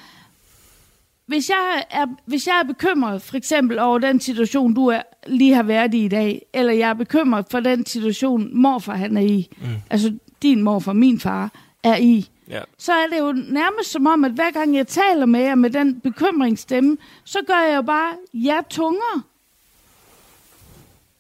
hvis 1.27 1.49
jeg 1.51 1.85
er, 1.91 2.07
hvis 2.27 2.47
jeg 2.47 2.59
er 2.59 2.65
bekymret 2.65 3.23
for 3.23 3.37
eksempel 3.37 3.79
over 3.79 3.99
den 3.99 4.21
situation, 4.21 4.75
du 4.75 4.87
er, 4.87 5.03
lige 5.27 5.55
har 5.55 5.63
været 5.63 5.95
i 5.95 6.05
i 6.05 6.09
dag, 6.09 6.47
eller 6.53 6.73
jeg 6.73 6.89
er 6.91 6.95
bekymret 6.95 7.47
for 7.51 7.61
den 7.61 7.87
situation, 7.87 8.57
morfar 8.57 8.97
han 8.97 9.17
er 9.17 9.21
i, 9.21 9.49
mm. 9.61 9.67
altså 9.91 10.15
din 10.43 10.63
morfar, 10.63 10.93
min 10.93 11.21
far, 11.21 11.51
er 11.83 11.97
i, 11.97 12.29
Ja. 12.49 12.61
så 12.79 12.93
er 12.93 13.07
det 13.07 13.19
jo 13.19 13.33
nærmest 13.33 13.91
som 13.91 14.07
om, 14.07 14.25
at 14.25 14.33
hver 14.33 14.51
gang 14.51 14.77
jeg 14.77 14.87
taler 14.87 15.27
med 15.27 15.41
jer 15.41 15.55
med 15.55 15.71
den 15.71 16.01
bekymringsstemme, 16.01 16.97
så 17.25 17.39
gør 17.47 17.59
jeg 17.69 17.77
jo 17.77 17.83
bare 17.83 18.13
jer 18.35 18.63
tungere. 18.71 19.23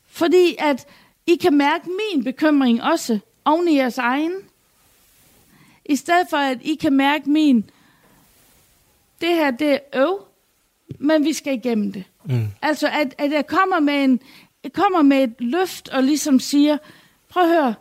Fordi 0.09 0.57
at 0.59 0.87
I 1.27 1.35
kan 1.37 1.55
mærke 1.55 1.89
min 1.89 2.25
bekymring 2.25 2.83
også 2.83 3.19
oven 3.45 3.69
i 3.69 3.77
jeres 3.77 3.99
egen. 3.99 4.33
I 5.85 5.97
stedet 5.97 6.27
for, 6.31 6.37
at 6.37 6.59
I 6.63 6.75
kan 6.75 6.93
mærke 6.93 7.31
min, 7.31 7.71
det 9.21 9.29
her, 9.29 9.51
det 9.51 9.73
er 9.73 9.79
øv, 9.95 10.25
men 10.99 11.25
vi 11.25 11.33
skal 11.33 11.55
igennem 11.55 11.93
det. 11.93 12.05
Mm. 12.25 12.47
Altså, 12.63 12.89
at, 12.89 13.15
at 13.19 13.33
jeg 13.33 13.47
kommer 13.47 13.81
med, 13.81 14.05
en, 14.05 14.21
jeg 14.65 14.73
kommer 14.73 15.03
med 15.03 15.25
et 15.25 15.35
løft 15.39 15.89
og 15.89 16.03
ligesom 16.03 16.41
siger, 16.41 16.79
prøv 17.29 17.43
at 17.43 17.49
høre, 17.49 17.75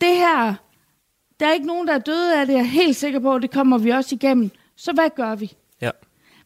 det 0.00 0.16
her, 0.16 0.54
der 1.40 1.46
er 1.46 1.52
ikke 1.52 1.66
nogen, 1.66 1.86
der 1.86 1.94
er 1.94 1.98
døde 1.98 2.40
af 2.40 2.46
det, 2.46 2.52
jeg 2.52 2.60
er 2.60 2.64
helt 2.64 2.96
sikker 2.96 3.20
på, 3.20 3.38
det 3.38 3.50
kommer 3.50 3.78
vi 3.78 3.90
også 3.90 4.14
igennem. 4.14 4.50
Så 4.76 4.92
hvad 4.92 5.10
gør 5.16 5.34
vi? 5.34 5.52
Ja. 5.80 5.90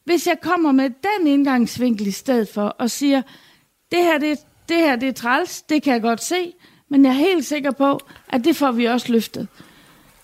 Hvis 0.04 0.26
jeg 0.26 0.40
kommer 0.40 0.72
med 0.72 0.90
den 0.90 1.26
indgangsvinkel 1.26 2.06
i 2.06 2.10
stedet 2.10 2.48
for, 2.48 2.62
og 2.62 2.90
siger, 2.90 3.22
det 3.92 4.02
her, 4.02 4.18
det, 4.18 4.38
det 4.68 4.76
her, 4.76 4.96
det 4.96 5.08
er 5.08 5.12
træls, 5.12 5.62
det 5.62 5.82
kan 5.82 5.92
jeg 5.92 6.02
godt 6.02 6.22
se, 6.22 6.52
men 6.88 7.04
jeg 7.04 7.10
er 7.10 7.14
helt 7.14 7.44
sikker 7.44 7.70
på, 7.70 8.00
at 8.28 8.44
det 8.44 8.56
får 8.56 8.72
vi 8.72 8.84
også 8.84 9.12
løftet. 9.12 9.48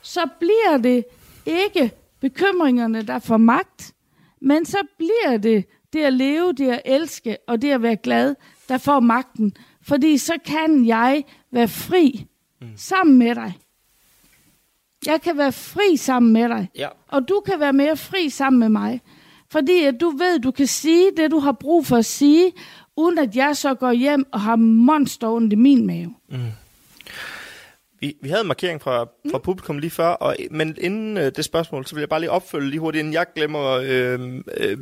Så 0.03 0.20
bliver 0.39 0.76
det 0.76 1.05
ikke 1.47 1.93
bekymringerne, 2.21 3.03
der 3.03 3.18
får 3.18 3.37
magt, 3.37 3.95
men 4.41 4.64
så 4.64 4.79
bliver 4.99 5.37
det 5.37 5.64
det 5.93 6.01
at 6.01 6.12
leve, 6.12 6.53
det 6.53 6.68
at 6.68 6.83
elske 6.85 7.37
og 7.49 7.62
det 7.62 7.71
at 7.71 7.83
være 7.83 7.97
glad, 7.97 8.35
der 8.68 8.79
får 8.79 9.01
magten. 9.01 9.53
Fordi 9.83 10.18
så 10.18 10.33
kan 10.45 10.87
jeg 10.87 11.25
være 11.53 11.68
fri 11.68 12.27
mm. 12.61 12.68
sammen 12.77 13.18
med 13.18 13.35
dig. 13.35 13.53
Jeg 15.07 15.21
kan 15.21 15.39
være 15.39 15.53
fri 15.53 15.97
sammen 15.97 16.33
med 16.33 16.49
dig. 16.49 16.68
Ja. 16.77 16.89
Og 17.09 17.29
du 17.29 17.43
kan 17.47 17.61
være 17.61 17.73
mere 17.73 17.97
fri 17.97 18.29
sammen 18.29 18.61
med 18.61 18.68
mig. 18.68 19.01
Fordi 19.51 19.85
at 19.85 19.95
du 20.01 20.11
ved, 20.11 20.39
du 20.39 20.51
kan 20.51 20.66
sige 20.66 21.11
det, 21.16 21.31
du 21.31 21.39
har 21.39 21.53
brug 21.53 21.87
for 21.87 21.97
at 21.97 22.05
sige, 22.05 22.53
uden 22.97 23.18
at 23.18 23.37
jeg 23.37 23.57
så 23.57 23.75
går 23.75 23.93
hjem 23.93 24.27
og 24.33 24.41
har 24.41 24.57
monster 24.57 25.53
i 25.53 25.55
min 25.55 25.87
mave. 25.87 26.14
Vi, 28.01 28.17
vi 28.23 28.29
havde 28.29 28.41
en 28.41 28.47
markering 28.47 28.83
fra, 28.83 29.07
fra 29.31 29.39
publikum 29.39 29.79
lige 29.79 29.91
før, 29.91 30.09
og, 30.09 30.37
men 30.51 30.77
inden 30.81 31.17
øh, 31.17 31.33
det 31.37 31.45
spørgsmål, 31.45 31.87
så 31.87 31.95
vil 31.95 32.01
jeg 32.03 32.09
bare 32.09 32.21
lige 32.21 32.31
opfølge 32.31 32.71
lige 32.71 32.81
hurtigt, 32.81 33.01
inden 33.01 33.15
jeg 33.15 33.27
glemmer 33.35 33.71
øh, 33.83 34.43
øh, 34.57 34.79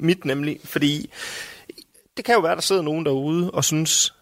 mit 0.00 0.24
nemlig. 0.24 0.60
Fordi 0.64 1.10
det 2.16 2.24
kan 2.24 2.34
jo 2.34 2.40
være, 2.40 2.54
der 2.54 2.60
sidder 2.60 2.82
nogen 2.82 3.06
derude 3.06 3.50
og 3.50 3.64
synes, 3.64 4.14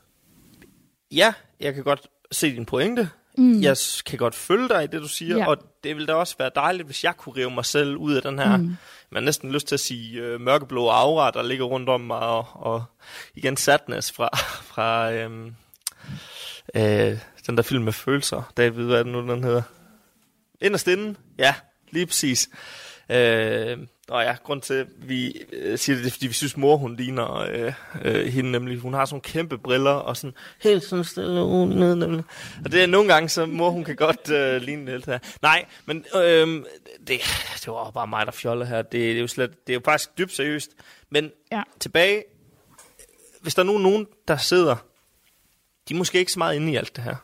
ja, 1.12 1.33
jeg 1.61 1.74
kan 1.74 1.85
godt 1.85 2.07
se 2.33 2.53
din 2.55 2.64
pointe, 2.64 3.09
mm. 3.39 3.61
jeg 3.61 3.77
kan 4.07 4.18
godt 4.18 4.35
følge 4.35 4.68
dig 4.68 4.85
i 4.85 4.87
det, 4.87 5.01
du 5.03 5.09
siger, 5.09 5.37
Ja. 5.37 5.49
og 5.49 5.59
det 5.85 5.95
ville 5.95 6.07
da 6.07 6.14
også 6.14 6.35
være 6.39 6.51
dejligt, 6.55 6.87
hvis 6.87 7.05
jeg 7.05 7.16
kunne 7.16 7.37
rive 7.37 7.51
mig 7.51 7.64
selv 7.64 7.97
ud 7.97 8.14
af 8.14 8.22
den 8.22 8.39
her, 8.39 8.57
mm. 8.57 8.62
man 8.62 8.77
har 9.14 9.20
næsten 9.20 9.53
lyst 9.53 9.66
til 9.66 9.74
at 9.74 9.81
sige 9.81 10.20
øh, 10.20 10.41
mørkeblå 10.41 10.89
aura, 10.89 11.31
der 11.31 11.43
ligger 11.43 11.64
rundt 11.64 11.89
om 11.89 12.01
mig, 12.01 12.18
og, 12.18 12.47
og 12.53 12.85
igen 13.35 13.57
sadness 13.57 14.12
fra, 14.12 14.29
fra 14.74 15.12
øh, 15.12 15.31
øh, 16.74 17.18
den 17.46 17.56
der 17.56 17.62
film 17.62 17.84
med 17.84 17.92
følelser. 17.92 18.52
David, 18.56 18.84
hvad 18.84 18.98
er 18.98 19.02
det 19.02 19.12
nu, 19.12 19.20
den 19.20 19.44
hedder? 19.44 19.62
Inderst 20.60 20.88
inden? 20.88 21.16
Ja, 21.38 21.54
lige 21.90 22.06
præcis. 22.06 22.48
Øh, 23.10 23.78
og 24.08 24.22
ja, 24.22 24.36
grund 24.44 24.62
til, 24.62 24.74
at 24.74 24.86
vi 24.98 25.42
øh, 25.52 25.78
siger 25.78 25.96
det, 25.96 26.04
det 26.04 26.10
er, 26.10 26.12
fordi 26.12 26.26
vi 26.26 26.32
synes, 26.32 26.56
mor 26.56 26.76
hun 26.76 26.96
ligner 26.96 27.34
øh, 27.34 27.72
øh, 28.04 28.26
hende 28.26 28.50
nemlig. 28.50 28.78
Hun 28.78 28.94
har 28.94 29.04
sådan 29.04 29.20
kæmpe 29.20 29.58
briller, 29.58 29.90
og 29.90 30.16
sådan 30.16 30.34
helt 30.62 30.84
sådan 30.84 31.04
stille 31.04 31.44
ud 31.44 31.66
ned 31.66 31.94
nemlig. 31.94 32.24
Og 32.64 32.72
det 32.72 32.82
er 32.82 32.86
nogle 32.86 33.12
gange, 33.12 33.28
så 33.28 33.46
mor 33.46 33.70
hun 33.70 33.84
kan 33.84 33.96
godt 33.96 34.30
øh, 34.30 34.62
ligne 34.62 34.92
det 34.92 35.06
her. 35.06 35.18
Nej, 35.42 35.64
men 35.86 36.04
øh, 36.16 36.48
det, 37.06 37.20
det 37.64 37.68
var 37.68 37.90
bare 37.90 38.06
mig, 38.06 38.26
der 38.26 38.32
fjoller 38.32 38.66
her. 38.66 38.82
Det, 38.82 38.92
det, 38.92 39.16
er 39.16 39.20
jo 39.20 39.26
slet, 39.26 39.66
det 39.66 39.72
er 39.72 39.74
jo 39.74 39.82
faktisk 39.84 40.18
dybt 40.18 40.32
seriøst. 40.32 40.70
Men 41.10 41.30
Ja. 41.52 41.62
tilbage, 41.80 42.24
hvis 43.40 43.54
der 43.54 43.62
er 43.62 43.66
nogen, 43.66 43.82
nogen, 43.82 44.06
der 44.28 44.36
sidder, 44.36 44.76
de 45.89 45.95
er 45.95 45.99
måske 45.99 46.18
ikke 46.18 46.32
så 46.32 46.39
meget 46.39 46.57
inde 46.57 46.72
i 46.72 46.76
alt 46.76 46.97
det 46.97 47.05
her. 47.05 47.16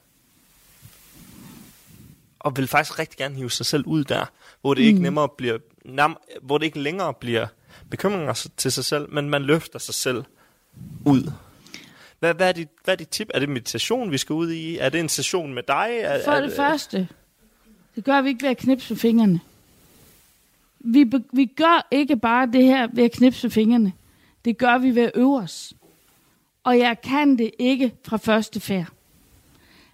Og 2.38 2.56
vil 2.56 2.68
faktisk 2.68 2.98
rigtig 2.98 3.18
gerne 3.18 3.34
hive 3.34 3.50
sig 3.50 3.66
selv 3.66 3.86
ud 3.86 4.04
der, 4.04 4.24
hvor 4.60 4.74
det 4.74 4.82
mm. 4.82 4.88
ikke 4.88 5.02
nemmere 5.02 5.28
bliver, 5.28 5.58
nam, 5.84 6.18
hvor 6.42 6.58
det 6.58 6.66
ikke 6.66 6.80
længere 6.80 7.14
bliver 7.14 7.46
bekymringer 7.90 8.48
til 8.56 8.72
sig 8.72 8.84
selv, 8.84 9.12
men 9.12 9.30
man 9.30 9.42
løfter 9.42 9.78
sig 9.78 9.94
selv 9.94 10.24
ud. 11.04 11.32
Hvad, 12.18 12.34
hvad, 12.34 12.48
er 12.48 12.52
dit, 12.52 12.68
hvad 12.84 12.94
er 12.94 12.96
dit 12.96 13.08
tip? 13.08 13.30
Er 13.34 13.38
det 13.38 13.48
meditation, 13.48 14.10
vi 14.10 14.18
skal 14.18 14.32
ud 14.32 14.50
i? 14.50 14.78
Er 14.78 14.88
det 14.88 15.00
en 15.00 15.08
session 15.08 15.54
med 15.54 15.62
dig? 15.62 15.90
Er, 16.00 16.24
For 16.24 16.32
er, 16.32 16.40
det 16.40 16.52
første, 16.56 17.08
det 17.96 18.04
gør 18.04 18.20
vi 18.20 18.28
ikke 18.28 18.42
ved 18.42 18.50
at 18.50 18.56
knipse 18.56 18.94
med 18.94 18.98
fingrene. 18.98 19.40
Vi, 20.80 21.12
vi 21.32 21.46
gør 21.46 21.86
ikke 21.90 22.16
bare 22.16 22.46
det 22.46 22.64
her 22.64 22.88
ved 22.92 23.04
at 23.04 23.12
knipse 23.12 23.46
med 23.46 23.50
fingrene. 23.50 23.92
Det 24.44 24.58
gør 24.58 24.78
vi 24.78 24.94
ved 24.94 25.02
at 25.02 25.12
øve 25.14 25.38
os. 25.38 25.72
Og 26.64 26.78
jeg 26.78 27.00
kan 27.00 27.38
det 27.38 27.50
ikke 27.58 27.94
fra 28.04 28.16
første 28.16 28.60
færd. 28.60 28.86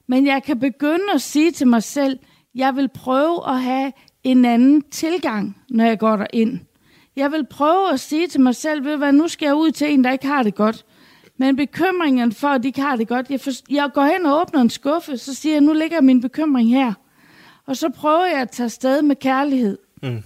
Men 0.06 0.26
jeg 0.26 0.42
kan 0.42 0.58
begynde 0.60 1.12
at 1.14 1.22
sige 1.22 1.50
til 1.50 1.66
mig 1.66 1.82
selv, 1.82 2.18
jeg 2.54 2.76
vil 2.76 2.88
prøve 2.88 3.48
at 3.48 3.62
have 3.62 3.92
en 4.24 4.44
anden 4.44 4.82
tilgang, 4.82 5.56
når 5.70 5.84
jeg 5.84 5.98
går 5.98 6.16
derind. 6.16 6.60
Jeg 7.16 7.32
vil 7.32 7.46
prøve 7.46 7.92
at 7.92 8.00
sige 8.00 8.26
til 8.26 8.40
mig 8.40 8.54
selv, 8.54 8.84
ved 8.84 8.96
hvad, 8.96 9.12
nu 9.12 9.28
skal 9.28 9.46
jeg 9.46 9.54
ud 9.54 9.70
til 9.70 9.92
en, 9.92 10.04
der 10.04 10.10
ikke 10.10 10.26
har 10.26 10.42
det 10.42 10.54
godt. 10.54 10.84
Men 11.36 11.56
bekymringen 11.56 12.32
for, 12.32 12.48
at 12.48 12.62
de 12.62 12.68
ikke 12.68 12.80
har 12.80 12.96
det 12.96 13.08
godt, 13.08 13.30
jeg, 13.30 13.40
for, 13.40 13.50
jeg 13.70 13.90
går 13.94 14.04
hen 14.04 14.26
og 14.26 14.40
åbner 14.40 14.60
en 14.60 14.70
skuffe, 14.70 15.18
så 15.18 15.34
siger 15.34 15.54
jeg, 15.54 15.60
nu 15.60 15.72
ligger 15.72 16.00
min 16.00 16.20
bekymring 16.20 16.70
her. 16.70 16.92
Og 17.66 17.76
så 17.76 17.88
prøver 17.88 18.26
jeg 18.26 18.40
at 18.40 18.50
tage 18.50 18.68
sted 18.68 19.02
med 19.02 19.16
kærlighed. 19.16 19.78
Mm. 20.02 20.22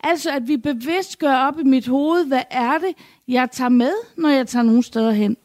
Altså, 0.00 0.30
at 0.30 0.48
vi 0.48 0.56
bevidst 0.56 1.18
gør 1.18 1.36
op 1.36 1.60
i 1.60 1.62
mit 1.62 1.86
hoved, 1.86 2.26
hvad 2.26 2.42
er 2.50 2.78
det, 2.78 2.96
jeg 3.28 3.50
tager 3.50 3.68
med, 3.68 3.92
når 4.16 4.28
jeg 4.28 4.46
tager 4.46 4.62
nogle 4.62 4.82
steder 4.82 5.10
hen. 5.10 5.36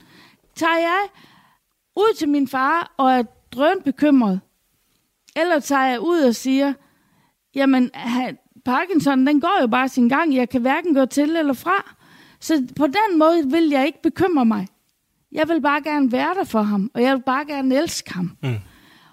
Tager 0.56 0.78
jeg 0.78 0.99
ud 1.95 2.16
til 2.16 2.30
min 2.30 2.47
far 2.47 2.93
og 2.97 3.12
er 3.12 3.24
drøn 3.51 3.82
bekymret, 3.86 4.39
eller 5.36 5.60
tager 5.60 5.86
jeg 5.86 5.99
ud 5.99 6.20
og 6.20 6.36
siger, 6.36 6.74
jamen, 7.56 7.91
Parkinson, 8.66 9.28
den 9.28 9.41
går 9.41 9.62
jo 9.62 9.68
bare 9.68 9.89
sin 9.89 10.10
gang, 10.10 10.36
jeg 10.36 10.49
kan 10.49 10.62
hverken 10.62 10.93
gå 10.95 11.06
til 11.06 11.36
eller 11.36 11.53
fra. 11.53 11.95
Så 12.39 12.68
på 12.76 12.88
den 12.88 13.20
måde 13.20 13.51
vil 13.51 13.70
jeg 13.70 13.86
ikke 13.86 14.01
bekymre 14.01 14.45
mig. 14.45 14.68
Jeg 15.32 15.49
vil 15.49 15.62
bare 15.62 15.84
gerne 15.84 16.12
være 16.12 16.34
der 16.34 16.43
for 16.43 16.62
ham, 16.62 16.91
og 16.93 17.01
jeg 17.01 17.16
vil 17.16 17.22
bare 17.22 17.45
gerne 17.45 17.76
elske 17.76 18.14
ham. 18.14 18.38
Mm. 18.43 18.56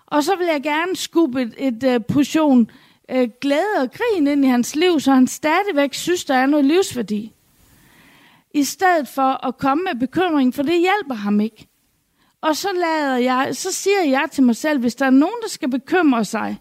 Og 0.07 0.25
så 0.25 0.37
vil 0.37 0.47
jeg 0.47 0.63
gerne 0.63 0.97
skubbe 0.97 1.43
et, 1.43 1.55
et 1.59 1.97
uh, 1.97 2.05
portion 2.15 2.71
uh, 3.15 3.25
glæde 3.41 3.77
og 3.81 3.91
grin 3.93 4.27
ind 4.27 4.45
i 4.45 4.49
hans 4.49 4.77
liv, 4.77 5.01
så 5.01 5.13
han 5.13 5.27
stadigvæk 5.27 5.95
synes, 5.95 6.25
der 6.25 6.35
er 6.35 6.47
noget 6.47 6.65
livsværdi. 6.65 7.33
I 8.55 8.65
stedet 8.65 9.09
for 9.09 9.47
at 9.47 9.59
komme 9.59 9.85
med 9.85 10.01
bekymring, 10.01 10.55
for 10.55 10.63
det 10.63 10.79
hjælper 10.79 11.15
ham 11.15 11.41
ikke. 11.41 11.69
Og 12.41 12.57
så, 12.57 12.69
lader 12.75 13.17
jeg, 13.17 13.49
så 13.53 13.73
siger 13.73 14.03
jeg 14.03 14.29
til 14.33 14.45
mig 14.45 14.57
selv, 14.57 14.81
hvis 14.81 14.95
der 14.95 15.07
er 15.07 15.11
nogen, 15.11 15.37
der 15.43 15.49
skal 15.49 15.71
bekymre 15.71 16.25
sig, 16.25 16.59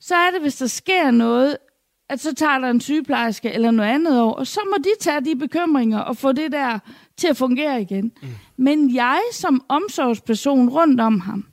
så 0.00 0.14
er 0.14 0.30
det, 0.30 0.40
hvis 0.40 0.56
der 0.56 0.66
sker 0.66 1.10
noget, 1.10 1.56
at 2.08 2.20
så 2.20 2.34
tager 2.34 2.58
der 2.58 2.70
en 2.70 2.80
sygeplejerske 2.80 3.52
eller 3.52 3.70
noget 3.70 3.88
andet 3.90 4.20
over, 4.20 4.32
og 4.32 4.46
så 4.46 4.60
må 4.70 4.76
de 4.78 4.90
tage 5.00 5.20
de 5.24 5.36
bekymringer 5.36 5.98
og 5.98 6.16
få 6.16 6.32
det 6.32 6.52
der 6.52 6.78
til 7.16 7.28
at 7.28 7.36
fungere 7.36 7.82
igen. 7.82 8.12
Mm. 8.22 8.28
Men 8.56 8.94
jeg 8.94 9.20
som 9.32 9.64
omsorgsperson 9.68 10.68
rundt 10.68 11.00
om 11.00 11.20
ham, 11.20 11.46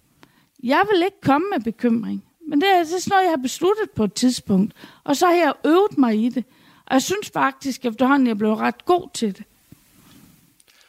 jeg 0.63 0.81
vil 0.91 1.03
ikke 1.05 1.21
komme 1.21 1.47
med 1.51 1.59
bekymring. 1.63 2.23
Men 2.47 2.61
det 2.61 2.69
er, 2.69 2.83
det 2.83 2.93
er 2.93 2.99
sådan 2.99 3.09
noget, 3.09 3.23
jeg 3.23 3.31
har 3.31 3.41
besluttet 3.41 3.91
på 3.95 4.03
et 4.03 4.13
tidspunkt. 4.13 4.73
Og 5.03 5.15
så 5.15 5.25
har 5.25 5.33
jeg 5.33 5.53
øvet 5.65 5.97
mig 5.97 6.25
i 6.25 6.29
det. 6.29 6.45
Og 6.91 6.95
jeg 6.95 7.01
synes 7.01 7.31
faktisk 7.33 7.85
efterhånden, 7.85 8.27
jeg 8.27 8.37
blev 8.37 8.53
ret 8.53 8.85
god 8.85 9.09
til 9.13 9.37
det. 9.37 9.43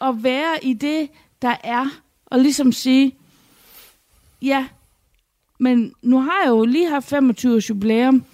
At 0.01 0.23
være 0.23 0.65
i 0.65 0.73
det, 0.73 1.09
der 1.43 1.57
er. 1.65 1.87
Og 2.27 2.39
ligesom 2.39 2.73
sige, 2.73 3.17
ja, 4.43 4.67
men 5.61 5.95
nu 6.03 6.21
har 6.21 6.43
jeg 6.45 6.51
jo 6.51 6.65
lige 6.65 6.89
haft 6.89 7.09
25 7.09 7.55
års 7.55 7.71
jubilæum. 7.71 8.25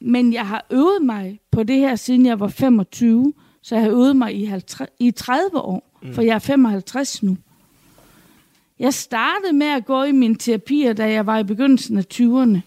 Men 0.00 0.32
jeg 0.32 0.46
har 0.46 0.66
øvet 0.70 1.02
mig 1.02 1.40
på 1.50 1.62
det 1.62 1.76
her, 1.76 1.96
siden 1.96 2.26
jeg 2.26 2.40
var 2.40 2.48
25. 2.48 3.32
Så 3.62 3.74
jeg 3.74 3.84
har 3.84 3.90
øvet 3.90 4.16
mig 4.16 4.34
i, 4.34 4.44
50, 4.44 4.90
i 4.98 5.10
30 5.10 5.58
år. 5.58 5.98
For 6.12 6.22
jeg 6.22 6.34
er 6.34 6.38
55 6.38 7.22
nu. 7.22 7.36
Jeg 8.78 8.94
startede 8.94 9.52
med 9.52 9.66
at 9.66 9.84
gå 9.84 10.02
i 10.02 10.12
mine 10.12 10.36
terapier, 10.36 10.92
da 10.92 11.12
jeg 11.12 11.26
var 11.26 11.38
i 11.38 11.44
begyndelsen 11.44 11.98
af 11.98 12.04
20'erne. 12.14 12.58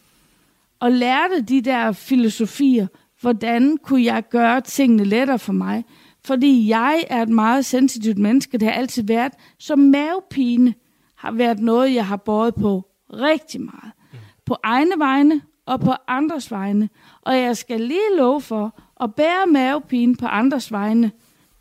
Og 0.79 0.91
lærte 0.91 1.41
de 1.41 1.61
der 1.61 1.91
filosofier 1.91 2.87
hvordan 3.21 3.77
kunne 3.77 4.03
jeg 4.03 4.23
gøre 4.29 4.61
tingene 4.61 5.03
lettere 5.03 5.39
for 5.39 5.53
mig? 5.53 5.85
Fordi 6.25 6.69
jeg 6.69 7.03
er 7.09 7.21
et 7.21 7.29
meget 7.29 7.65
sensitivt 7.65 8.17
menneske, 8.17 8.57
det 8.57 8.67
har 8.67 8.75
altid 8.75 9.03
været. 9.03 9.33
Så 9.59 9.75
mavepine 9.75 10.73
har 11.15 11.31
været 11.31 11.59
noget, 11.59 11.93
jeg 11.93 12.07
har 12.07 12.17
båret 12.17 12.55
på 12.55 12.83
rigtig 13.13 13.61
meget. 13.61 13.91
På 14.45 14.57
egne 14.63 14.91
vegne 14.97 15.41
og 15.65 15.79
på 15.79 15.93
andres 16.07 16.51
vegne. 16.51 16.89
Og 17.21 17.37
jeg 17.37 17.57
skal 17.57 17.81
lige 17.81 18.17
love 18.17 18.41
for 18.41 18.79
at 19.03 19.15
bære 19.15 19.47
mavepine 19.47 20.15
på 20.15 20.25
andres 20.25 20.71
vegne. 20.71 21.11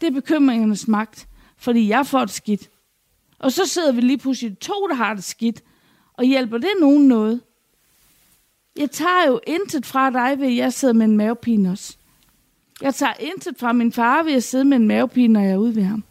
Det 0.01 0.07
er 0.07 0.11
bekymringernes 0.11 0.89
magt, 0.89 1.29
fordi 1.57 1.89
jeg 1.89 2.07
får 2.07 2.21
det 2.21 2.31
skidt. 2.31 2.71
Og 3.39 3.53
så 3.53 3.67
sidder 3.67 3.93
vi 3.93 4.01
lige 4.01 4.19
pludselig 4.19 4.59
to, 4.59 4.75
der 4.89 4.95
har 4.95 5.15
det 5.15 5.25
skidt. 5.25 5.63
Og 6.15 6.25
hjælper 6.25 6.59
det 6.59 6.71
nogen 6.81 7.09
noget? 7.09 7.41
Jeg 8.77 8.91
tager 8.91 9.27
jo 9.27 9.41
intet 9.47 9.87
fra 9.87 10.11
dig, 10.11 10.39
ved 10.41 10.49
jeg 10.49 10.73
sidder 10.73 10.95
med 10.95 11.07
en 11.07 11.17
mavepine 11.17 11.71
også. 11.71 11.97
Jeg 12.81 12.95
tager 12.95 13.13
intet 13.21 13.57
fra 13.61 13.73
min 13.73 13.93
far 13.93 14.23
ved 14.23 14.33
at 14.35 14.45
sidde 14.45 14.65
med 14.65 14.77
en 14.77 14.89
mavepine, 14.89 15.33
når 15.33 15.41
jeg 15.41 15.51
er 15.53 15.57
ude 15.57 15.77
ved 15.77 15.83
ham. 15.83 16.05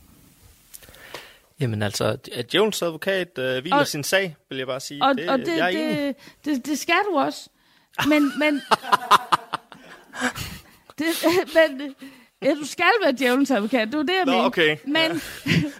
Jamen 1.59 1.81
altså, 1.81 2.17
at 2.33 2.53
Jones 2.53 2.81
advokat 2.81 3.37
øh, 3.37 3.61
hviler 3.61 3.75
Og- 3.77 3.87
sin 3.87 4.03
sag, 4.03 4.35
vil 4.49 4.57
jeg 4.57 4.67
bare 4.67 4.79
sige. 4.79 5.03
Og, 5.03 5.15
det, 5.17 5.29
og 5.29 5.39
det, 5.39 5.57
jeg 5.57 5.73
er 5.75 5.95
det, 6.05 6.15
det, 6.45 6.65
det 6.65 6.79
skal 6.79 6.95
du 7.11 7.17
også. 7.17 7.49
Men, 8.07 8.31
men, 8.39 8.53
det, 10.99 11.05
men 11.53 11.95
ja, 12.41 12.53
du 12.53 12.65
skal 12.65 12.91
være 13.03 13.11
djævelens 13.11 13.51
advokat, 13.51 13.87
det 13.87 13.95
er 13.95 14.03
det, 14.03 14.13
jeg 14.13 14.25
Nå, 14.25 14.31
mener. 14.31 14.43
okay. 14.45 14.77
Men 14.85 15.21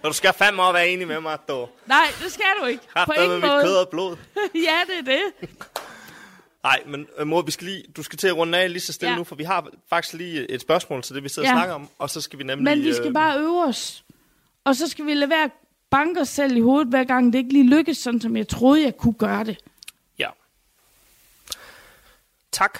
Og 0.02 0.08
du 0.08 0.12
skal 0.12 0.32
fandme 0.32 0.62
også 0.62 0.72
være 0.72 0.88
enig 0.88 1.06
med 1.08 1.20
mig, 1.20 1.38
du 1.48 1.68
nej, 1.86 2.06
det 2.24 2.32
skal 2.32 2.44
du 2.60 2.66
ikke. 2.66 2.82
har 2.96 3.04
På 3.04 3.12
med 3.16 3.24
ingen 3.24 3.40
mit 3.40 3.50
måde. 3.50 3.62
kød 3.62 3.74
og 3.76 3.88
blod. 3.88 4.16
ja, 4.54 4.76
det 4.86 5.08
er 5.08 5.16
det. 5.40 5.48
Nej, 6.62 6.82
men 6.86 7.06
øh, 7.18 7.26
mor, 7.26 7.42
vi 7.42 7.50
skal 7.50 7.66
lige, 7.66 7.84
du 7.96 8.02
skal 8.02 8.18
til 8.18 8.28
at 8.28 8.36
runde 8.36 8.58
af 8.58 8.72
lige 8.72 8.80
så 8.80 8.92
stille 8.92 9.10
Ja. 9.12 9.16
nu, 9.18 9.24
for 9.24 9.34
vi 9.34 9.44
har 9.44 9.66
faktisk 9.88 10.14
lige 10.14 10.50
et 10.50 10.60
spørgsmål 10.60 11.02
til 11.02 11.14
det, 11.14 11.24
vi 11.24 11.28
sidder 11.28 11.48
Ja. 11.48 11.54
og 11.54 11.58
snakker 11.58 11.74
om, 11.74 11.88
og 11.98 12.10
så 12.10 12.20
skal 12.20 12.38
vi 12.38 12.44
nemlig... 12.44 12.64
Men 12.76 12.84
vi 12.84 12.94
skal 12.94 13.06
øh, 13.06 13.14
bare 13.14 13.38
øve 13.38 13.64
os. 13.64 14.04
Og 14.64 14.76
så 14.76 14.86
skal 14.88 15.06
vi 15.06 15.14
lade 15.14 15.30
være 15.30 15.44
at 15.44 15.50
banke 15.90 16.20
os 16.20 16.28
selv 16.28 16.56
i 16.56 16.60
hovedet, 16.60 16.88
hver 16.88 17.04
gang 17.04 17.32
det 17.32 17.38
ikke 17.38 17.52
lige 17.52 17.68
lykkes, 17.68 17.98
sådan 17.98 18.20
som 18.20 18.36
jeg 18.36 18.48
troede, 18.48 18.82
jeg 18.82 18.96
kunne 18.96 19.14
gøre 19.14 19.44
det. 19.44 19.58
Ja. 20.18 20.28
Tak. 22.52 22.78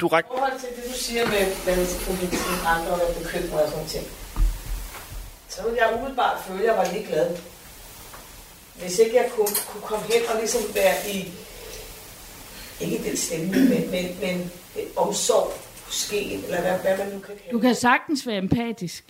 Du 0.00 0.06
ræk... 0.06 0.24
I 0.24 0.28
forhold 0.28 0.60
til 0.60 0.68
det, 0.76 0.92
du 0.92 0.98
siger 0.98 1.26
med, 1.26 2.06
kunne 2.06 2.30
til 2.30 2.66
andre 2.66 2.92
og 2.92 3.14
bekymret 3.22 3.62
og 3.64 3.70
sådan 3.70 3.86
ting, 3.88 4.06
så 5.48 5.62
ville 5.62 5.78
jeg 5.82 5.94
umiddelbart 5.94 6.40
føle, 6.46 6.60
at 6.60 6.66
jeg 6.66 6.76
var 6.76 6.92
ligeglad. 6.92 7.36
Hvis 8.80 8.98
ikke 8.98 9.16
jeg 9.16 9.30
kunne, 9.34 9.54
kunne 9.68 9.82
komme 9.82 10.04
hen 10.06 10.22
og 10.32 10.36
ligesom 10.40 10.60
være 10.74 11.10
i, 11.10 11.32
ikke 12.80 13.04
den 13.08 13.16
stemning, 13.16 13.68
men, 13.68 13.90
men, 13.90 14.06
men 14.20 14.50
en 14.76 14.88
omsorg 14.96 15.52
måske, 15.86 16.34
eller 16.34 16.60
hvad, 16.60 16.72
hvad 16.72 16.98
man 16.98 17.06
nu 17.14 17.18
kan 17.18 17.34
kalde 17.36 17.52
Du 17.52 17.58
kan 17.58 17.74
sagtens 17.74 18.26
være 18.26 18.38
empatisk. 18.38 19.04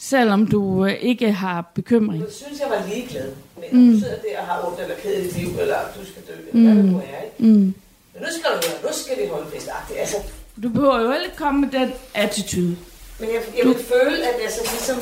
Selvom 0.00 0.46
du 0.46 0.86
øh, 0.86 0.92
ikke 0.92 1.32
har 1.32 1.70
bekymring. 1.74 2.22
Jeg 2.24 2.32
synes, 2.32 2.60
jeg 2.60 2.70
var 2.70 2.86
ligeglad. 2.94 3.32
Men 3.60 3.68
mm. 3.86 3.92
du 3.92 3.98
sidder 3.98 4.16
der 4.16 4.40
og 4.40 4.46
har 4.46 4.66
ondt 4.68 4.80
eller 4.80 4.94
ked 5.02 5.12
i 5.14 5.24
dit 5.24 5.36
liv, 5.36 5.48
eller 5.60 5.78
du 6.00 6.06
skal 6.06 6.22
dø, 6.28 6.32
eller 6.52 6.72
hvad 6.74 6.82
det 6.82 6.92
nu 6.92 6.98
er, 6.98 7.22
ikke? 7.24 7.36
Mm. 7.38 7.74
Men 8.12 8.22
nu 8.22 8.26
skal 8.38 8.50
du 8.54 8.68
høre, 8.68 8.82
nu 8.82 8.88
skal 8.92 9.22
vi 9.22 9.28
holde 9.28 9.50
fest. 9.54 9.68
Altså, 9.98 10.16
Du 10.62 10.68
behøver 10.68 11.00
jo 11.00 11.12
ikke 11.12 11.36
komme 11.36 11.60
med 11.60 11.70
den 11.80 11.92
attitude. 12.14 12.76
men 13.20 13.28
jeg, 13.28 13.42
jeg 13.58 13.66
vil 13.66 13.74
føle, 13.94 14.18
at 14.28 14.36
jeg 14.44 14.50
så 14.52 14.60
ligesom 14.72 14.96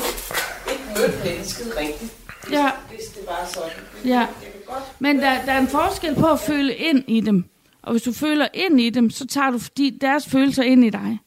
ikke 0.71 0.83
mødte 0.97 1.17
mennesket 1.29 1.77
rigtigt, 1.77 2.11
hvis, 2.43 2.53
Ja. 2.57 2.71
hvis 2.89 3.05
det 3.15 3.23
var 3.27 3.49
sådan. 3.53 3.71
Ja. 4.05 4.19
Godt 4.19 4.56
men 4.99 5.17
der, 5.17 5.45
der 5.45 5.51
er 5.51 5.61
en 5.61 5.67
forskel 5.67 6.15
på 6.15 6.25
at 6.25 6.39
føle 6.39 6.75
ind 6.75 7.03
i 7.07 7.21
dem. 7.21 7.45
Og 7.81 7.91
hvis 7.91 8.01
du 8.01 8.11
føler 8.11 8.47
ind 8.53 8.81
i 8.81 8.89
dem, 8.89 9.09
så 9.09 9.27
tager 9.27 9.49
du 9.49 9.59
de, 9.77 9.97
deres 10.01 10.27
følelser 10.27 10.63
ind 10.63 10.85
i 10.85 10.89
dig. 10.89 11.19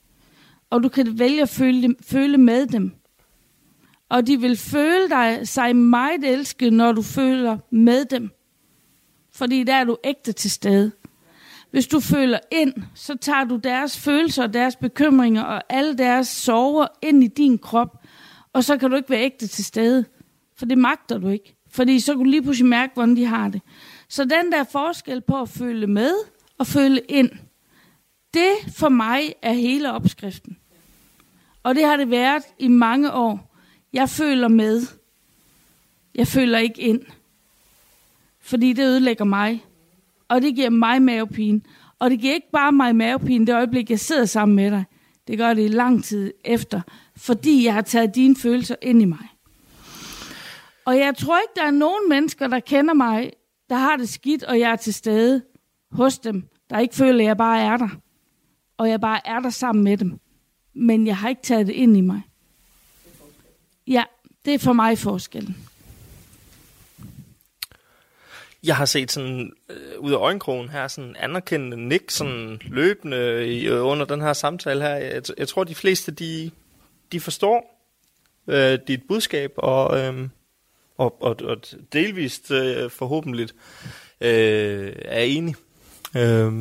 Og 0.71 0.83
du 0.83 0.89
kan 0.89 1.19
vælge 1.19 1.43
at 1.43 1.49
føle, 1.49 1.83
dem, 1.83 1.97
føle 2.03 2.39
med 2.39 2.67
dem. 2.67 2.93
Og 4.09 4.27
de 4.27 4.41
vil 4.41 4.57
føle 4.57 5.09
dig 5.09 5.49
sig 5.49 5.77
meget 5.77 6.25
elsket, 6.25 6.73
når 6.73 6.93
du 6.93 7.03
føler 7.03 7.59
med 7.71 8.05
dem. 8.05 8.31
Fordi 9.33 9.65
der 9.65 9.75
er 9.75 9.85
du 9.85 9.97
ægte 10.05 10.33
til 10.33 10.51
stede. 10.51 10.93
Hvis 11.71 11.87
du 11.87 12.01
føler 12.01 12.39
ind, 12.53 12.73
så 12.95 13.17
tager 13.17 13.45
du 13.45 13.57
deres 13.57 13.99
følelser, 13.99 14.47
deres 14.47 14.77
bekymringer 14.77 15.43
og 15.43 15.63
alle 15.69 15.99
deres 15.99 16.29
sorger 16.29 16.87
ind 17.03 17.25
i 17.25 17.27
din 17.27 17.59
krop. 17.59 18.05
Og 18.53 18.65
så 18.65 18.77
kan 18.77 18.91
du 18.91 18.97
ikke 18.97 19.11
være 19.11 19.25
ægte 19.25 19.47
til 19.47 19.65
stede. 19.65 20.05
For 20.57 20.67
det 20.67 20.79
magter 20.79 21.19
du 21.19 21.29
ikke. 21.29 21.60
Fordi 21.71 22.01
så 22.01 22.15
kunne 22.15 22.25
du 22.25 22.31
lige 22.31 22.43
pludselig 22.43 22.69
mærke, 22.69 22.95
hvordan 22.95 23.17
de 23.17 23.25
har 23.25 23.49
det. 23.49 23.63
Så 24.09 24.25
den 24.25 24.53
der 24.53 24.65
forskel 24.65 25.21
på 25.21 25.41
at 25.41 25.49
føle 25.49 25.87
med 25.87 26.13
og 26.59 26.67
føle 26.67 27.01
ind, 27.09 27.31
det 28.35 28.53
for 28.77 28.89
mig 28.89 29.35
er 29.43 29.53
hele 29.53 29.93
opskriften. 29.93 30.57
Og 31.63 31.75
det 31.75 31.85
har 31.85 31.97
det 31.97 32.11
været 32.11 32.43
i 32.59 32.69
mange 32.69 33.13
år. 33.13 33.57
Jeg 33.93 34.09
føler 34.09 34.49
med. 34.49 34.83
Jeg 36.15 36.27
føler 36.27 36.59
ikke 36.59 36.81
ind. 36.83 37.01
Fordi 38.41 38.73
det 38.73 38.85
ødelægger 38.85 39.25
mig. 39.25 39.65
Og 40.29 40.43
det 40.43 40.55
giver 40.55 40.71
mig 40.71 41.03
mavepine. 41.03 41.61
Og 41.99 42.11
det 42.11 42.21
giver 42.21 42.35
ikke 42.35 42.51
bare 42.53 42.73
mig 42.73 42.97
mavepine 42.97 43.47
det 43.47 43.55
øjeblik, 43.55 43.91
jeg 43.91 44.01
sidder 44.01 44.25
sammen 44.25 44.57
med 44.57 44.71
dig. 44.71 44.85
Det 45.27 45.39
gør 45.39 45.55
det 45.55 45.65
i 45.65 45.69
lang 45.69 46.05
tid 46.05 46.33
efter. 46.45 46.81
Fordi 47.17 47.65
jeg 47.65 47.75
har 47.75 47.83
taget 47.83 48.15
dine 48.15 48.37
følelser 48.37 48.77
ind 48.83 49.03
i 49.03 49.05
mig. 49.05 49.29
Og 50.91 50.99
jeg 50.99 51.15
tror 51.17 51.39
ikke, 51.39 51.53
der 51.57 51.67
er 51.67 51.71
nogen 51.71 52.09
mennesker, 52.09 52.49
der 52.49 52.61
kender 52.61 52.95
mig, 52.95 53.33
der 53.69 53.77
har 53.77 53.97
det 53.97 54.09
skidt, 54.09 54.43
og 54.43 54.61
jeg 54.61 54.71
er 54.71 54.77
til 54.77 54.95
stede 54.95 55.43
hos 55.91 56.19
dem, 56.19 56.49
der 56.71 56.79
ikke 56.79 56.95
føler, 56.95 57.19
at 57.19 57.25
jeg 57.25 57.37
bare 57.37 57.61
er 57.61 57.77
der. 57.77 57.89
Og 58.77 58.89
jeg 58.89 59.01
bare 59.01 59.21
er 59.25 59.41
der 59.41 59.51
sammen 59.51 59.85
med 59.85 59.97
dem. 59.97 60.21
Men 60.75 61.07
jeg 61.07 61.17
har 61.17 61.29
ikke 61.29 61.43
taget 61.43 61.67
det 61.67 61.73
ind 61.73 61.97
i 61.97 62.01
mig. 62.01 62.23
Ja, 63.87 64.05
det 64.45 64.55
er 64.55 64.59
for 64.59 64.73
mig 64.73 64.99
forskellen. 64.99 65.57
Jeg 68.63 68.77
har 68.77 68.85
set 68.85 69.13
sådan 69.13 69.53
øh, 69.71 70.01
ud 70.01 70.13
af 70.13 70.17
øjenkrogen 70.17 70.69
her, 70.69 70.89
sådan 70.89 71.17
anerkendende 71.19 71.89
nik, 71.89 72.11
sådan 72.11 72.61
løbende 72.65 73.49
i, 73.49 73.67
øh, 73.67 73.87
under 73.87 74.07
den 74.07 74.21
her 74.21 74.33
samtale 74.33 74.83
her. 74.83 74.95
Jeg, 74.95 75.23
jeg 75.39 75.49
tror, 75.49 75.65
de 75.65 75.75
fleste, 75.75 76.13
de, 76.13 76.51
de 77.13 77.21
forstår 77.21 77.87
øh, 78.47 78.79
dit 78.89 79.03
budskab, 79.09 79.53
og, 79.57 79.99
øh, 79.99 80.29
og, 81.01 81.23
og, 81.23 81.37
og 81.45 81.57
delvist 81.93 82.51
øh, 82.51 82.91
forhåbentlig 82.91 83.49
øh, 84.21 84.93
er 85.05 85.23
enige. 85.23 85.57
Øh, 86.17 86.53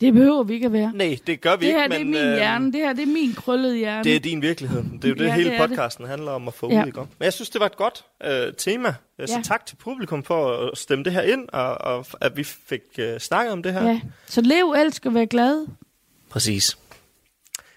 Det 0.00 0.12
behøver 0.12 0.42
vi 0.42 0.54
ikke 0.54 0.66
at 0.66 0.72
være. 0.72 0.92
nej, 0.94 1.18
det 1.26 1.40
gør 1.40 1.56
vi 1.56 1.66
Det 1.66 1.74
her 1.74 1.84
ikke, 1.84 1.94
det 1.94 2.00
er 2.00 2.04
men 2.04 2.12
min 2.12 2.22
øh, 2.22 2.34
hjerne. 2.36 2.72
Det 2.72 2.80
her 2.80 2.92
det 2.92 3.02
er 3.02 3.06
min 3.06 3.32
krøllede 3.34 3.76
hjerne. 3.76 4.04
det 4.04 4.16
er 4.16 4.20
din 4.20 4.42
virkelighed. 4.42 4.82
Det 4.82 5.04
er 5.04 5.08
jo 5.08 5.14
det, 5.14 5.24
Ja, 5.24 5.34
hele 5.34 5.50
det 5.50 5.56
er 5.56 5.60
det. 5.66 5.68
podcasten 5.68 6.06
handler 6.06 6.32
om 6.32 6.48
at 6.48 6.54
få 6.54 6.72
Ja. 6.72 6.82
ud. 6.82 6.86
Ikke? 6.86 6.98
Men 7.00 7.08
jeg 7.24 7.32
synes, 7.32 7.50
det 7.50 7.60
var 7.60 7.66
et 7.66 7.76
godt 7.76 8.04
øh, 8.24 8.52
tema. 8.58 8.94
Så 9.26 9.34
Ja. 9.36 9.42
tak 9.44 9.66
til 9.66 9.76
publikum 9.76 10.22
for 10.22 10.56
at 10.56 10.78
stemme 10.78 11.04
det 11.04 11.12
her 11.12 11.22
ind, 11.22 11.48
og, 11.52 11.78
og 11.80 12.06
at 12.20 12.36
vi 12.36 12.44
fik 12.44 12.80
øh, 12.98 13.20
snakket 13.20 13.52
om 13.52 13.62
det 13.62 13.72
her. 13.72 13.88
Ja. 13.88 14.00
Så 14.26 14.40
lev, 14.40 14.74
elsk 14.78 15.06
og 15.06 15.14
vær 15.14 15.24
glad. 15.24 15.66
Præcis. 16.30 16.78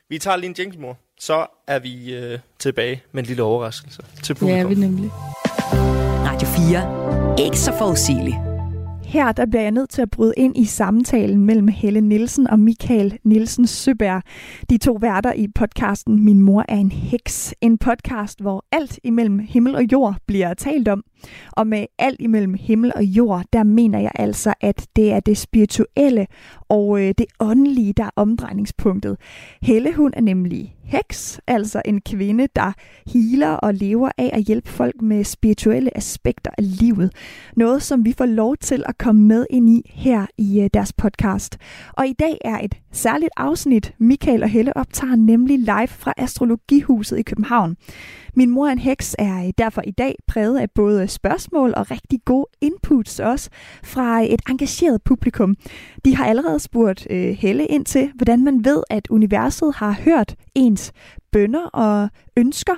Vi 0.09 0.17
tager 0.19 0.37
lige 0.37 0.49
en 0.49 0.55
jingle, 0.59 0.79
mor. 0.79 0.97
Så 1.19 1.45
er 1.67 1.79
vi 1.79 2.13
øh, 2.15 2.39
tilbage 2.59 3.03
med 3.11 3.23
en 3.23 3.27
lille 3.27 3.43
overraskelse 3.43 4.01
til 4.01 4.05
Det 4.23 4.29
er 4.29 4.33
publikum. 4.33 4.69
vi 4.69 4.75
nemlig. 4.75 5.11
Radio 5.73 6.47
4. 6.47 7.45
Ikke 7.45 7.59
så 7.59 7.73
forudsigeligt. 7.77 8.35
Her 9.11 9.31
der 9.31 9.45
bliver 9.45 9.61
jeg 9.61 9.71
nødt 9.71 9.89
til 9.89 10.01
at 10.01 10.11
bryde 10.11 10.33
ind 10.37 10.57
i 10.57 10.65
samtalen 10.65 11.45
mellem 11.45 11.67
Helle 11.67 12.01
Nielsen 12.01 12.49
og 12.49 12.59
Michael 12.59 13.17
Nielsen 13.23 13.67
Søberg. 13.67 14.23
De 14.69 14.77
to 14.77 14.97
værter 15.01 15.33
i 15.33 15.47
podcasten 15.55 16.25
Min 16.25 16.41
mor 16.41 16.65
er 16.69 16.75
en 16.75 16.91
heks. 16.91 17.53
En 17.61 17.77
podcast, 17.77 18.41
hvor 18.41 18.65
alt 18.71 18.99
imellem 19.03 19.39
himmel 19.39 19.75
og 19.75 19.83
jord 19.91 20.15
bliver 20.27 20.53
talt 20.53 20.87
om. 20.87 21.03
Og 21.51 21.67
med 21.67 21.85
alt 21.99 22.21
imellem 22.21 22.53
himmel 22.53 22.91
og 22.95 23.03
jord, 23.03 23.43
der 23.53 23.63
mener 23.63 23.99
jeg 23.99 24.11
altså, 24.15 24.53
at 24.61 24.87
det 24.95 25.11
er 25.11 25.19
det 25.19 25.37
spirituelle 25.37 26.27
og 26.71 27.01
øh, 27.01 27.13
det 27.17 27.25
åndelige, 27.39 27.93
der 27.93 28.03
er 28.03 28.09
omdrejningspunktet. 28.15 29.17
Helle 29.61 29.93
hun 29.93 30.13
er 30.13 30.21
nemlig 30.21 30.75
heks, 30.91 31.41
altså 31.47 31.81
en 31.85 32.01
kvinde, 32.01 32.47
der 32.55 32.73
healer 33.13 33.49
og 33.51 33.73
lever 33.73 34.09
af 34.17 34.29
at 34.33 34.43
hjælpe 34.43 34.69
folk 34.69 35.01
med 35.01 35.23
spirituelle 35.23 35.97
aspekter 35.97 36.51
af 36.57 36.79
livet. 36.79 37.13
Noget, 37.55 37.83
som 37.83 38.05
vi 38.05 38.13
får 38.17 38.25
lov 38.25 38.57
til 38.57 38.83
at 38.87 38.97
komme 38.97 39.21
med 39.21 39.45
ind 39.49 39.69
i 39.69 39.91
her 39.93 40.25
i 40.37 40.61
øh, 40.61 40.69
deres 40.73 40.93
podcast. 40.93 41.57
Og 41.93 42.07
i 42.07 42.13
dag 42.13 42.37
er 42.45 42.59
et 42.59 42.75
særligt 42.91 43.31
afsnit. 43.37 43.93
Michael 43.97 44.43
og 44.43 44.49
Helle 44.49 44.77
optager 44.77 45.15
nemlig 45.15 45.59
live 45.59 45.87
fra 45.87 46.13
Astrologihuset 46.17 47.19
i 47.19 47.21
København. 47.21 47.75
Min 48.35 48.49
mor 48.49 48.67
er 48.67 48.71
en 48.71 48.79
heks 48.79 49.15
er 49.19 49.45
øh, 49.45 49.53
derfor 49.57 49.81
i 49.85 49.91
dag 49.91 50.15
præget 50.27 50.59
af 50.59 50.71
både 50.71 51.07
spørgsmål 51.07 51.73
og 51.77 51.91
rigtig 51.91 52.19
gode 52.25 52.47
inputs 52.61 53.19
også 53.19 53.49
fra 53.83 54.21
øh, 54.21 54.25
et 54.25 54.41
engageret 54.49 55.03
publikum. 55.03 55.55
De 56.05 56.15
har 56.15 56.25
allerede 56.25 56.59
spurgt 56.61 57.07
øh, 57.09 57.29
Helle 57.29 57.65
ind 57.65 57.85
til, 57.85 58.11
hvordan 58.15 58.43
man 58.43 58.65
ved, 58.65 58.83
at 58.89 59.07
universet 59.09 59.75
har 59.75 59.91
hørt 59.91 60.35
ens 60.55 60.91
bønder 61.31 61.65
og 61.65 62.09
ønsker, 62.37 62.73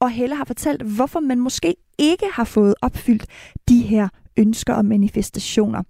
og 0.00 0.10
Helle 0.10 0.36
har 0.36 0.44
fortalt, 0.44 0.82
hvorfor 0.82 1.20
man 1.20 1.40
måske 1.40 1.74
ikke 1.98 2.26
har 2.32 2.44
fået 2.44 2.74
opfyldt 2.82 3.26
de 3.68 3.82
her 3.82 4.08
ønsker 4.36 4.74
og 4.74 4.84
manifestationer. 4.84 5.82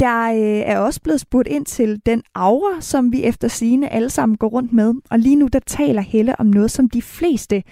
Der 0.00 0.32
øh, 0.32 0.62
er 0.66 0.78
også 0.78 1.00
blevet 1.00 1.20
spurgt 1.20 1.48
ind 1.48 1.66
til 1.66 2.00
den 2.06 2.22
aura, 2.34 2.80
som 2.80 3.12
vi 3.12 3.24
efter 3.24 3.48
sine 3.48 3.88
alle 3.88 4.10
sammen 4.10 4.36
går 4.36 4.48
rundt 4.48 4.72
med. 4.72 4.94
Og 5.10 5.18
lige 5.18 5.36
nu 5.36 5.46
der 5.46 5.58
taler 5.66 6.02
Helle 6.02 6.40
om 6.40 6.46
noget, 6.46 6.70
som 6.70 6.88
de 6.90 7.02
fleste, 7.02 7.62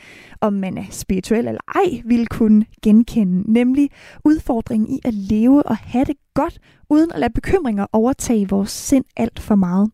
om 0.41 0.53
man 0.53 0.79
er 0.79 0.85
spirituel 0.91 1.49
eller 1.49 1.61
ej, 1.75 2.03
vil 2.05 2.27
kunne 2.27 2.65
genkende. 2.83 3.53
Nemlig 3.53 3.91
udfordringen 4.25 4.91
i 4.91 5.01
at 5.05 5.15
leve 5.15 5.63
og 5.63 5.77
have 5.77 6.05
det 6.05 6.17
godt, 6.35 6.59
uden 6.91 7.13
at 7.13 7.21
lade 7.21 7.33
bekymringer 7.33 7.87
overtage 7.93 8.49
vores 8.49 8.71
sind 8.71 9.05
alt 9.17 9.41
for 9.41 9.55
meget. 9.55 9.91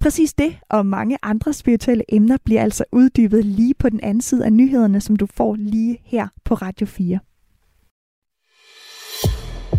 Præcis 0.00 0.34
det 0.34 0.58
og 0.70 0.86
mange 0.86 1.18
andre 1.22 1.52
spirituelle 1.52 2.04
emner 2.08 2.36
bliver 2.44 2.62
altså 2.62 2.84
uddybet 2.92 3.44
lige 3.44 3.74
på 3.74 3.88
den 3.88 4.00
anden 4.02 4.20
side 4.20 4.44
af 4.44 4.52
nyhederne, 4.52 5.00
som 5.00 5.16
du 5.16 5.26
får 5.26 5.54
lige 5.54 5.98
her 6.04 6.28
på 6.44 6.54
Radio 6.54 6.86
4. 6.86 7.18